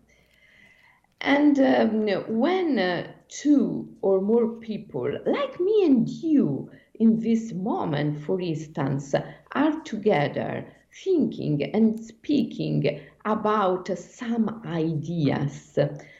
And 1.21 1.59
um, 1.59 2.07
when 2.27 2.79
uh, 2.79 3.11
two 3.29 3.89
or 4.01 4.21
more 4.21 4.47
people, 4.59 5.11
like 5.25 5.59
me 5.59 5.85
and 5.85 6.07
you, 6.07 6.69
in 6.95 7.19
this 7.19 7.53
moment, 7.53 8.23
for 8.25 8.39
instance, 8.39 9.13
are 9.53 9.79
together 9.81 10.65
thinking 11.03 11.63
and 11.73 11.99
speaking 11.99 13.01
about 13.25 13.87
some 13.97 14.61
ideas, 14.65 15.77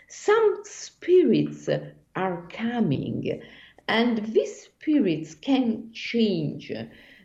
some 0.07 0.61
spirits 0.63 1.69
are 2.15 2.47
coming, 2.49 3.41
and 3.87 4.17
these 4.33 4.63
spirits 4.63 5.35
can 5.35 5.91
change. 5.93 6.71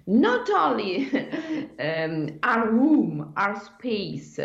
Not 0.06 0.50
only 0.50 1.08
um, 1.80 2.38
our 2.42 2.70
room, 2.70 3.32
our 3.36 3.60
space, 3.60 4.38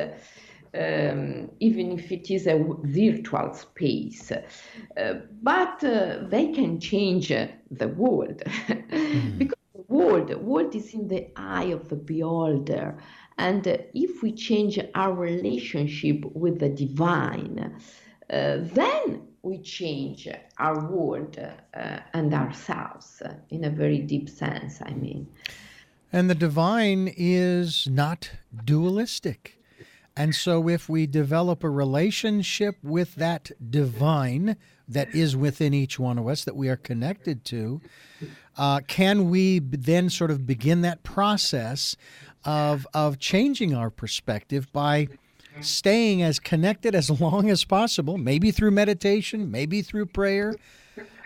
um, 0.77 1.49
even 1.59 1.91
if 1.97 2.11
it 2.11 2.29
is 2.29 2.47
a 2.47 2.63
virtual 2.83 3.53
space. 3.53 4.31
Uh, 4.31 5.13
but 5.41 5.83
uh, 5.83 6.17
they 6.27 6.51
can 6.51 6.79
change 6.79 7.31
uh, 7.31 7.47
the 7.71 7.87
world 7.87 8.41
mm. 8.67 9.37
because 9.37 9.55
the 9.73 9.83
world, 9.87 10.33
world 10.41 10.75
is 10.75 10.93
in 10.93 11.07
the 11.07 11.27
eye 11.35 11.65
of 11.65 11.89
the 11.89 11.95
beholder. 11.95 12.97
And 13.37 13.67
uh, 13.67 13.77
if 13.93 14.21
we 14.21 14.31
change 14.31 14.79
our 14.95 15.13
relationship 15.13 16.25
with 16.33 16.59
the 16.59 16.69
divine, 16.69 17.75
uh, 18.29 18.57
then 18.61 19.27
we 19.43 19.59
change 19.59 20.27
our 20.57 20.89
world 20.89 21.37
and 22.13 22.33
ourselves 22.33 23.21
in 23.51 23.63
a 23.63 23.69
very 23.69 23.99
deep 23.99 24.27
sense, 24.27 24.81
I 24.81 24.93
mean. 24.93 25.27
And 26.11 26.31
the 26.31 26.35
divine 26.35 27.13
is 27.15 27.87
not 27.87 28.31
dualistic. 28.63 29.54
And 30.17 30.33
so, 30.33 30.69
if 30.69 30.87
we 30.87 31.07
develop 31.07 31.63
a 31.63 31.69
relationship 31.69 32.77
with 32.81 33.15
that 33.15 33.51
divine 33.69 34.55
that 34.87 35.13
is 35.13 35.35
within 35.35 35.73
each 35.73 35.99
one 35.99 36.17
of 36.17 36.27
us 36.27 36.45
that 36.45 36.55
we 36.55 36.69
are 36.69 36.77
connected 36.77 37.43
to, 37.45 37.81
uh, 38.57 38.79
can 38.87 39.29
we 39.29 39.59
then 39.59 40.09
sort 40.09 40.31
of 40.31 40.47
begin 40.47 40.81
that 40.81 41.03
process 41.03 41.97
of, 42.45 42.87
of 42.93 43.19
changing 43.19 43.73
our 43.75 43.89
perspective 43.89 44.71
by 44.71 45.09
staying 45.59 46.21
as 46.21 46.39
connected 46.39 46.95
as 46.95 47.09
long 47.21 47.49
as 47.49 47.65
possible, 47.65 48.17
maybe 48.17 48.51
through 48.51 48.71
meditation, 48.71 49.51
maybe 49.51 49.81
through 49.81 50.05
prayer? 50.05 50.55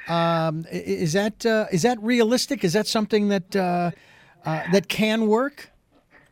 Um, 0.08 0.66
is 0.72 1.14
that 1.14 1.46
uh, 1.46 1.68
is 1.72 1.84
that 1.84 2.02
realistic? 2.02 2.64
Is 2.64 2.74
that 2.74 2.88
something 2.88 3.28
that 3.28 3.56
uh, 3.56 3.92
uh 4.44 4.64
that 4.72 4.88
can 4.88 5.28
work? 5.28 5.70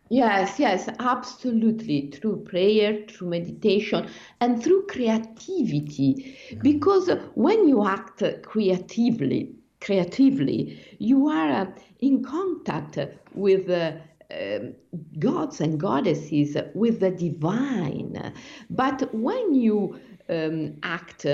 Yes, 0.09 0.59
yes, 0.59 0.89
absolutely. 0.99 2.09
Through 2.11 2.43
prayer, 2.43 3.03
through 3.07 3.29
meditation, 3.29 4.07
and 4.39 4.61
through 4.63 4.85
creativity. 4.87 6.37
Because 6.61 7.09
when 7.35 7.67
you 7.67 7.85
act 7.85 8.23
creatively, 8.43 9.55
creatively, 9.81 10.79
you 10.99 11.27
are 11.27 11.49
uh, 11.51 11.65
in 11.99 12.23
contact 12.23 12.97
with 13.33 13.69
uh, 13.69 13.93
um, 14.31 14.73
gods 15.19 15.61
and 15.61 15.79
goddesses, 15.79 16.57
with 16.73 16.99
the 16.99 17.11
divine. 17.11 18.33
But 18.69 19.13
when 19.13 19.53
you 19.53 19.99
um, 20.29 20.75
act 20.83 21.25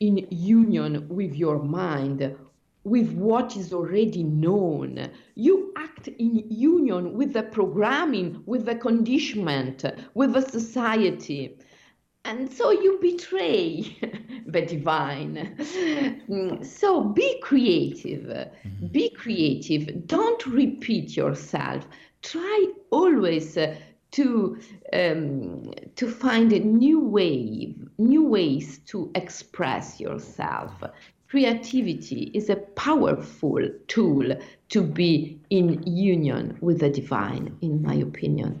in 0.00 0.26
union 0.30 1.06
with 1.08 1.34
your 1.34 1.62
mind, 1.62 2.36
with 2.84 3.12
what 3.12 3.56
is 3.56 3.72
already 3.72 4.22
known. 4.22 5.10
You 5.34 5.72
act 5.76 6.08
in 6.08 6.44
union 6.50 7.14
with 7.14 7.32
the 7.32 7.42
programming, 7.42 8.42
with 8.46 8.64
the 8.66 8.74
conditionment, 8.74 9.84
with 10.14 10.32
the 10.32 10.42
society. 10.42 11.58
And 12.24 12.50
so 12.52 12.70
you 12.70 12.98
betray 13.00 13.96
the 14.46 14.62
divine. 14.62 15.56
Mm, 16.28 16.64
So 16.64 17.02
be 17.04 17.40
creative. 17.40 18.48
Be 18.90 19.10
creative. 19.10 20.06
Don't 20.06 20.46
repeat 20.46 21.16
yourself. 21.16 21.86
Try 22.22 22.66
always 22.90 23.56
uh, 23.56 23.74
to 24.12 24.58
um, 24.92 25.70
to 25.96 26.08
find 26.08 26.52
a 26.52 26.58
new 26.60 27.00
way, 27.00 27.74
new 27.98 28.24
ways 28.24 28.78
to 28.86 29.10
express 29.14 30.00
yourself. 30.00 30.82
Creativity 31.30 32.32
is 32.34 32.50
a 32.50 32.56
powerful 32.56 33.60
tool 33.86 34.36
to 34.68 34.82
be 34.82 35.38
in 35.48 35.80
union 35.86 36.58
with 36.60 36.80
the 36.80 36.90
divine, 36.90 37.56
in 37.60 37.80
my 37.80 37.94
opinion. 37.94 38.60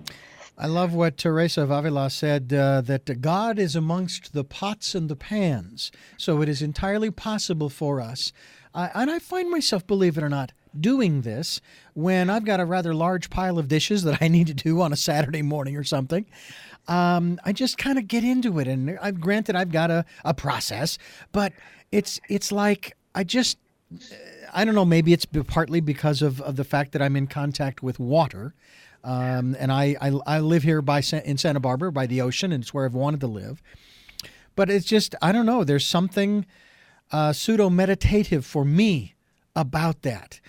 I 0.56 0.68
love 0.68 0.94
what 0.94 1.16
Teresa 1.16 1.62
of 1.62 1.72
Avila 1.72 2.10
said 2.10 2.52
uh, 2.52 2.80
that 2.82 3.20
God 3.20 3.58
is 3.58 3.74
amongst 3.74 4.34
the 4.34 4.44
pots 4.44 4.94
and 4.94 5.08
the 5.08 5.16
pans. 5.16 5.90
So 6.16 6.42
it 6.42 6.48
is 6.48 6.62
entirely 6.62 7.10
possible 7.10 7.70
for 7.70 8.00
us. 8.00 8.32
Uh, 8.72 8.88
and 8.94 9.10
I 9.10 9.18
find 9.18 9.50
myself, 9.50 9.84
believe 9.84 10.16
it 10.16 10.22
or 10.22 10.28
not, 10.28 10.52
doing 10.78 11.22
this 11.22 11.60
when 11.94 12.30
I've 12.30 12.44
got 12.44 12.60
a 12.60 12.64
rather 12.64 12.94
large 12.94 13.30
pile 13.30 13.58
of 13.58 13.68
dishes 13.68 14.02
that 14.04 14.22
I 14.22 14.28
need 14.28 14.46
to 14.48 14.54
do 14.54 14.80
on 14.80 14.92
a 14.92 14.96
Saturday 14.96 15.42
morning 15.42 15.76
or 15.76 15.84
something. 15.84 16.26
Um, 16.88 17.38
I 17.44 17.52
just 17.52 17.78
kind 17.78 17.98
of 17.98 18.08
get 18.08 18.24
into 18.24 18.58
it. 18.58 18.66
And 18.68 18.98
I've 19.00 19.20
granted 19.20 19.56
I've 19.56 19.72
got 19.72 19.90
a, 19.90 20.04
a 20.24 20.34
process, 20.34 20.98
but 21.32 21.52
it's 21.92 22.20
it's 22.28 22.50
like 22.52 22.96
I 23.14 23.24
just 23.24 23.58
I 24.52 24.64
don't 24.64 24.74
know. 24.74 24.84
Maybe 24.84 25.12
it's 25.12 25.26
partly 25.26 25.80
because 25.80 26.22
of, 26.22 26.40
of 26.40 26.56
the 26.56 26.64
fact 26.64 26.92
that 26.92 27.02
I'm 27.02 27.16
in 27.16 27.26
contact 27.26 27.82
with 27.82 27.98
water, 27.98 28.54
um, 29.04 29.56
and 29.58 29.72
I, 29.72 29.96
I 30.00 30.12
I 30.26 30.40
live 30.40 30.62
here 30.62 30.82
by 30.82 31.02
in 31.24 31.38
Santa 31.38 31.60
Barbara 31.60 31.92
by 31.92 32.06
the 32.06 32.20
ocean, 32.20 32.52
and 32.52 32.62
it's 32.62 32.72
where 32.72 32.84
I've 32.84 32.94
wanted 32.94 33.20
to 33.20 33.26
live. 33.26 33.62
But 34.56 34.70
it's 34.70 34.86
just 34.86 35.14
I 35.22 35.32
don't 35.32 35.46
know. 35.46 35.64
There's 35.64 35.86
something 35.86 36.46
uh, 37.12 37.32
pseudo 37.32 37.70
meditative 37.70 38.46
for 38.46 38.64
me 38.64 39.14
about 39.56 40.02
that. 40.02 40.40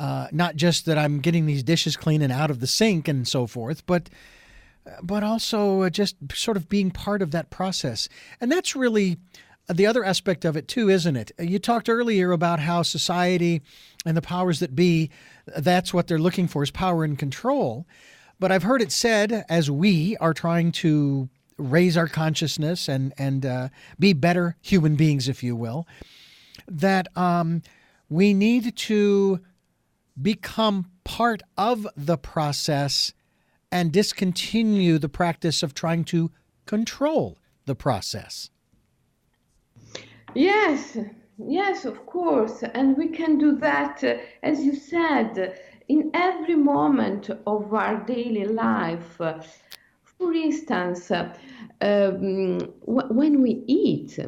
Uh, 0.00 0.28
not 0.32 0.56
just 0.56 0.86
that 0.86 0.96
I'm 0.96 1.20
getting 1.20 1.44
these 1.44 1.62
dishes 1.62 1.94
clean 1.94 2.22
and 2.22 2.32
out 2.32 2.50
of 2.50 2.60
the 2.60 2.66
sink 2.66 3.06
and 3.06 3.28
so 3.28 3.46
forth, 3.46 3.84
but 3.84 4.08
but 5.02 5.22
also 5.22 5.82
uh, 5.82 5.90
just 5.90 6.16
sort 6.32 6.56
of 6.56 6.70
being 6.70 6.90
part 6.90 7.20
of 7.20 7.32
that 7.32 7.50
process. 7.50 8.08
And 8.40 8.50
that's 8.50 8.74
really 8.74 9.18
the 9.68 9.86
other 9.86 10.02
aspect 10.02 10.46
of 10.46 10.56
it, 10.56 10.68
too, 10.68 10.88
isn't 10.88 11.16
it? 11.16 11.32
You 11.38 11.58
talked 11.58 11.90
earlier 11.90 12.32
about 12.32 12.60
how 12.60 12.82
society 12.82 13.60
and 14.06 14.16
the 14.16 14.22
powers 14.22 14.58
that 14.60 14.74
be, 14.74 15.10
that's 15.58 15.92
what 15.92 16.06
they're 16.06 16.18
looking 16.18 16.48
for 16.48 16.62
is 16.62 16.70
power 16.70 17.04
and 17.04 17.18
control. 17.18 17.86
But 18.38 18.50
I've 18.50 18.62
heard 18.62 18.80
it 18.80 18.92
said 18.92 19.44
as 19.50 19.70
we 19.70 20.16
are 20.16 20.32
trying 20.32 20.72
to 20.72 21.28
raise 21.58 21.98
our 21.98 22.08
consciousness 22.08 22.88
and, 22.88 23.12
and 23.18 23.44
uh, 23.44 23.68
be 23.98 24.14
better 24.14 24.56
human 24.62 24.96
beings, 24.96 25.28
if 25.28 25.42
you 25.42 25.54
will, 25.54 25.86
that 26.66 27.14
um, 27.18 27.62
we 28.08 28.32
need 28.32 28.74
to 28.74 29.40
become 30.22 30.90
part 31.04 31.42
of 31.56 31.86
the 31.96 32.16
process 32.16 33.12
and 33.72 33.92
discontinue 33.92 34.98
the 34.98 35.08
practice 35.08 35.62
of 35.62 35.74
trying 35.74 36.04
to 36.04 36.30
control 36.66 37.38
the 37.66 37.74
process. 37.74 38.50
Yes, 40.34 40.96
yes, 41.38 41.84
of 41.84 42.06
course. 42.06 42.62
And 42.62 42.96
we 42.96 43.08
can 43.08 43.38
do 43.38 43.56
that, 43.58 44.02
uh, 44.04 44.14
as 44.42 44.64
you 44.64 44.74
said, 44.74 45.58
in 45.88 46.10
every 46.14 46.56
moment 46.56 47.30
of 47.46 47.74
our 47.74 48.04
daily 48.04 48.44
life. 48.44 49.20
Uh, 49.20 49.42
For 50.04 50.32
instance, 50.34 51.10
uh, 51.10 51.34
um, 51.80 52.60
wh- 52.84 53.10
when 53.10 53.40
we 53.42 53.64
eat, 53.66 54.18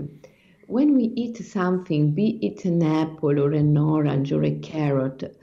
when 0.66 0.95
we 0.95 1.05
eat 1.16 1.36
something, 1.36 2.12
be 2.12 2.38
it 2.40 2.64
an 2.64 2.82
apple 2.82 3.38
or 3.38 3.53
an 3.53 3.76
orange 3.76 4.32
or 4.32 4.43
a 4.43 4.59
carrot, 4.59 5.36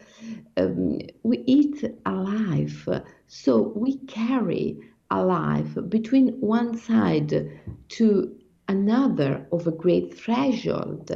um, 0.57 0.99
we 1.23 1.43
eat 1.45 1.83
alive. 2.05 2.87
So 3.27 3.73
we 3.75 3.97
carry 4.07 4.79
alive 5.11 5.89
between 5.89 6.39
one 6.39 6.77
side 6.77 7.51
to 7.89 8.35
another 8.67 9.45
of 9.51 9.67
a 9.67 9.71
great 9.71 10.17
threshold. 10.17 11.11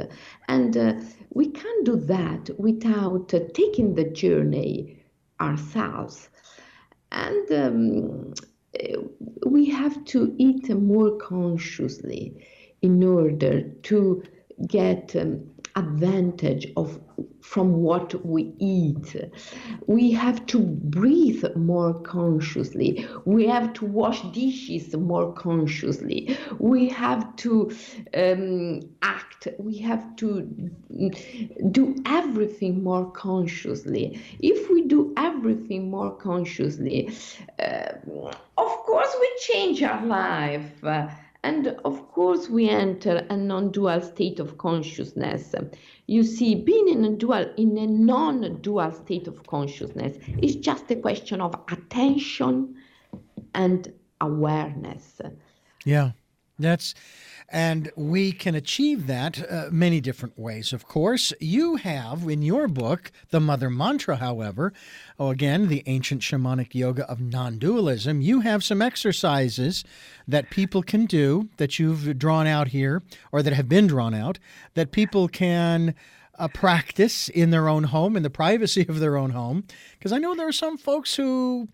And 0.47 0.75
uh, 0.75 0.93
we 1.29 1.49
can't 1.49 1.85
do 1.85 1.95
that 1.95 2.49
without 2.57 3.33
uh, 3.33 3.39
taking 3.53 3.93
the 3.93 4.09
journey 4.09 5.03
ourselves. 5.39 6.29
And 7.11 7.51
um, 7.51 8.33
eh, 8.79 8.95
we 9.45 9.65
have 9.69 10.03
to 10.05 10.33
eat 10.37 10.69
more 10.69 11.15
consciously 11.17 12.43
in 12.81 13.03
order 13.03 13.61
to 13.61 14.23
get 14.67 15.15
um, 15.15 15.52
advantage 15.75 16.67
of 16.77 16.99
from 17.41 17.73
what 17.81 18.25
we 18.25 18.53
eat. 18.59 19.15
We 19.85 20.11
have 20.11 20.45
to 20.47 20.59
breathe 20.59 21.43
more 21.55 21.93
consciously. 21.93 23.05
We 23.25 23.47
have 23.47 23.73
to 23.73 23.85
wash 23.85 24.21
dishes 24.31 24.95
more 24.95 25.33
consciously. 25.33 26.37
We 26.57 26.87
have 26.89 27.35
to 27.37 27.71
um, 28.15 28.79
act. 29.01 29.49
We 29.59 29.77
have 29.79 30.15
to 30.17 30.41
do 31.71 31.95
everything 32.05 32.83
more 32.83 33.11
consciously. 33.11 34.21
If 34.39 34.69
we 34.69 34.83
do 34.83 35.13
everything 35.17 35.89
more 35.89 36.15
consciously, 36.15 37.13
uh, 37.59 37.93
of 38.57 38.71
course, 38.87 39.15
we 39.19 39.29
change 39.41 39.83
our 39.83 40.05
life. 40.05 40.83
Uh, 40.83 41.09
and 41.43 41.67
of 41.83 42.11
course, 42.11 42.49
we 42.49 42.69
enter 42.69 43.25
a 43.29 43.35
non-dual 43.35 44.01
state 44.01 44.39
of 44.39 44.57
consciousness. 44.57 45.53
You 46.07 46.23
see, 46.23 46.55
being 46.55 46.87
in 46.87 47.05
a 47.05 47.11
dual, 47.15 47.51
in 47.57 47.77
a 47.77 47.85
non-dual 47.85 48.91
state 48.91 49.27
of 49.27 49.45
consciousness 49.45 50.17
is 50.41 50.55
just 50.55 50.89
a 50.91 50.95
question 50.95 51.41
of 51.41 51.53
attention 51.69 52.75
and 53.53 53.93
awareness. 54.21 55.21
Yeah, 55.85 56.11
that's, 56.59 56.93
and 57.49 57.91
we 57.95 58.31
can 58.31 58.53
achieve 58.53 59.07
that 59.07 59.43
uh, 59.49 59.69
many 59.71 59.99
different 59.99 60.37
ways, 60.37 60.71
of 60.71 60.85
course. 60.85 61.33
You 61.39 61.77
have 61.77 62.23
in 62.29 62.41
your 62.43 62.67
book, 62.67 63.11
The 63.29 63.39
Mother 63.39 63.69
Mantra, 63.69 64.17
however, 64.17 64.71
oh, 65.19 65.29
again, 65.29 65.67
the 65.67 65.83
ancient 65.87 66.21
shamanic 66.21 66.75
yoga 66.75 67.09
of 67.09 67.19
non 67.19 67.57
dualism, 67.57 68.21
you 68.21 68.41
have 68.41 68.63
some 68.63 68.81
exercises 68.81 69.83
that 70.27 70.51
people 70.51 70.83
can 70.83 71.05
do 71.05 71.49
that 71.57 71.79
you've 71.79 72.19
drawn 72.19 72.45
out 72.45 72.69
here, 72.69 73.01
or 73.31 73.41
that 73.41 73.53
have 73.53 73.67
been 73.67 73.87
drawn 73.87 74.13
out, 74.13 74.39
that 74.75 74.91
people 74.91 75.27
can. 75.27 75.95
Uh, 76.39 76.47
practice 76.47 77.29
in 77.29 77.51
their 77.51 77.69
own 77.69 77.83
home, 77.83 78.17
in 78.17 78.23
the 78.23 78.29
privacy 78.29 78.81
of 78.89 78.99
their 78.99 79.17
own 79.17 79.29
home, 79.29 79.63
because 79.99 80.11
I 80.11 80.17
know 80.17 80.33
there 80.33 80.47
are 80.47 80.51
some 80.51 80.79
folks 80.79 81.13
who, 81.13 81.67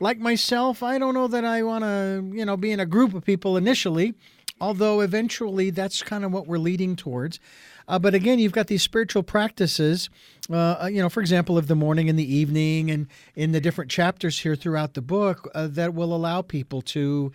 like 0.00 0.18
myself, 0.18 0.82
I 0.82 0.98
don't 0.98 1.14
know 1.14 1.28
that 1.28 1.44
I 1.44 1.62
want 1.62 1.84
to, 1.84 2.30
you 2.32 2.44
know, 2.44 2.56
be 2.56 2.72
in 2.72 2.80
a 2.80 2.86
group 2.86 3.14
of 3.14 3.24
people 3.24 3.56
initially, 3.56 4.14
although 4.60 5.00
eventually 5.00 5.70
that's 5.70 6.02
kind 6.02 6.24
of 6.24 6.32
what 6.32 6.46
we're 6.46 6.58
leading 6.58 6.96
towards. 6.96 7.40
Uh, 7.86 7.98
but 7.98 8.14
again, 8.14 8.38
you've 8.38 8.52
got 8.52 8.66
these 8.66 8.82
spiritual 8.82 9.22
practices, 9.22 10.08
uh, 10.50 10.88
you 10.90 11.02
know, 11.02 11.08
for 11.08 11.20
example, 11.20 11.58
of 11.58 11.66
the 11.66 11.74
morning 11.74 12.08
and 12.08 12.18
the 12.18 12.34
evening, 12.34 12.90
and 12.90 13.06
in 13.34 13.52
the 13.52 13.60
different 13.60 13.90
chapters 13.90 14.38
here 14.38 14.56
throughout 14.56 14.94
the 14.94 15.02
book 15.02 15.50
uh, 15.54 15.66
that 15.66 15.94
will 15.94 16.14
allow 16.14 16.40
people 16.40 16.80
to 16.80 17.30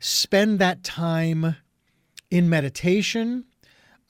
spend 0.00 0.58
that 0.58 0.82
time 0.82 1.56
in 2.30 2.48
meditation. 2.48 3.44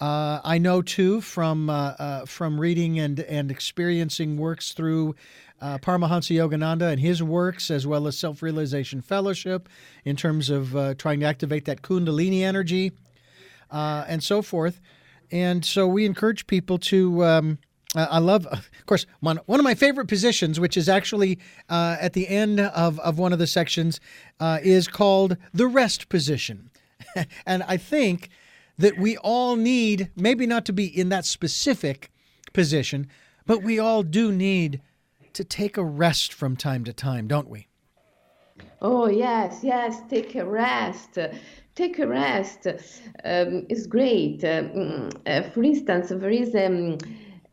Uh, 0.00 0.40
I 0.44 0.58
know 0.58 0.80
too 0.80 1.20
from 1.20 1.68
uh, 1.68 1.94
uh, 1.98 2.24
from 2.24 2.60
reading 2.60 3.00
and 3.00 3.18
and 3.20 3.50
experiencing 3.50 4.36
works 4.36 4.72
through 4.72 5.16
uh, 5.60 5.78
Paramahansa 5.78 6.36
Yogananda 6.36 6.90
and 6.90 7.00
his 7.00 7.22
works, 7.22 7.70
as 7.70 7.86
well 7.86 8.06
as 8.06 8.18
Self 8.18 8.42
Realization 8.42 9.00
Fellowship, 9.00 9.68
in 10.04 10.16
terms 10.16 10.50
of 10.50 10.76
uh, 10.76 10.94
trying 10.94 11.20
to 11.20 11.26
activate 11.26 11.64
that 11.66 11.82
Kundalini 11.82 12.42
energy 12.42 12.92
uh, 13.70 14.04
and 14.08 14.22
so 14.22 14.42
forth. 14.42 14.80
And 15.30 15.64
so 15.64 15.86
we 15.86 16.06
encourage 16.06 16.46
people 16.46 16.78
to 16.78 17.24
um, 17.24 17.58
I 17.94 18.18
love, 18.18 18.46
of 18.46 18.70
course, 18.86 19.06
one, 19.20 19.38
one 19.46 19.58
of 19.58 19.64
my 19.64 19.74
favorite 19.74 20.08
positions, 20.08 20.60
which 20.60 20.76
is 20.76 20.88
actually 20.88 21.38
uh, 21.70 21.96
at 22.00 22.12
the 22.12 22.28
end 22.28 22.60
of, 22.60 23.00
of 23.00 23.18
one 23.18 23.32
of 23.32 23.38
the 23.38 23.46
sections, 23.46 23.98
uh, 24.40 24.58
is 24.62 24.86
called 24.88 25.36
the 25.54 25.66
rest 25.66 26.08
position. 26.10 26.70
and 27.46 27.62
I 27.62 27.78
think 27.78 28.28
that 28.76 28.98
we 28.98 29.16
all 29.16 29.56
need, 29.56 30.10
maybe 30.14 30.46
not 30.46 30.66
to 30.66 30.72
be 30.72 30.86
in 30.86 31.08
that 31.08 31.24
specific 31.24 32.10
position, 32.52 33.08
but 33.46 33.62
we 33.62 33.78
all 33.78 34.02
do 34.02 34.30
need 34.32 34.82
to 35.38 35.44
take 35.44 35.76
a 35.76 35.84
rest 35.84 36.34
from 36.34 36.56
time 36.56 36.82
to 36.82 36.92
time, 36.92 37.28
don't 37.28 37.48
we? 37.48 37.68
Oh, 38.82 39.06
yes, 39.08 39.60
yes, 39.62 40.00
take 40.10 40.34
a 40.34 40.44
rest. 40.44 41.16
Take 41.76 42.00
a 42.00 42.08
rest. 42.08 42.66
Um, 42.66 43.64
it's 43.68 43.86
great. 43.86 44.42
Um, 44.42 45.10
uh, 45.26 45.42
for 45.42 45.62
instance, 45.62 46.08
there 46.08 46.30
is 46.30 46.56
um, 46.56 46.98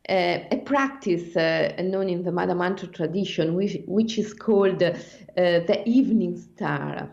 a, 0.08 0.48
a 0.50 0.56
practice 0.64 1.36
uh, 1.36 1.80
known 1.80 2.08
in 2.08 2.24
the 2.24 2.32
Mother 2.32 2.56
Mantra 2.56 2.88
tradition, 2.88 3.54
which, 3.54 3.76
which 3.86 4.18
is 4.18 4.34
called 4.34 4.82
uh, 4.82 4.92
the 5.36 5.82
evening 5.86 6.36
star. 6.36 7.08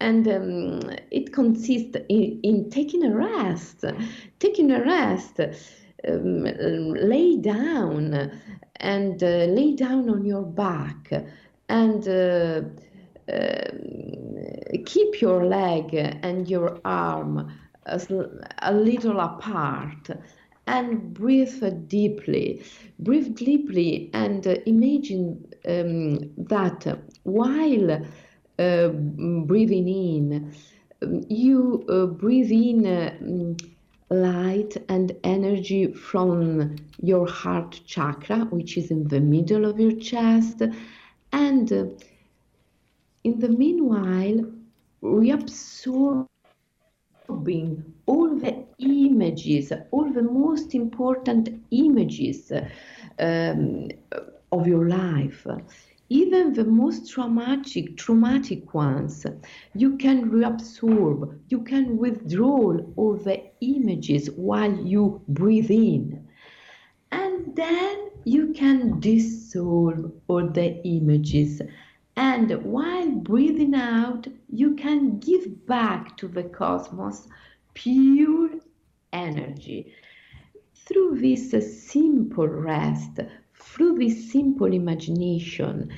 And 0.00 0.26
um, 0.26 0.90
it 1.10 1.34
consists 1.34 1.98
in, 2.08 2.40
in, 2.42 2.70
taking 2.70 3.04
a 3.04 3.14
rest, 3.14 3.84
taking 4.38 4.70
a 4.70 4.82
rest, 4.82 5.38
um, 6.08 6.44
lay 6.94 7.36
down 7.36 8.30
and 8.84 9.22
uh, 9.24 9.46
lay 9.58 9.74
down 9.74 10.10
on 10.10 10.24
your 10.26 10.44
back 10.44 11.12
and 11.68 12.08
uh, 12.08 12.62
uh, 13.32 13.70
keep 14.86 15.20
your 15.20 15.44
leg 15.44 15.94
and 15.94 16.48
your 16.48 16.80
arm 16.84 17.52
a 17.86 18.72
little 18.74 19.20
apart 19.20 20.10
and 20.66 21.14
breathe 21.14 21.62
deeply. 21.88 22.62
Breathe 22.98 23.34
deeply 23.36 24.10
and 24.14 24.46
imagine 24.66 25.44
um, 25.68 26.18
that 26.46 26.98
while 27.24 27.90
uh, 28.58 28.88
breathing 28.88 29.88
in, 29.88 30.52
um, 31.02 31.22
you 31.28 31.84
uh, 31.88 32.06
breathe 32.06 32.50
in 32.52 32.86
uh, 32.86 33.14
light 34.10 34.76
and 34.88 35.16
energy 35.24 35.92
from 35.92 36.76
your 37.00 37.26
heart 37.26 37.80
chakra, 37.86 38.40
which 38.50 38.76
is 38.76 38.90
in 38.90 39.08
the 39.08 39.20
middle 39.20 39.64
of 39.64 39.80
your 39.80 39.92
chest, 39.92 40.62
and 41.32 41.72
uh, 41.72 41.86
in 43.24 43.38
the 43.40 43.48
meanwhile, 43.48 44.44
we 45.00 45.30
reabsorbing 45.30 46.26
all 48.06 48.34
the 48.36 48.64
images, 48.78 49.72
all 49.90 50.12
the 50.12 50.22
most 50.22 50.74
important 50.74 51.48
images 51.70 52.52
um, 53.18 53.88
of 54.52 54.66
your 54.66 54.88
life, 54.88 55.46
even 56.14 56.52
the 56.52 56.64
most 56.64 57.10
traumatic, 57.10 57.96
traumatic 57.96 58.72
ones, 58.72 59.26
you 59.74 59.96
can 59.96 60.30
reabsorb, 60.30 61.38
you 61.48 61.60
can 61.62 61.98
withdraw 61.98 62.78
all 62.96 63.16
the 63.16 63.42
images 63.60 64.30
while 64.30 64.74
you 64.92 65.20
breathe 65.26 65.70
in. 65.70 66.28
And 67.10 67.56
then 67.56 68.10
you 68.24 68.52
can 68.52 69.00
dissolve 69.00 70.12
all 70.28 70.48
the 70.48 70.80
images 70.86 71.60
and 72.16 72.62
while 72.62 73.10
breathing 73.10 73.74
out, 73.74 74.28
you 74.48 74.74
can 74.76 75.18
give 75.18 75.66
back 75.66 76.16
to 76.18 76.28
the 76.28 76.44
cosmos 76.44 77.26
pure 77.74 78.50
energy. 79.12 79.92
Through 80.86 81.20
this 81.20 81.50
simple 81.90 82.46
rest, 82.46 83.20
through 83.74 83.98
this 83.98 84.30
simple 84.30 84.72
imagination, 84.72 85.90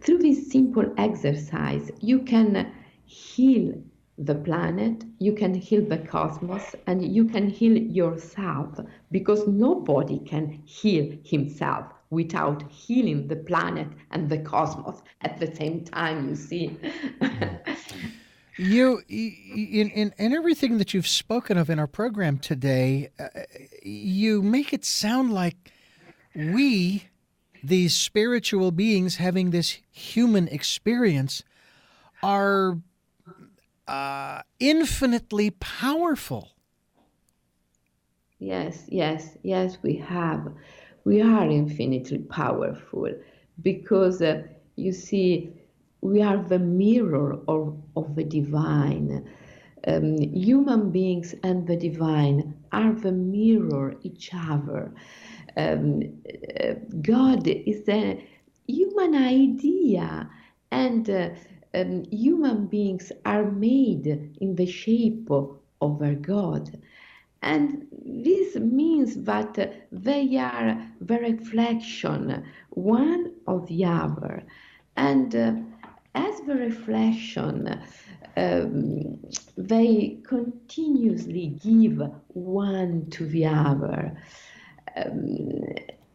through 0.00 0.18
this 0.18 0.50
simple 0.50 0.92
exercise, 0.98 1.88
you 2.00 2.18
can 2.18 2.72
heal 3.06 3.72
the 4.18 4.34
planet, 4.34 5.04
you 5.18 5.32
can 5.32 5.54
heal 5.54 5.84
the 5.84 5.98
cosmos, 5.98 6.74
and 6.88 7.04
you 7.04 7.24
can 7.24 7.48
heal 7.48 7.76
yourself 7.76 8.80
because 9.12 9.46
nobody 9.46 10.18
can 10.20 10.60
heal 10.64 11.16
himself 11.24 11.86
without 12.10 12.68
healing 12.70 13.28
the 13.28 13.36
planet 13.36 13.88
and 14.10 14.28
the 14.28 14.38
cosmos 14.38 15.02
at 15.20 15.38
the 15.38 15.54
same 15.54 15.84
time, 15.84 16.28
you 16.28 16.34
see. 16.34 16.76
you 18.56 19.02
in, 19.08 19.90
in, 19.90 20.14
in 20.18 20.32
everything 20.32 20.78
that 20.78 20.94
you've 20.94 21.08
spoken 21.08 21.58
of 21.58 21.70
in 21.70 21.78
our 21.78 21.86
program 21.86 22.38
today, 22.38 23.10
uh, 23.20 23.28
you 23.82 24.42
make 24.42 24.72
it 24.72 24.84
sound 24.84 25.32
like 25.32 25.73
we, 26.34 27.08
these 27.62 27.94
spiritual 27.96 28.70
beings 28.70 29.16
having 29.16 29.50
this 29.50 29.78
human 29.90 30.48
experience, 30.48 31.42
are 32.22 32.78
uh, 33.86 34.42
infinitely 34.60 35.50
powerful. 35.50 36.50
Yes, 38.38 38.86
yes, 38.88 39.36
yes, 39.42 39.82
we 39.82 39.96
have 39.96 40.52
we 41.04 41.20
are 41.20 41.48
infinitely 41.48 42.18
powerful 42.18 43.08
because 43.60 44.22
uh, 44.22 44.42
you 44.76 44.92
see, 44.92 45.52
we 46.00 46.22
are 46.22 46.38
the 46.42 46.58
mirror 46.60 47.40
of, 47.48 47.82
of 47.96 48.14
the 48.14 48.24
divine. 48.24 49.28
Um, 49.86 50.18
human 50.18 50.90
beings 50.90 51.34
and 51.42 51.66
the 51.66 51.76
divine 51.76 52.56
are 52.72 52.92
the 52.92 53.12
mirror 53.12 53.96
each 54.02 54.30
other. 54.32 54.92
Um, 55.56 56.02
uh, 56.60 56.74
God 57.02 57.46
is 57.46 57.88
a 57.88 58.24
human 58.66 59.14
idea, 59.14 60.28
and 60.70 61.08
uh, 61.08 61.30
um, 61.74 62.04
human 62.10 62.66
beings 62.66 63.12
are 63.24 63.50
made 63.50 64.06
in 64.40 64.54
the 64.54 64.66
shape 64.66 65.30
of, 65.30 65.58
their 66.00 66.14
God. 66.14 66.80
And 67.42 67.86
this 68.06 68.56
means 68.56 69.22
that 69.24 69.86
they 69.92 70.36
are 70.38 70.82
the 71.02 71.18
reflection 71.18 72.42
one 72.70 73.32
of 73.46 73.66
the 73.66 73.84
other. 73.84 74.44
And 74.96 75.36
uh, 75.36 75.52
as 76.14 76.40
the 76.42 76.54
reflection, 76.54 77.78
um, 78.36 79.18
they 79.58 80.20
continuously 80.26 81.48
give 81.62 82.00
one 82.28 83.10
to 83.10 83.26
the 83.26 83.46
other. 83.46 84.16
Um, 84.96 85.62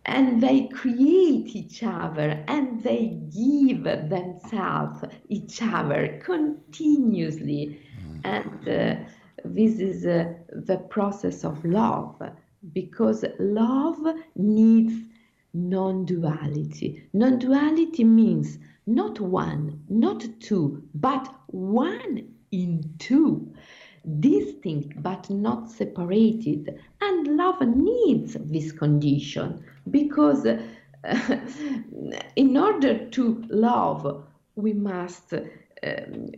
and 0.05 0.41
they 0.41 0.67
create 0.69 1.55
each 1.55 1.83
other 1.83 2.43
and 2.47 2.81
they 2.81 3.19
give 3.31 3.83
themselves 3.83 5.03
each 5.27 5.61
other 5.61 6.19
continuously. 6.23 7.79
Mm. 8.01 8.21
And 8.23 8.69
uh, 8.69 9.09
this 9.45 9.79
is 9.79 10.05
uh, 10.05 10.33
the 10.51 10.77
process 10.77 11.43
of 11.43 11.63
love 11.63 12.21
because 12.73 13.23
love 13.39 13.99
needs 14.35 14.93
non 15.53 16.05
duality. 16.05 17.03
Non 17.13 17.37
duality 17.39 18.03
means 18.03 18.57
not 18.87 19.19
one, 19.19 19.83
not 19.89 20.25
two, 20.39 20.83
but 20.95 21.33
one 21.47 22.27
in 22.51 22.95
two, 22.97 23.48
distinct 24.19 25.01
but 25.01 25.29
not 25.29 25.69
separated. 25.69 26.79
And 27.01 27.37
love 27.37 27.61
needs 27.61 28.33
this 28.39 28.71
condition 28.71 29.63
because 29.89 30.45
uh, 30.45 30.61
in 32.35 32.57
order 32.57 33.09
to 33.09 33.43
love, 33.49 34.23
we 34.55 34.73
must 34.73 35.33
um, 35.33 36.29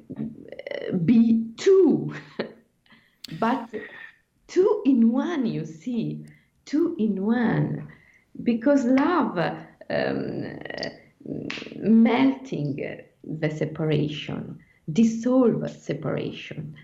be 1.06 1.46
two. 1.58 2.14
but 3.40 3.70
two 4.48 4.82
in 4.86 5.12
one, 5.12 5.46
you 5.46 5.66
see, 5.66 6.26
two 6.66 6.96
in 7.00 7.26
one, 7.26 7.88
because 8.44 8.86
love 8.86 9.38
um, 9.90 10.60
melting 11.78 13.02
the 13.24 13.50
separation, 13.50 14.60
dissolve 14.92 15.70
separation. 15.70 16.76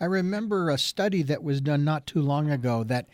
I 0.00 0.04
remember 0.04 0.68
a 0.68 0.78
study 0.78 1.22
that 1.22 1.42
was 1.42 1.60
done 1.60 1.84
not 1.84 2.06
too 2.06 2.20
long 2.20 2.50
ago 2.50 2.84
that 2.84 3.06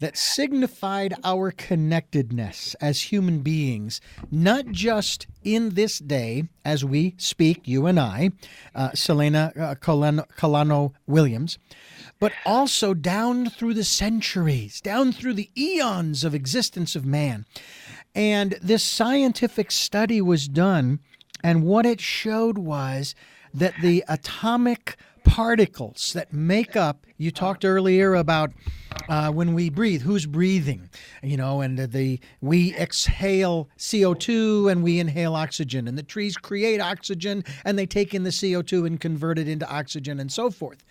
that 0.00 0.16
signified 0.16 1.14
our 1.24 1.50
connectedness 1.50 2.74
as 2.80 3.02
human 3.02 3.40
beings, 3.40 4.00
not 4.30 4.66
just 4.66 5.26
in 5.42 5.70
this 5.70 5.98
day 5.98 6.44
as 6.64 6.84
we 6.84 7.14
speak, 7.18 7.66
you 7.66 7.86
and 7.86 7.98
I, 7.98 8.30
uh, 8.74 8.92
Selena 8.94 9.52
uh, 9.58 9.74
Calloni 9.74 10.92
Williams, 11.06 11.58
but 12.20 12.32
also 12.46 12.94
down 12.94 13.50
through 13.50 13.74
the 13.74 13.84
centuries, 13.84 14.80
down 14.80 15.10
through 15.10 15.34
the 15.34 15.50
eons 15.56 16.22
of 16.22 16.34
existence 16.34 16.94
of 16.94 17.04
man. 17.04 17.44
And 18.14 18.56
this 18.62 18.84
scientific 18.84 19.70
study 19.70 20.20
was 20.20 20.46
done, 20.48 21.00
and 21.42 21.64
what 21.64 21.86
it 21.86 22.00
showed 22.00 22.58
was 22.58 23.14
that 23.52 23.74
the 23.82 24.04
atomic 24.08 24.96
particles 25.28 26.12
that 26.14 26.32
make 26.32 26.74
up. 26.74 27.06
You 27.18 27.30
talked 27.30 27.64
earlier 27.64 28.14
about 28.14 28.52
uh, 29.08 29.30
when 29.30 29.52
we 29.52 29.68
breathe, 29.68 30.02
who's 30.02 30.26
breathing, 30.26 30.88
you 31.22 31.36
know, 31.36 31.60
and 31.60 31.78
the 31.78 32.18
we 32.40 32.74
exhale 32.74 33.68
CO2 33.78 34.72
and 34.72 34.82
we 34.82 34.98
inhale 34.98 35.34
oxygen, 35.34 35.86
and 35.86 35.98
the 35.98 36.02
trees 36.02 36.36
create 36.36 36.80
oxygen 36.80 37.44
and 37.64 37.78
they 37.78 37.86
take 37.86 38.14
in 38.14 38.24
the 38.24 38.30
CO2 38.30 38.86
and 38.86 39.00
convert 39.00 39.38
it 39.38 39.48
into 39.48 39.70
oxygen 39.70 40.18
and 40.18 40.32
so 40.32 40.50
forth. 40.50 40.84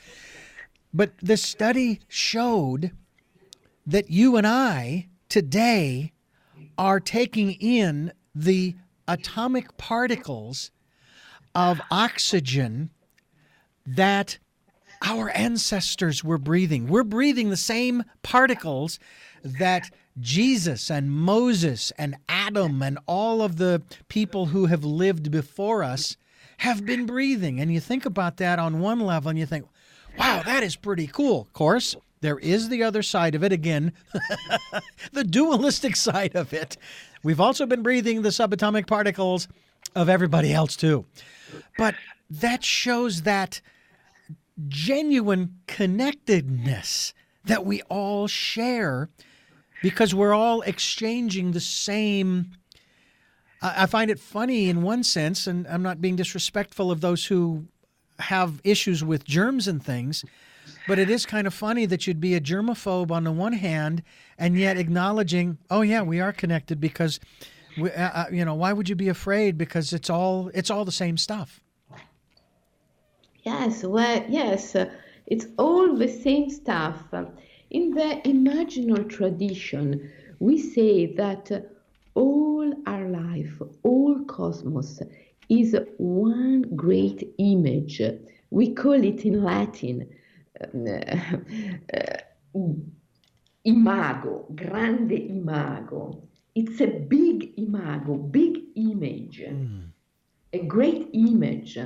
But 0.94 1.14
the 1.22 1.38
study 1.38 2.00
showed 2.08 2.92
that 3.86 4.12
you 4.12 4.38
and 4.38 4.46
I 4.46 5.08
today 5.30 6.14
are 6.78 7.00
taking 7.00 7.54
in 7.54 8.14
the 8.36 8.76
atomic 9.08 9.78
particles 9.78 10.72
of 11.56 11.82
oxygen 11.90 12.92
that 13.88 14.38
our 15.02 15.30
ancestors 15.30 16.24
were 16.24 16.38
breathing. 16.38 16.88
We're 16.88 17.04
breathing 17.04 17.50
the 17.50 17.58
same 17.58 18.04
particles 18.22 19.00
that 19.44 19.90
Jesus 20.20 20.90
and 20.90 21.12
Moses 21.12 21.92
and 21.98 22.18
Adam 22.28 22.82
and 22.82 23.00
all 23.06 23.42
of 23.42 23.58
the 23.58 23.82
people 24.10 24.48
who 24.48 24.66
have 24.66 24.84
lived 24.84 25.32
before 25.32 25.84
us 25.84 26.18
have 26.58 26.86
been 26.86 27.06
breathing. 27.06 27.60
And 27.60 27.72
you 27.72 27.80
think 27.80 28.06
about 28.06 28.38
that 28.38 28.60
on 28.60 28.80
one 28.80 29.00
level 29.00 29.30
and 29.30 29.38
you 29.38 29.46
think, 29.46 29.68
wow, 30.18 30.42
that 30.44 30.64
is 30.64 30.76
pretty 30.76 31.08
cool. 31.08 31.42
Of 31.42 31.54
course, 31.54 31.96
there 32.22 32.40
is 32.40 32.70
the 32.70 32.82
other 32.82 33.04
side 33.04 33.36
of 33.36 33.44
it 33.44 33.52
again, 33.52 33.94
the 35.12 35.24
dualistic 35.24 35.96
side 35.96 36.36
of 36.36 36.52
it. 36.52 36.78
We've 37.24 37.40
also 37.40 37.68
been 37.68 37.84
breathing 37.84 38.24
the 38.24 38.30
subatomic 38.30 38.88
particles 38.88 39.48
of 39.96 40.10
everybody 40.10 40.52
else 40.52 40.76
too. 40.76 41.06
But 41.78 41.94
that 42.30 42.64
shows 42.64 43.22
that 43.22 43.62
genuine 44.68 45.56
connectedness 45.68 47.14
that 47.46 47.66
we 47.66 47.82
all 47.84 48.28
share 48.28 49.10
because 49.82 50.14
we're 50.14 50.34
all 50.34 50.62
exchanging 50.62 51.52
the 51.52 51.60
same. 51.60 52.52
I 53.62 53.86
find 53.86 54.12
it 54.12 54.20
funny 54.20 54.70
in 54.70 54.82
one 54.82 55.04
sense, 55.04 55.48
and 55.48 55.68
I'm 55.68 55.82
not 55.82 56.02
being 56.02 56.16
disrespectful 56.16 56.92
of 56.92 57.02
those 57.02 57.26
who 57.26 57.68
have 58.20 58.62
issues 58.64 59.04
with 59.04 59.26
germs 59.26 59.68
and 59.68 59.84
things, 59.84 60.24
but 60.88 61.00
it 61.00 61.10
is 61.10 61.26
kind 61.26 61.48
of 61.48 61.54
funny 61.54 61.86
that 61.86 62.08
you'd 62.08 62.20
be 62.20 62.36
a 62.36 62.42
germaphobe 62.42 63.12
on 63.12 63.24
the 63.24 63.32
one 63.32 63.54
hand 63.54 64.04
and 64.38 64.58
yet 64.58 64.78
acknowledging, 64.78 65.58
oh 65.70 65.82
yeah, 65.82 66.02
we 66.02 66.20
are 66.20 66.32
connected 66.32 66.80
because, 66.80 67.20
we, 67.80 67.92
uh, 67.92 68.10
uh, 68.10 68.26
you 68.32 68.46
know, 68.46 68.56
why 68.56 68.74
would 68.74 68.90
you 68.90 68.96
be 68.96 69.10
afraid? 69.10 69.58
Because 69.58 69.94
it's 69.94 70.10
all 70.10 70.50
it's 70.54 70.70
all 70.70 70.86
the 70.86 70.92
same 70.92 71.18
stuff. 71.18 71.62
Yes, 73.48 73.86
well, 73.86 74.26
yes, 74.28 74.76
uh, 74.76 74.92
it's 75.26 75.48
all 75.58 75.96
the 75.96 76.10
same 76.10 76.50
stuff. 76.50 77.14
In 77.70 77.92
the 77.92 78.22
imaginal 78.26 79.08
tradition, 79.10 80.12
we 80.40 80.58
say 80.58 81.16
that 81.16 81.50
uh, 81.52 81.62
all 82.14 82.74
our 82.86 83.08
life, 83.08 83.62
all 83.84 84.26
cosmos, 84.26 85.02
is 85.48 85.78
one 85.98 86.64
great 86.76 87.36
image. 87.38 88.02
We 88.50 88.74
call 88.74 89.02
it 89.12 89.24
in 89.24 89.42
Latin 89.44 90.10
um, 90.62 90.88
uh, 90.88 91.98
uh, 91.98 92.74
imago, 93.64 94.46
grande 94.56 95.20
imago. 95.38 96.22
It's 96.54 96.82
a 96.82 96.88
big 96.88 97.54
imago, 97.58 98.16
big 98.18 98.58
image, 98.76 99.42
a 100.52 100.60
great 100.66 101.10
image. 101.14 101.78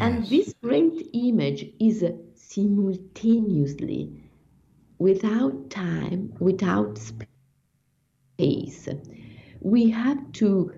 And 0.00 0.26
this 0.26 0.54
great 0.62 1.08
image 1.12 1.66
is 1.78 2.04
simultaneously, 2.34 4.24
without 4.98 5.70
time, 5.70 6.32
without 6.40 6.98
space. 8.36 8.88
We 9.60 9.90
have 9.90 10.32
to 10.32 10.72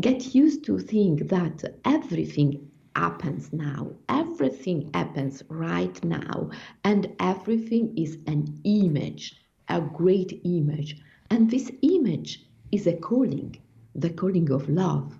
get 0.00 0.34
used 0.34 0.64
to 0.64 0.78
think 0.78 1.28
that 1.28 1.62
everything 1.84 2.70
happens 2.96 3.52
now, 3.52 3.92
everything 4.08 4.90
happens 4.94 5.42
right 5.48 6.02
now, 6.02 6.50
and 6.84 7.14
everything 7.20 7.96
is 7.96 8.18
an 8.26 8.60
image, 8.64 9.36
a 9.68 9.80
great 9.80 10.40
image. 10.44 11.00
And 11.30 11.50
this 11.50 11.70
image 11.82 12.46
is 12.72 12.86
a 12.86 12.96
calling, 12.96 13.60
the 13.94 14.10
calling 14.10 14.50
of 14.50 14.68
love. 14.68 15.18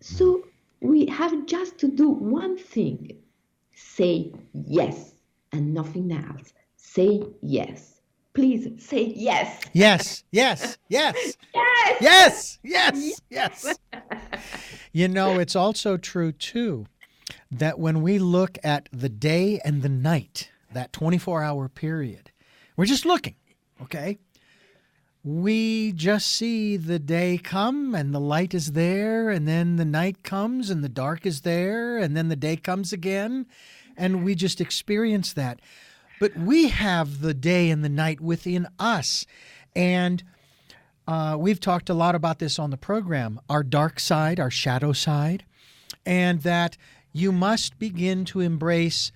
So 0.00 0.44
we 0.80 1.06
have 1.06 1.46
just 1.46 1.78
to 1.78 1.88
do 1.88 2.08
one 2.08 2.56
thing 2.56 3.16
say 3.74 4.32
yes 4.52 5.14
and 5.52 5.74
nothing 5.74 6.12
else. 6.12 6.52
Say 6.76 7.22
yes. 7.42 8.00
Please 8.32 8.68
say 8.78 9.12
yes. 9.16 9.60
Yes, 9.72 10.22
yes, 10.30 10.78
yes, 10.88 11.36
Yes. 12.00 12.00
yes, 12.00 12.58
yes, 12.62 13.20
yes. 13.28 13.78
You 14.92 15.08
know, 15.08 15.38
it's 15.38 15.56
also 15.56 15.96
true 15.96 16.30
too 16.32 16.86
that 17.50 17.78
when 17.78 18.02
we 18.02 18.18
look 18.18 18.56
at 18.62 18.88
the 18.92 19.08
day 19.08 19.60
and 19.64 19.82
the 19.82 19.88
night, 19.88 20.50
that 20.72 20.92
24 20.92 21.42
hour 21.42 21.68
period, 21.68 22.30
we're 22.76 22.86
just 22.86 23.04
looking, 23.04 23.34
okay? 23.82 24.18
We 25.22 25.92
just 25.92 26.28
see 26.28 26.78
the 26.78 26.98
day 26.98 27.36
come 27.36 27.94
and 27.94 28.14
the 28.14 28.20
light 28.20 28.54
is 28.54 28.72
there, 28.72 29.28
and 29.28 29.46
then 29.46 29.76
the 29.76 29.84
night 29.84 30.22
comes 30.22 30.70
and 30.70 30.82
the 30.82 30.88
dark 30.88 31.26
is 31.26 31.42
there, 31.42 31.98
and 31.98 32.16
then 32.16 32.28
the 32.28 32.36
day 32.36 32.56
comes 32.56 32.92
again, 32.92 33.46
and 33.98 34.24
we 34.24 34.34
just 34.34 34.62
experience 34.62 35.34
that. 35.34 35.60
But 36.20 36.36
we 36.36 36.68
have 36.68 37.20
the 37.20 37.34
day 37.34 37.68
and 37.70 37.84
the 37.84 37.90
night 37.90 38.20
within 38.20 38.66
us. 38.78 39.26
And 39.76 40.22
uh, 41.06 41.36
we've 41.38 41.60
talked 41.60 41.90
a 41.90 41.94
lot 41.94 42.14
about 42.14 42.38
this 42.38 42.58
on 42.58 42.70
the 42.70 42.76
program 42.78 43.40
our 43.50 43.62
dark 43.62 44.00
side, 44.00 44.40
our 44.40 44.50
shadow 44.50 44.92
side, 44.92 45.44
and 46.06 46.40
that 46.42 46.78
you 47.12 47.30
must 47.30 47.78
begin 47.78 48.24
to 48.26 48.40
embrace 48.40 49.12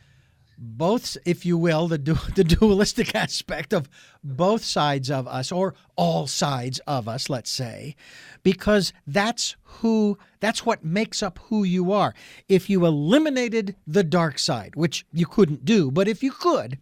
both, 0.64 1.16
if 1.24 1.44
you 1.46 1.56
will, 1.56 1.88
the, 1.88 1.98
du- 1.98 2.14
the 2.34 2.44
dualistic 2.44 3.14
aspect 3.14 3.72
of 3.72 3.88
both 4.22 4.64
sides 4.64 5.10
of 5.10 5.26
us, 5.28 5.52
or 5.52 5.74
all 5.96 6.26
sides 6.26 6.80
of 6.86 7.08
us, 7.08 7.28
let's 7.28 7.50
say, 7.50 7.94
because 8.42 8.92
that's 9.06 9.56
who, 9.62 10.18
that's 10.40 10.64
what 10.64 10.84
makes 10.84 11.22
up 11.22 11.38
who 11.44 11.64
you 11.64 11.92
are. 11.92 12.14
If 12.48 12.68
you 12.70 12.86
eliminated 12.86 13.76
the 13.86 14.04
dark 14.04 14.38
side, 14.38 14.76
which 14.76 15.04
you 15.12 15.26
couldn't 15.26 15.64
do, 15.64 15.90
but 15.90 16.08
if 16.08 16.22
you 16.22 16.32
could, 16.32 16.78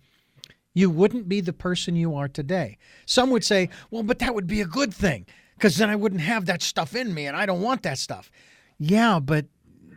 you 0.74 0.88
wouldn't 0.88 1.28
be 1.28 1.40
the 1.40 1.52
person 1.52 1.96
you 1.96 2.14
are 2.14 2.28
today. 2.28 2.78
Some 3.06 3.30
would 3.30 3.44
say, 3.44 3.68
well, 3.90 4.02
but 4.02 4.18
that 4.20 4.34
would 4.34 4.46
be 4.46 4.60
a 4.60 4.66
good 4.66 4.94
thing 4.94 5.26
because 5.56 5.76
then 5.76 5.90
I 5.90 5.96
wouldn't 5.96 6.22
have 6.22 6.46
that 6.46 6.62
stuff 6.62 6.96
in 6.96 7.12
me 7.12 7.26
and 7.26 7.36
I 7.36 7.46
don't 7.46 7.60
want 7.60 7.82
that 7.82 7.98
stuff. 7.98 8.30
Yeah, 8.78 9.20
but 9.20 9.46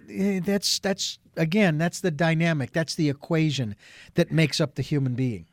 eh, 0.10 0.40
that's 0.44 0.80
that's 0.80 1.18
again, 1.38 1.78
that's 1.78 2.02
the 2.02 2.12
dynamic, 2.12 2.72
that's 2.72 2.96
the 2.96 3.10
equation 3.10 3.76
that 4.16 4.32
makes 4.32 4.60
up 4.60 4.76
the 4.76 4.82
human 4.82 5.16
being. 5.16 5.46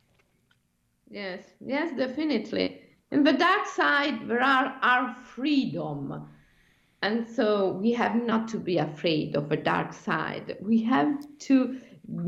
Yes, 1.09 1.43
yes, 1.59 1.95
definitely. 1.95 2.81
In 3.11 3.23
the 3.23 3.33
dark 3.33 3.67
side, 3.67 4.27
there 4.27 4.41
are 4.41 4.75
our 4.81 5.13
freedom. 5.13 6.27
And 7.03 7.27
so 7.27 7.73
we 7.73 7.91
have 7.91 8.15
not 8.15 8.47
to 8.49 8.57
be 8.57 8.77
afraid 8.77 9.35
of 9.35 9.51
a 9.51 9.57
dark 9.57 9.93
side. 9.93 10.57
We 10.61 10.81
have 10.83 11.19
to 11.39 11.79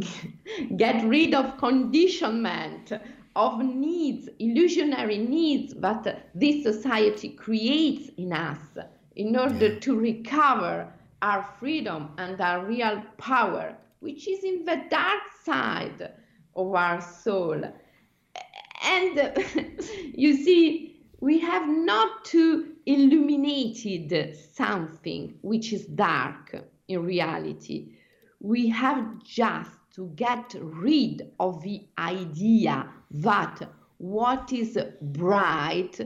get 0.76 1.04
rid 1.06 1.34
of 1.34 1.58
conditionment, 1.58 2.92
of 3.36 3.60
needs, 3.60 4.30
illusionary 4.40 5.18
needs 5.18 5.74
that 5.76 6.30
this 6.36 6.64
society 6.64 7.30
creates 7.30 8.10
in 8.18 8.32
us 8.32 8.60
in 9.16 9.36
order 9.36 9.80
to 9.80 10.00
recover 10.00 10.94
our 11.26 11.42
freedom 11.60 12.10
and 12.20 12.40
our 12.40 12.64
real 12.64 13.02
power, 13.18 13.76
which 14.00 14.28
is 14.28 14.44
in 14.44 14.64
the 14.64 14.84
dark 14.92 15.24
side 15.44 16.12
of 16.56 16.76
our 16.76 17.02
soul. 17.02 17.60
And 18.84 19.34
you 20.14 20.38
see, 20.38 21.02
we 21.20 21.40
have 21.40 21.68
not 21.68 22.26
to 22.26 22.76
illuminated 22.86 24.38
something 24.54 25.34
which 25.42 25.74
is 25.74 25.88
dark 25.88 26.56
in 26.88 27.04
reality. 27.04 27.96
We 28.40 28.70
have 28.70 29.24
just 29.24 29.72
to 29.96 30.12
get 30.16 30.54
rid 30.60 31.32
of 31.40 31.64
the 31.64 31.88
idea 31.98 32.88
that 33.10 33.68
what 33.98 34.54
is 34.54 34.78
bright 35.02 36.00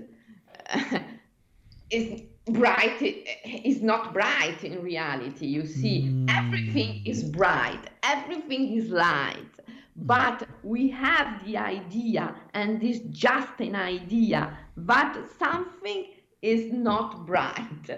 is 1.92 2.22
bright 2.48 3.02
eh, 3.02 3.62
is 3.64 3.82
not 3.82 4.14
bright 4.14 4.64
in 4.64 4.82
reality 4.82 5.46
you 5.46 5.66
see 5.66 6.04
mm. 6.04 6.26
everything 6.30 7.02
is 7.06 7.24
bright 7.24 7.90
everything 8.04 8.74
is 8.78 8.90
light 8.90 9.54
mm. 9.58 9.74
but 9.98 10.48
we 10.64 10.90
have 10.90 11.46
the 11.46 11.58
idea 11.58 12.36
and 12.54 12.82
it's 12.84 13.00
just 13.10 13.60
an 13.60 13.76
idea 13.76 14.58
that 14.78 15.18
something 15.38 16.06
is 16.42 16.72
not 16.72 17.26
bright 17.26 17.90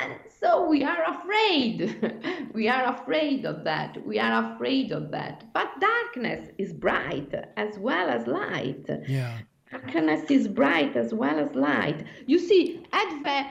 And 0.00 0.14
so 0.40 0.68
we 0.68 0.84
are 0.84 1.04
afraid. 1.04 2.50
we 2.54 2.68
are 2.68 2.94
afraid 2.94 3.44
of 3.44 3.64
that. 3.64 4.04
We 4.06 4.18
are 4.18 4.54
afraid 4.54 4.92
of 4.92 5.10
that. 5.10 5.52
But 5.52 5.68
darkness 5.80 6.50
is 6.58 6.72
bright 6.72 7.34
as 7.56 7.78
well 7.78 8.08
as 8.08 8.26
light. 8.26 8.86
Yeah. 9.06 9.38
Darkness 9.70 10.30
is 10.30 10.48
bright 10.48 10.96
as 10.96 11.14
well 11.14 11.38
as 11.38 11.54
light. 11.54 12.04
You 12.26 12.38
see, 12.38 12.84
at 12.92 13.22
the 13.22 13.46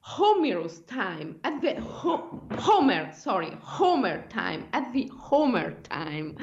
Homer's 0.00 0.80
time, 0.80 1.38
at 1.44 1.60
the 1.60 1.80
Ho- 1.80 2.42
Homer, 2.58 3.12
sorry, 3.12 3.50
Homer 3.60 4.26
time, 4.28 4.66
at 4.72 4.92
the 4.92 5.10
Homer 5.14 5.72
time, 5.82 6.36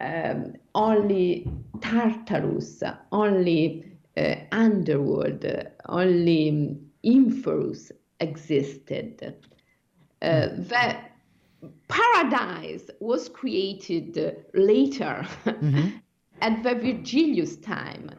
um, 0.00 0.54
only 0.74 1.50
Tartarus, 1.80 2.82
only 3.12 3.84
uh, 4.16 4.34
underworld, 4.52 5.44
only 5.88 6.78
Inferus 7.04 7.90
existed. 8.20 9.34
Uh, 10.22 10.48
the 10.48 10.96
paradise 11.88 12.88
was 13.00 13.28
created 13.28 14.44
later 14.54 15.26
at 16.40 16.62
the 16.62 16.74
Virgilius 16.74 17.56
time. 17.56 18.10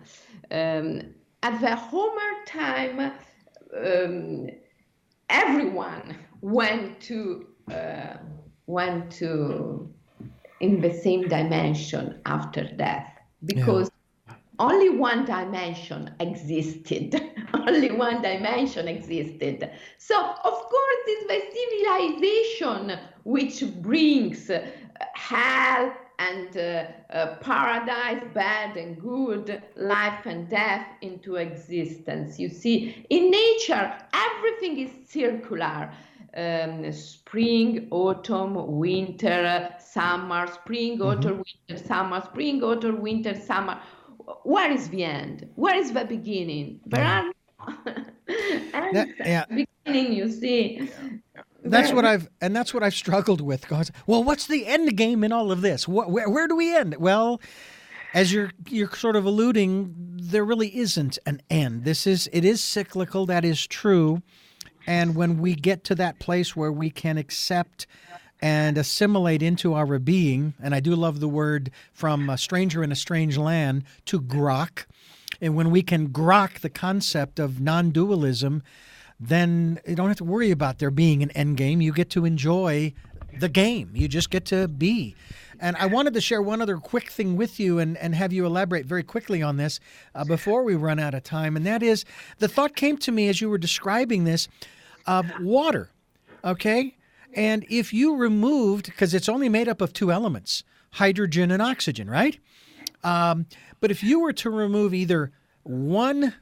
Um, 0.52 1.02
at 1.44 1.60
the 1.62 1.76
Homer 1.76 2.46
time, 2.46 3.14
um, 3.78 4.48
everyone 5.30 6.18
went 6.42 7.00
to 7.02 7.48
uh, 7.72 8.18
went 8.68 9.12
to 9.12 9.94
in 10.60 10.82
the 10.82 10.94
same 10.94 11.28
dimension 11.28 12.22
after 12.26 12.64
death 12.76 13.08
because 13.46 13.90
only 14.60 14.90
one 14.90 15.26
dimension 15.26 16.14
existed. 16.20 17.20
only 17.68 17.92
one 17.92 18.22
dimension 18.22 18.88
existed. 18.88 19.70
So, 19.98 20.16
of 20.20 20.54
course, 20.54 21.04
it's 21.08 21.28
the 21.28 21.42
civilization 22.22 23.00
which 23.24 23.64
brings 23.82 24.52
hell 25.14 25.96
and 26.28 26.58
uh, 26.58 27.36
paradise, 27.42 28.24
bad 28.34 28.78
and 28.78 29.00
good, 29.02 29.62
life 29.76 30.26
and 30.26 30.50
death 30.50 30.86
into 31.02 31.36
existence. 31.36 32.40
You 32.40 32.50
see, 32.50 33.06
in 33.10 33.32
nature, 33.32 33.94
everything 34.14 34.80
is 34.80 34.92
circular. 35.10 35.92
Um, 36.34 36.90
spring, 36.94 37.88
autumn, 37.92 38.54
winter, 38.80 39.70
summer, 39.80 40.48
spring, 40.48 41.02
autumn, 41.02 41.44
winter, 41.68 41.84
summer, 41.86 42.22
spring, 42.22 42.64
autumn, 42.64 43.02
winter, 43.02 43.36
summer. 43.36 43.82
Where 44.44 44.72
is 44.72 44.88
the 44.90 45.04
end? 45.04 45.50
Where 45.56 45.76
is 45.76 45.92
the 45.92 46.06
beginning? 46.06 46.80
There 46.86 47.04
are 47.04 47.32
and 48.74 48.96
That- 48.96 49.10
yeah. 49.26 49.46
beginning, 49.46 50.14
you 50.14 50.30
see. 50.32 50.90
That's 51.64 51.92
what 51.92 52.06
I've 52.06 52.30
and 52.42 52.56
that's 52.56 52.74
what 52.74 52.84
I've 52.84 52.96
struggled 52.96 53.42
with. 53.42 53.62
Because 53.62 53.92
well, 54.08 54.24
what's 54.24 54.48
the 54.48 54.66
end 54.68 54.96
game 54.98 55.24
in 55.24 55.32
all 55.32 55.52
of 55.52 55.62
this? 55.62 55.88
What, 55.88 56.10
where, 56.10 56.30
where 56.30 56.48
do 56.48 56.56
we 56.56 56.76
end? 56.76 56.96
Well, 56.98 57.42
as 58.14 58.34
you're 58.34 58.52
you're 58.70 58.92
sort 58.92 59.16
of 59.16 59.26
alluding, 59.26 59.94
there 59.98 60.44
really 60.44 60.76
isn't 60.76 61.18
an 61.26 61.42
end. 61.50 61.84
This 61.84 62.08
is 62.08 62.30
it 62.34 62.44
is 62.44 62.64
cyclical. 62.64 63.26
That 63.26 63.46
is 63.46 63.66
true. 63.68 64.22
And 64.88 65.16
when 65.16 65.38
we 65.40 65.54
get 65.54 65.84
to 65.86 65.96
that 65.96 66.20
place 66.20 66.56
where 66.56 66.72
we 66.72 66.90
can 66.90 67.18
accept 67.18 67.86
and 68.42 68.78
assimilate 68.78 69.44
into 69.44 69.76
our 69.76 70.00
being, 70.00 70.56
and 70.62 70.74
I 70.74 70.80
do 70.80 70.96
love 70.96 71.20
the 71.20 71.30
word 71.30 71.70
from 71.94 72.30
a 72.30 72.38
stranger 72.38 72.84
in 72.84 72.92
a 72.92 72.96
strange 72.96 73.38
land 73.38 73.84
to 74.06 74.20
grok, 74.20 74.86
and 75.40 75.56
when 75.56 75.70
we 75.70 75.84
can 75.84 76.10
grok 76.10 76.62
the 76.62 76.70
concept 76.70 77.40
of 77.40 77.62
non-dualism, 77.62 78.64
then 79.22 79.80
you 79.88 79.96
don't 79.96 80.08
have 80.08 80.18
to 80.18 80.24
worry 80.24 80.50
about 80.50 80.80
there 80.80 80.90
being 80.90 81.22
an 81.22 81.30
end 81.32 81.56
game. 81.56 81.80
You 81.80 81.94
get 81.94 82.10
to 82.12 82.26
enjoy 82.26 82.94
the 83.40 83.50
game. 83.50 83.92
You 83.94 84.08
just 84.08 84.32
get 84.32 84.46
to 84.46 84.68
be. 84.68 85.16
And 85.60 85.78
I 85.78 85.86
wanted 85.86 86.16
to 86.16 86.22
share 86.22 86.42
one 86.42 86.60
other 86.60 86.78
quick 86.78 87.12
thing 87.12 87.38
with 87.38 87.60
you 87.60 87.78
and, 87.78 87.96
and 88.00 88.16
have 88.16 88.34
you 88.34 88.48
elaborate 88.48 88.88
very 88.88 89.04
quickly 89.04 89.44
on 89.44 89.58
this 89.58 89.80
uh, 90.16 90.26
before 90.26 90.64
we 90.64 90.74
run 90.74 90.98
out 90.98 91.14
of 91.14 91.22
time. 91.22 91.56
And 91.56 91.66
that 91.68 91.84
is 91.84 92.04
the 92.40 92.48
thought 92.48 92.76
came 92.76 92.98
to 92.98 93.12
me 93.12 93.30
as 93.30 93.40
you 93.42 93.50
were 93.50 93.60
describing 93.60 94.24
this 94.24 94.48
of 95.06 95.28
water. 95.40 95.92
Okay? 96.44 96.98
And 97.36 97.64
if 97.70 97.94
you 97.94 98.16
removed, 98.16 98.88
because 98.88 99.14
it's 99.14 99.30
only 99.30 99.50
made 99.50 99.68
up 99.70 99.82
of 99.82 99.94
two 99.94 100.12
elements 100.12 100.64
hydrogen 100.96 101.52
and 101.52 101.62
oxygen, 101.62 102.10
right? 102.10 102.38
Um, 103.02 103.46
but 103.80 103.92
if 103.92 104.04
you 104.04 104.20
were 104.20 104.34
to 104.34 104.50
remove 104.50 104.94
either 104.94 105.32
one 105.64 106.34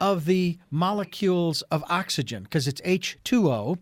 of 0.00 0.24
the 0.24 0.58
molecules 0.70 1.62
of 1.62 1.84
oxygen, 1.88 2.44
because 2.44 2.68
it's 2.68 2.80
H2O, 2.82 3.78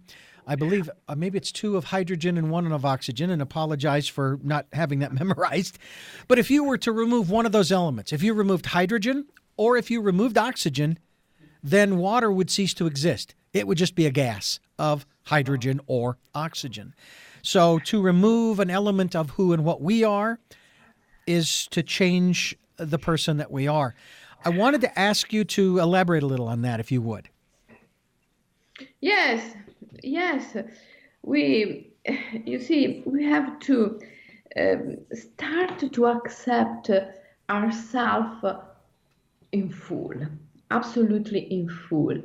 I 0.47 0.57
believe 0.57 0.91
uh, 1.09 1.15
maybe 1.15 1.39
it's 1.39 1.51
two 1.51 1.77
of 1.77 1.85
hydrogen 1.85 2.37
and 2.37 2.51
one 2.51 2.71
of 2.71 2.85
oxygen, 2.85 3.31
and 3.31 3.41
apologize 3.41 4.09
for 4.09 4.39
not 4.43 4.67
having 4.73 4.99
that 5.01 5.13
memorized. 5.21 5.79
But 6.29 6.39
if 6.39 6.51
you 6.51 6.65
were 6.65 6.79
to 6.79 6.93
remove 6.93 7.31
one 7.31 7.47
of 7.47 7.53
those 7.53 7.73
elements, 7.73 8.13
if 8.13 8.23
you 8.23 8.35
removed 8.35 8.67
hydrogen 8.67 9.27
or 9.57 9.77
if 9.77 9.91
you 9.91 10.01
removed 10.01 10.37
oxygen, 10.37 10.99
then 11.63 11.97
water 11.97 12.31
would 12.31 12.51
cease 12.51 12.75
to 12.75 12.87
exist. 12.87 13.35
It 13.53 13.67
would 13.67 13.79
just 13.79 13.95
be 13.95 14.07
a 14.07 14.11
gas 14.11 14.61
of 14.79 15.07
hydrogen 15.25 15.81
or 15.87 16.19
oxygen. 16.35 16.95
So 17.43 17.79
to 17.81 18.03
remove 18.03 18.59
an 18.61 18.71
element 18.71 19.15
of 19.15 19.31
who 19.31 19.53
and 19.53 19.65
what 19.65 19.81
we 19.81 20.05
are 20.05 20.39
is 21.27 21.67
to 21.69 21.83
change 21.83 22.57
the 22.77 22.99
person 22.99 23.37
that 23.39 23.51
we 23.51 23.69
are. 23.69 23.95
I 24.45 24.51
wanted 24.51 24.83
to 24.83 24.99
ask 24.99 25.33
you 25.33 25.45
to 25.45 25.79
elaborate 25.79 26.23
a 26.23 26.27
little 26.27 26.49
on 26.49 26.63
that, 26.63 26.79
if 26.79 26.93
you 26.93 27.01
would. 27.01 27.29
Yes, 29.01 29.55
yes. 30.03 30.57
We, 31.23 31.91
you 32.45 32.61
see, 32.61 33.03
we 33.07 33.25
have 33.25 33.59
to 33.61 34.01
um, 34.61 34.99
start 35.13 35.79
to 35.93 36.07
accept 36.07 36.91
ourselves 37.49 38.45
in 39.53 39.71
full, 39.71 40.15
absolutely 40.71 41.41
in 41.41 41.69
full. 41.69 42.21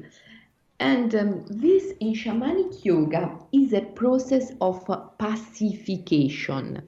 And 0.82 1.14
um, 1.16 1.46
this 1.50 1.94
in 2.00 2.14
shamanic 2.14 2.84
yoga 2.84 3.38
is 3.52 3.74
a 3.74 3.82
process 3.82 4.52
of 4.62 4.90
pacification. 5.18 6.82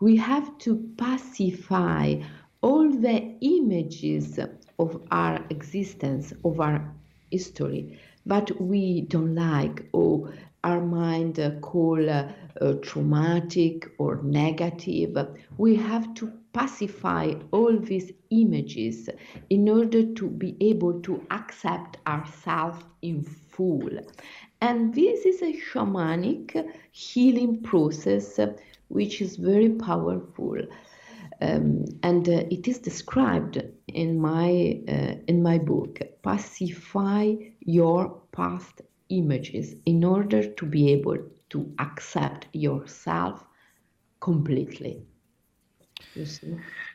We 0.00 0.16
have 0.16 0.58
to 0.58 0.76
pacify 0.96 2.20
all 2.64 2.90
the 2.90 3.18
images 3.42 4.38
of 4.78 4.90
our 5.10 5.38
existence, 5.50 6.32
of 6.46 6.60
our 6.60 6.80
history, 7.30 7.98
but 8.24 8.58
we 8.58 9.02
don't 9.02 9.34
like 9.34 9.86
or 9.92 10.32
our 10.64 10.80
mind 10.80 11.38
call 11.60 12.08
uh, 12.08 12.26
uh, 12.62 12.72
traumatic 12.80 13.90
or 13.98 14.22
negative. 14.22 15.14
We 15.58 15.76
have 15.76 16.14
to 16.14 16.32
pacify 16.54 17.34
all 17.50 17.76
these 17.76 18.10
images 18.30 19.10
in 19.50 19.68
order 19.68 20.02
to 20.14 20.30
be 20.30 20.56
able 20.62 21.02
to 21.02 21.22
accept 21.30 21.98
ourselves 22.06 22.82
in 23.02 23.22
full. 23.22 23.90
And 24.62 24.94
this 24.94 25.26
is 25.26 25.42
a 25.42 25.52
shamanic 25.52 26.66
healing 26.92 27.60
process 27.60 28.40
which 28.88 29.20
is 29.20 29.36
very 29.36 29.70
powerful. 29.70 30.56
Um, 31.44 31.84
and 32.02 32.26
uh, 32.28 32.44
it 32.50 32.66
is 32.68 32.78
described 32.78 33.62
in 33.88 34.18
my 34.18 34.80
uh, 34.88 35.14
in 35.26 35.42
my 35.42 35.58
book 35.58 36.00
pacify 36.22 37.34
your 37.60 38.20
past 38.32 38.80
images 39.10 39.74
in 39.84 40.04
order 40.04 40.42
to 40.58 40.64
be 40.66 40.92
able 40.92 41.18
to 41.50 41.74
accept 41.78 42.48
yourself 42.52 43.44
completely. 44.20 45.02
You 46.14 46.26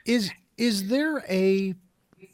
Is 0.05 0.31
is 0.57 0.87
there 0.87 1.23
a 1.29 1.75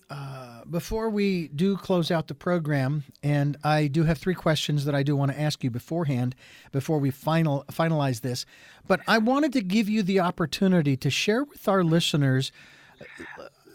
uh, 0.10 0.64
before 0.70 1.10
we 1.10 1.48
do 1.50 1.78
close 1.78 2.12
out 2.12 2.28
the 2.28 2.36
program, 2.36 3.04
and 3.24 3.58
I 3.64 3.88
do 3.88 4.04
have 4.04 4.18
three 4.18 4.36
questions 4.36 4.86
that 4.86 4.94
I 4.94 5.04
do 5.04 5.16
want 5.16 5.32
to 5.32 5.40
ask 5.40 5.64
you 5.64 5.72
beforehand 5.72 6.36
before 6.72 7.00
we 7.00 7.12
final 7.12 7.66
finalize 7.72 8.22
this, 8.22 8.46
but 8.88 9.00
I 9.08 9.18
wanted 9.18 9.54
to 9.54 9.62
give 9.62 9.90
you 9.90 10.04
the 10.04 10.20
opportunity 10.20 10.96
to 10.98 11.10
share 11.10 11.44
with 11.44 11.68
our 11.68 11.84
listeners 11.84 12.52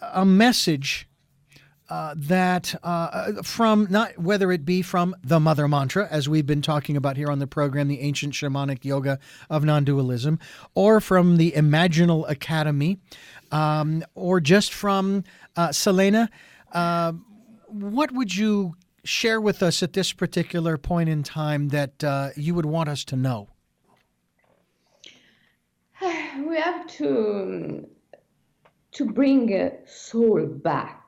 a 0.00 0.24
message 0.24 1.08
uh, 1.90 2.14
that 2.16 2.74
uh, 2.82 3.42
from 3.42 3.86
not 3.90 4.16
whether 4.18 4.50
it 4.50 4.64
be 4.64 4.80
from 4.80 5.14
the 5.22 5.38
mother 5.38 5.68
mantra 5.68 6.08
as 6.10 6.28
we've 6.28 6.46
been 6.46 6.62
talking 6.62 6.96
about 6.96 7.16
here 7.16 7.30
on 7.30 7.38
the 7.38 7.46
program 7.46 7.88
the 7.88 8.00
ancient 8.00 8.32
shamanic 8.32 8.84
yoga 8.84 9.18
of 9.50 9.64
non-dualism 9.64 10.38
or 10.74 11.00
from 11.00 11.36
the 11.36 11.52
imaginal 11.52 12.28
academy 12.30 12.98
um, 13.52 14.02
or 14.14 14.40
just 14.40 14.72
from 14.72 15.24
uh, 15.56 15.72
selena 15.72 16.30
uh, 16.72 17.12
what 17.66 18.12
would 18.12 18.34
you 18.34 18.74
share 19.04 19.40
with 19.40 19.62
us 19.62 19.82
at 19.82 19.92
this 19.92 20.12
particular 20.12 20.76
point 20.76 21.08
in 21.08 21.22
time 21.22 21.68
that 21.68 22.04
uh, 22.04 22.30
you 22.36 22.54
would 22.54 22.66
want 22.66 22.88
us 22.88 23.04
to 23.04 23.16
know? 23.16 23.48
We 26.46 26.56
have 26.56 26.86
to 26.98 27.86
to 28.92 29.04
bring 29.04 29.52
a 29.52 29.72
soul 29.86 30.46
back 30.46 30.99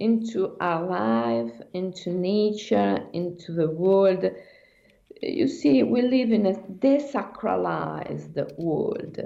into 0.00 0.56
our 0.60 0.86
life 0.86 1.52
into 1.72 2.10
nature 2.10 3.06
into 3.12 3.52
the 3.52 3.70
world 3.70 4.24
you 5.22 5.48
see, 5.48 5.82
we 5.82 6.02
live 6.02 6.30
in 6.32 6.46
a 6.46 6.54
desacralized 6.54 8.58
world. 8.58 9.18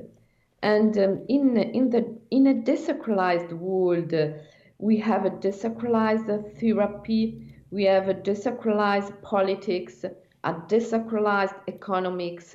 And 0.62 0.96
um, 0.98 1.24
in, 1.28 1.56
in, 1.56 1.90
the, 1.90 2.16
in 2.30 2.46
a 2.48 2.54
desacralized 2.54 3.52
world, 3.52 4.12
we 4.78 4.96
have 4.98 5.24
a 5.24 5.30
desacralized 5.30 6.58
therapy, 6.58 7.54
we 7.70 7.84
have 7.84 8.08
a 8.08 8.14
desacralized 8.14 9.22
politics, 9.22 10.04
a 10.04 10.52
desacralized 10.52 11.54
economics. 11.68 12.54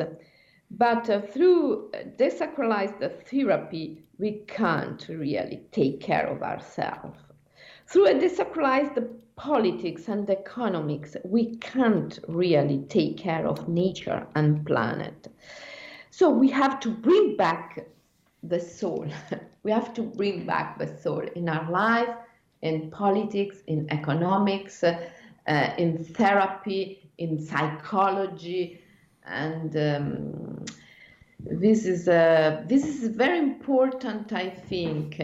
But 0.72 1.10
uh, 1.10 1.22
through 1.22 1.92
desacralized 2.18 3.28
therapy, 3.28 4.04
we 4.18 4.44
can't 4.48 5.08
really 5.08 5.62
take 5.72 6.02
care 6.02 6.28
of 6.28 6.44
ourselves. 6.44 7.29
Through 7.90 8.06
a 8.06 8.14
desacralized 8.14 9.04
politics 9.36 10.10
and 10.10 10.30
economics, 10.30 11.18
we 11.26 11.56
can't 11.56 12.20
really 12.28 12.84
take 12.88 13.18
care 13.18 13.48
of 13.48 13.68
nature 13.68 14.28
and 14.36 14.64
planet. 14.64 15.28
So 16.12 16.30
we 16.30 16.52
have 16.52 16.80
to 16.82 16.90
bring 16.92 17.36
back 17.36 17.88
the 18.44 18.60
soul. 18.60 19.08
we 19.64 19.72
have 19.72 19.92
to 19.96 20.04
bring 20.04 20.46
back 20.46 20.78
the 20.78 20.86
soul 21.02 21.24
in 21.36 21.50
our 21.50 21.68
life, 21.72 22.16
in 22.62 22.92
politics, 22.92 23.64
in 23.66 23.88
economics, 23.90 24.84
uh, 24.84 25.74
in 25.80 25.98
therapy, 26.04 27.10
in 27.18 27.40
psychology, 27.40 28.82
and 29.26 29.76
um, 29.76 30.66
this 31.40 31.88
is 31.88 32.08
uh, 32.08 32.64
this 32.68 32.86
is 32.86 33.08
very 33.16 33.40
important, 33.40 34.32
I 34.32 34.52
think. 34.52 35.20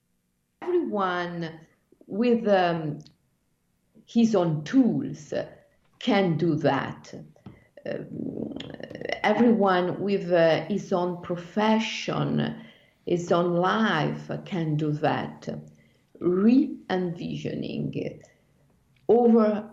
with 2.07 2.47
um, 2.49 2.99
his 4.07 4.35
own 4.35 4.65
tools 4.65 5.33
can 5.99 6.37
do 6.37 6.55
that. 6.57 7.13
Um, 7.91 8.55
everyone 9.23 10.01
with 10.01 10.31
uh, 10.33 10.65
his 10.67 10.93
own 10.93 11.23
profession, 11.23 12.55
his 13.07 13.31
on 13.33 13.57
life 13.57 14.31
can 14.45 14.77
do 14.77 14.93
that. 14.93 15.49
Re 16.21 16.77
envisioning, 16.91 18.21
overhauling, 19.09 19.73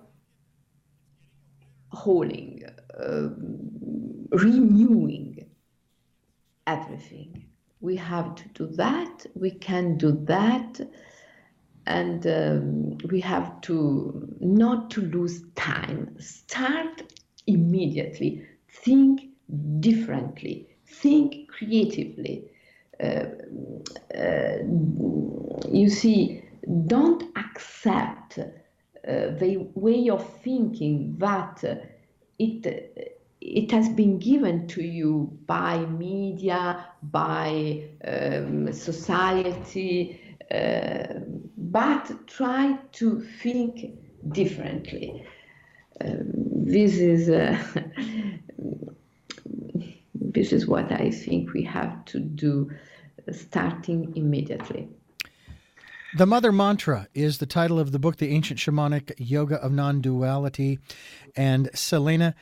um, 2.99 4.27
renewing 4.31 5.45
everything. 6.67 7.45
We 7.79 7.95
have 7.95 8.35
to 8.35 8.47
do 8.49 8.67
that, 8.75 9.25
we 9.35 9.51
can 9.51 9.97
do 9.97 10.11
that 10.25 10.79
and 11.87 12.27
um, 12.27 12.97
we 13.09 13.19
have 13.21 13.59
to 13.61 14.27
not 14.39 14.91
to 14.91 15.01
lose 15.01 15.43
time 15.55 16.15
start 16.19 17.01
immediately 17.47 18.45
think 18.69 19.21
differently 19.79 20.67
think 20.85 21.47
creatively 21.47 22.43
uh, 22.43 22.47
uh, 22.47 22.50
you 25.71 25.89
see 25.89 26.43
don't 26.87 27.23
accept 27.37 28.39
uh, 28.39 28.45
the 29.03 29.67
way 29.75 30.09
of 30.09 30.27
thinking 30.41 31.15
that 31.17 31.63
it 32.37 33.09
it 33.41 33.71
has 33.71 33.89
been 33.89 34.19
given 34.19 34.67
to 34.67 34.83
you 34.83 35.35
by 35.47 35.79
media 35.85 36.85
by 37.01 37.83
um, 38.05 38.71
society 38.71 40.19
uh, 40.51 41.19
but 41.57 42.11
try 42.27 42.77
to 42.91 43.21
think 43.41 43.97
differently. 44.33 45.25
Um, 46.01 46.31
this 46.65 46.97
is 46.97 47.29
uh, 47.29 47.57
this 50.15 50.51
is 50.51 50.67
what 50.67 50.91
I 50.91 51.09
think 51.11 51.53
we 51.53 51.63
have 51.63 52.03
to 52.05 52.19
do, 52.19 52.69
starting 53.31 54.13
immediately. 54.15 54.89
The 56.17 56.25
Mother 56.25 56.51
Mantra 56.51 57.07
is 57.13 57.37
the 57.37 57.45
title 57.45 57.79
of 57.79 57.93
the 57.93 57.99
book, 57.99 58.17
The 58.17 58.29
Ancient 58.29 58.59
Shamanic 58.59 59.13
Yoga 59.17 59.55
of 59.55 59.71
Non 59.71 60.01
Duality. 60.01 60.79
And 61.37 61.69
Selena 61.73 62.35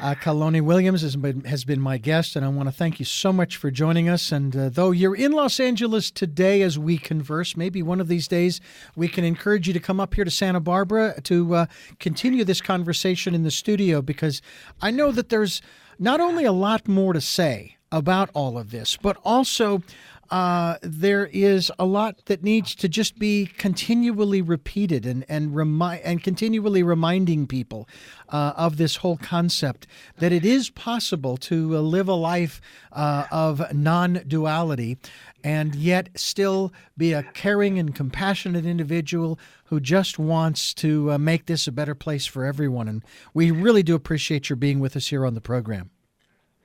uh, 0.00 0.16
Calloni 0.16 0.60
Williams 0.60 1.02
has 1.02 1.14
been, 1.14 1.44
has 1.44 1.64
been 1.64 1.80
my 1.80 1.98
guest, 1.98 2.34
and 2.34 2.44
I 2.44 2.48
want 2.48 2.68
to 2.68 2.74
thank 2.74 2.98
you 2.98 3.04
so 3.04 3.32
much 3.32 3.56
for 3.56 3.70
joining 3.70 4.08
us. 4.08 4.32
And 4.32 4.56
uh, 4.56 4.68
though 4.68 4.90
you're 4.90 5.14
in 5.14 5.30
Los 5.30 5.60
Angeles 5.60 6.10
today 6.10 6.62
as 6.62 6.76
we 6.76 6.98
converse, 6.98 7.56
maybe 7.56 7.82
one 7.82 8.00
of 8.00 8.08
these 8.08 8.26
days 8.26 8.60
we 8.96 9.06
can 9.08 9.24
encourage 9.24 9.68
you 9.68 9.72
to 9.74 9.80
come 9.80 10.00
up 10.00 10.14
here 10.14 10.24
to 10.24 10.30
Santa 10.30 10.60
Barbara 10.60 11.20
to 11.22 11.54
uh, 11.54 11.66
continue 12.00 12.44
this 12.44 12.60
conversation 12.60 13.32
in 13.32 13.44
the 13.44 13.50
studio 13.52 14.02
because 14.02 14.42
I 14.80 14.90
know 14.90 15.12
that 15.12 15.28
there's 15.28 15.62
not 16.00 16.20
only 16.20 16.44
a 16.44 16.52
lot 16.52 16.86
more 16.88 17.12
to 17.12 17.20
say 17.20 17.77
about 17.90 18.30
all 18.34 18.58
of 18.58 18.70
this, 18.70 18.96
but 18.96 19.16
also 19.24 19.82
uh, 20.30 20.76
there 20.82 21.26
is 21.32 21.72
a 21.78 21.86
lot 21.86 22.26
that 22.26 22.42
needs 22.42 22.74
to 22.74 22.88
just 22.88 23.18
be 23.18 23.46
continually 23.56 24.42
repeated 24.42 25.06
and 25.06 25.24
and 25.28 25.54
remind 25.54 26.02
and 26.02 26.22
continually 26.22 26.82
reminding 26.82 27.46
people 27.46 27.88
uh, 28.28 28.52
of 28.56 28.76
this 28.76 28.96
whole 28.96 29.16
concept 29.16 29.86
that 30.18 30.32
it 30.32 30.44
is 30.44 30.70
possible 30.70 31.36
to 31.36 31.76
uh, 31.76 31.80
live 31.80 32.08
a 32.08 32.14
life 32.14 32.60
uh, 32.92 33.24
of 33.30 33.72
non-duality 33.72 34.98
and 35.42 35.74
yet 35.74 36.10
still 36.14 36.72
be 36.96 37.12
a 37.12 37.22
caring 37.22 37.78
and 37.78 37.94
compassionate 37.94 38.66
individual 38.66 39.38
who 39.66 39.80
just 39.80 40.18
wants 40.18 40.74
to 40.74 41.12
uh, 41.12 41.18
make 41.18 41.46
this 41.46 41.66
a 41.66 41.72
better 41.72 41.94
place 41.94 42.26
for 42.26 42.44
everyone. 42.44 42.88
And 42.88 43.04
we 43.32 43.50
really 43.50 43.82
do 43.82 43.94
appreciate 43.94 44.48
your 44.48 44.56
being 44.56 44.80
with 44.80 44.96
us 44.96 45.08
here 45.08 45.24
on 45.24 45.34
the 45.34 45.40
program. 45.40 45.90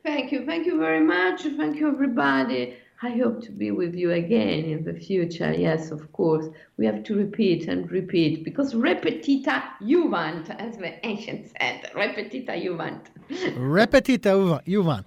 Thank 0.03 0.31
you. 0.33 0.45
Thank 0.45 0.65
you 0.65 0.77
very 0.77 0.99
much. 0.99 1.43
Thank 1.43 1.79
you, 1.79 1.87
everybody. 1.87 2.75
I 3.01 3.11
hope 3.11 3.41
to 3.43 3.51
be 3.51 3.71
with 3.71 3.95
you 3.95 4.11
again 4.11 4.65
in 4.65 4.83
the 4.83 4.93
future. 4.93 5.53
Yes, 5.53 5.91
of 5.91 6.11
course. 6.11 6.47
We 6.77 6.85
have 6.85 7.03
to 7.03 7.15
repeat 7.15 7.67
and 7.67 7.89
repeat 7.89 8.43
because 8.43 8.73
repetita 8.73 9.63
juvent, 9.81 10.49
as 10.59 10.77
the 10.77 11.05
ancient 11.05 11.47
said. 11.47 11.89
Repetita 11.93 12.53
juvent. 12.61 13.01
Repetita 13.29 14.63
juvent. 14.65 15.05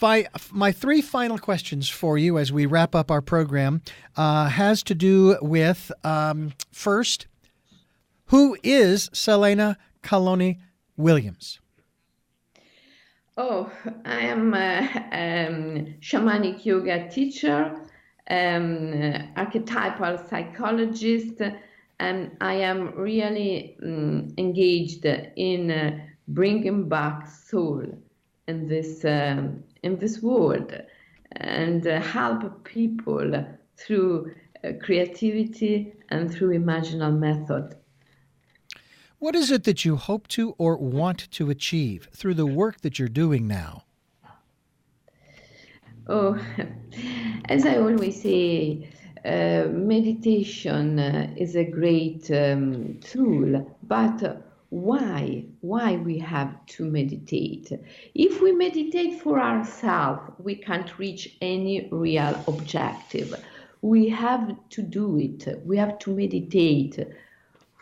My, 0.00 0.26
my 0.50 0.72
three 0.72 1.00
final 1.00 1.38
questions 1.38 1.88
for 1.88 2.18
you 2.18 2.38
as 2.38 2.52
we 2.52 2.66
wrap 2.66 2.94
up 2.94 3.10
our 3.10 3.22
program 3.22 3.80
uh, 4.16 4.48
has 4.48 4.82
to 4.82 4.94
do 4.94 5.38
with 5.40 5.90
um, 6.04 6.52
first, 6.72 7.26
who 8.26 8.56
is 8.62 9.08
Selena 9.14 9.78
Calloni 10.02 10.58
Williams? 10.96 11.60
Oh, 13.36 13.68
I 14.04 14.20
am 14.26 14.54
a 14.54 14.78
um, 15.10 15.94
shamanic 16.00 16.64
yoga 16.64 17.08
teacher, 17.08 17.80
um, 18.30 18.92
archetypal 19.36 20.18
psychologist, 20.18 21.40
and 21.98 22.36
I 22.40 22.54
am 22.54 22.94
really 22.94 23.76
um, 23.82 24.34
engaged 24.38 25.04
in 25.04 25.70
uh, 25.70 25.98
bringing 26.28 26.88
back 26.88 27.26
soul 27.26 27.84
in 28.46 28.68
this 28.68 29.04
um, 29.04 29.64
in 29.82 29.98
this 29.98 30.22
world 30.22 30.72
and 31.32 31.84
uh, 31.88 32.00
help 32.00 32.62
people 32.62 33.46
through 33.76 34.32
uh, 34.62 34.72
creativity 34.80 35.92
and 36.10 36.32
through 36.32 36.56
imaginal 36.56 37.18
method. 37.18 37.74
What 39.24 39.34
is 39.34 39.50
it 39.50 39.64
that 39.64 39.86
you 39.86 39.96
hope 39.96 40.28
to 40.36 40.54
or 40.58 40.76
want 40.76 41.30
to 41.30 41.48
achieve 41.48 42.08
through 42.12 42.34
the 42.34 42.44
work 42.44 42.82
that 42.82 42.98
you're 42.98 43.08
doing 43.08 43.46
now? 43.46 43.84
Oh, 46.06 46.38
as 47.48 47.64
I 47.64 47.78
always 47.78 48.20
say, 48.20 48.90
uh, 49.24 49.68
meditation 49.72 50.98
uh, 50.98 51.32
is 51.38 51.56
a 51.56 51.64
great 51.64 52.30
um, 52.30 53.00
tool, 53.00 53.74
but 53.84 54.44
why? 54.68 55.46
Why 55.62 55.96
we 55.96 56.18
have 56.18 56.54
to 56.76 56.84
meditate? 56.84 57.72
If 58.14 58.42
we 58.42 58.52
meditate 58.52 59.22
for 59.22 59.40
ourselves, 59.40 60.20
we 60.38 60.54
can't 60.54 60.98
reach 60.98 61.34
any 61.40 61.88
real 61.90 62.44
objective. 62.46 63.42
We 63.80 64.06
have 64.10 64.54
to 64.68 64.82
do 64.82 65.18
it. 65.18 65.62
We 65.64 65.78
have 65.78 65.98
to 66.00 66.14
meditate 66.14 66.98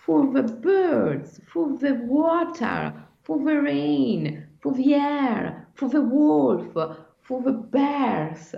for 0.04 0.32
the 0.32 0.42
birds, 0.42 1.40
for 1.52 1.76
the 1.78 1.94
water, 2.04 2.92
for 3.22 3.38
the 3.38 3.60
rain, 3.62 4.46
for 4.60 4.72
the 4.72 4.94
air, 4.94 5.68
for 5.74 5.88
the 5.88 6.00
wolf, 6.00 6.66
for 7.22 7.42
the 7.42 7.52
bears. 7.52 8.54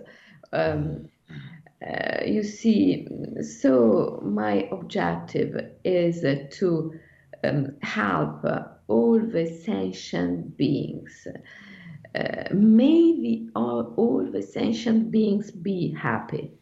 Um, 0.53 1.09
uh, 1.87 2.25
you 2.25 2.43
see, 2.43 3.07
so 3.43 4.21
my 4.25 4.69
objective 4.73 5.73
is 5.85 6.25
uh, 6.25 6.47
to 6.53 6.95
um, 7.43 7.77
help 7.83 8.43
uh, 8.45 8.63
all 8.89 9.21
the 9.21 9.47
sentient 9.47 10.57
beings. 10.57 11.27
Uh, 12.15 12.45
may 12.53 13.21
the, 13.21 13.51
all, 13.55 13.93
all 13.97 14.25
the 14.25 14.41
sentient 14.41 15.11
beings 15.11 15.51
be 15.51 15.93
happy. 15.93 16.53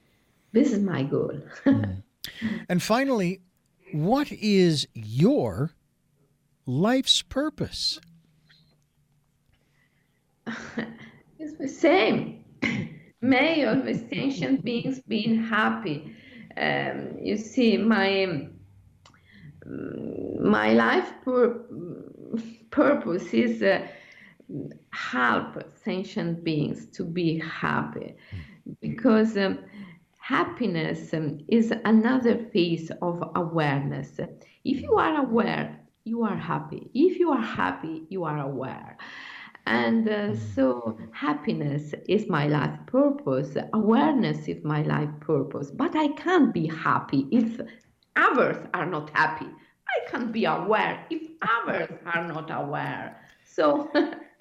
This 0.52 0.72
is 0.72 0.80
my 0.80 1.04
goal. 1.04 1.40
And 2.68 2.82
finally, 2.82 3.40
what 3.92 4.32
is 4.32 4.86
your 4.94 5.72
life's 6.66 7.22
purpose? 7.22 8.00
it's 11.38 11.58
the 11.58 11.68
same. 11.68 12.44
May 13.20 13.64
all 13.64 13.76
the 13.76 13.94
sentient 13.94 14.64
beings 14.64 15.00
be 15.06 15.36
happy. 15.36 16.14
Um, 16.56 17.18
you 17.20 17.36
see, 17.36 17.76
my 17.76 18.48
my 20.40 20.72
life 20.72 21.08
pur- 21.24 21.64
purpose 22.70 23.32
is 23.32 23.62
uh, 23.62 23.86
help 24.90 25.62
sentient 25.84 26.42
beings 26.42 26.86
to 26.86 27.04
be 27.04 27.38
happy, 27.38 28.16
because 28.80 29.36
um, 29.36 29.58
happiness 30.22 31.12
um, 31.12 31.40
is 31.48 31.72
another 31.84 32.38
phase 32.52 32.92
of 33.02 33.22
awareness. 33.34 34.20
If 34.64 34.80
you 34.80 34.94
are 34.94 35.16
aware, 35.20 35.80
you 36.04 36.22
are 36.22 36.36
happy. 36.36 36.90
If 36.94 37.18
you 37.18 37.32
are 37.32 37.42
happy, 37.42 38.06
you 38.08 38.22
are 38.24 38.38
aware. 38.38 38.96
And 39.66 40.08
uh, 40.08 40.36
so, 40.54 40.96
happiness 41.12 41.92
is 42.08 42.28
my 42.28 42.46
life 42.46 42.78
purpose, 42.86 43.56
awareness 43.72 44.48
is 44.48 44.64
my 44.64 44.82
life 44.82 45.10
purpose. 45.20 45.70
But 45.72 45.96
I 45.96 46.08
can't 46.08 46.54
be 46.54 46.66
happy 46.68 47.26
if 47.32 47.60
others 48.16 48.64
are 48.74 48.86
not 48.86 49.10
happy. 49.10 49.46
I 49.46 50.10
can't 50.10 50.32
be 50.32 50.44
aware 50.44 51.04
if 51.10 51.22
others 51.42 51.90
are 52.06 52.26
not 52.28 52.48
aware. 52.50 53.20
So, 53.44 53.90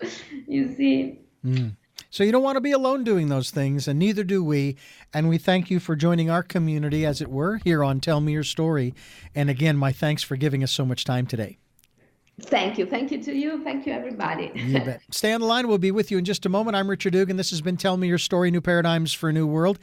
you 0.47 0.75
see. 0.75 1.21
Mm. 1.43 1.75
So 2.11 2.25
you 2.25 2.33
don't 2.33 2.43
want 2.43 2.57
to 2.57 2.61
be 2.61 2.73
alone 2.73 3.05
doing 3.05 3.29
those 3.29 3.51
things, 3.51 3.87
and 3.87 3.97
neither 3.97 4.25
do 4.25 4.43
we. 4.43 4.75
And 5.13 5.29
we 5.29 5.37
thank 5.37 5.71
you 5.71 5.79
for 5.79 5.95
joining 5.95 6.29
our 6.29 6.43
community, 6.43 7.05
as 7.05 7.21
it 7.21 7.29
were, 7.29 7.61
here 7.63 7.85
on 7.85 8.01
Tell 8.01 8.19
Me 8.19 8.33
Your 8.33 8.43
Story. 8.43 8.93
And 9.33 9.49
again, 9.49 9.77
my 9.77 9.93
thanks 9.93 10.21
for 10.21 10.35
giving 10.35 10.61
us 10.61 10.73
so 10.73 10.85
much 10.85 11.05
time 11.05 11.25
today. 11.25 11.57
Thank 12.39 12.77
you. 12.77 12.85
Thank 12.85 13.11
you 13.11 13.21
to 13.23 13.33
you. 13.33 13.63
Thank 13.63 13.85
you, 13.85 13.93
everybody. 13.93 14.51
You 14.55 14.79
bet. 14.79 15.01
Stay 15.11 15.31
on 15.31 15.41
the 15.41 15.47
line. 15.47 15.67
We'll 15.67 15.77
be 15.77 15.91
with 15.91 16.11
you 16.11 16.17
in 16.17 16.25
just 16.25 16.45
a 16.45 16.49
moment. 16.49 16.75
I'm 16.75 16.89
Richard 16.89 17.13
Dugan. 17.13 17.37
This 17.37 17.51
has 17.51 17.61
been 17.61 17.77
Tell 17.77 17.97
Me 17.97 18.07
Your 18.07 18.17
Story 18.17 18.49
New 18.51 18.61
Paradigms 18.61 19.13
for 19.13 19.29
a 19.29 19.33
New 19.33 19.45
World, 19.45 19.77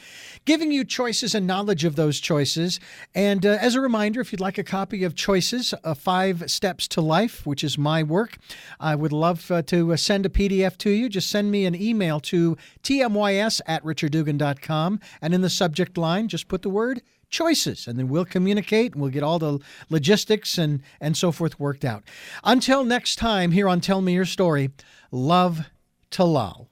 giving 0.45 0.73
you 0.73 0.85
choices 0.85 1.35
and 1.35 1.47
knowledge 1.47 1.85
of 1.85 1.95
those 1.97 2.21
choices. 2.21 2.81
And 3.15 3.47
uh, 3.47 3.59
as 3.61 3.75
a 3.75 3.81
reminder, 3.81 4.21
if 4.21 4.33
you'd 4.33 4.41
like 4.41 4.59
a 4.59 4.65
copy 4.65 5.05
of 5.05 5.15
Choices, 5.15 5.73
uh, 5.85 5.95
Five 5.95 6.51
Steps 6.51 6.89
to 6.89 7.01
Life, 7.01 7.47
which 7.47 7.63
is 7.63 7.79
my 7.79 8.03
work, 8.03 8.39
I 8.81 8.95
would 8.95 9.13
love 9.13 9.51
uh, 9.51 9.63
to 9.63 9.97
send 9.97 10.27
a 10.27 10.31
PDF 10.31 10.77
to 10.79 10.91
you. 10.91 11.09
Just 11.09 11.31
send 11.31 11.51
me 11.51 11.65
an 11.65 11.75
email 11.75 12.19
to 12.21 12.57
tmys 12.83 13.61
at 13.67 13.85
richarddugan.com. 13.85 15.01
And 15.23 15.35
in 15.35 15.43
the 15.43 15.51
subject 15.51 15.97
line, 15.97 16.29
just 16.29 16.49
put 16.49 16.63
the 16.63 16.71
word 16.71 17.03
choices 17.31 17.87
and 17.87 17.99
then 17.99 18.09
we'll 18.09 18.25
communicate 18.25 18.93
and 18.93 19.03
we'll 19.03 19.11
get 19.11 19.23
all 19.23 19.39
the 19.39 19.59
logistics 19.91 20.59
and 20.59 20.83
and 21.01 21.17
so 21.17 21.33
forth 21.33 21.59
worked 21.61 21.85
out. 21.85 22.03
Until 22.45 22.85
next 22.85 23.17
time 23.17 23.53
here 23.53 23.69
on 23.69 23.81
tell 23.81 24.01
me 24.01 24.15
your 24.15 24.25
story 24.25 24.71
love 25.11 25.67
to 26.11 26.25
lal 26.25 26.68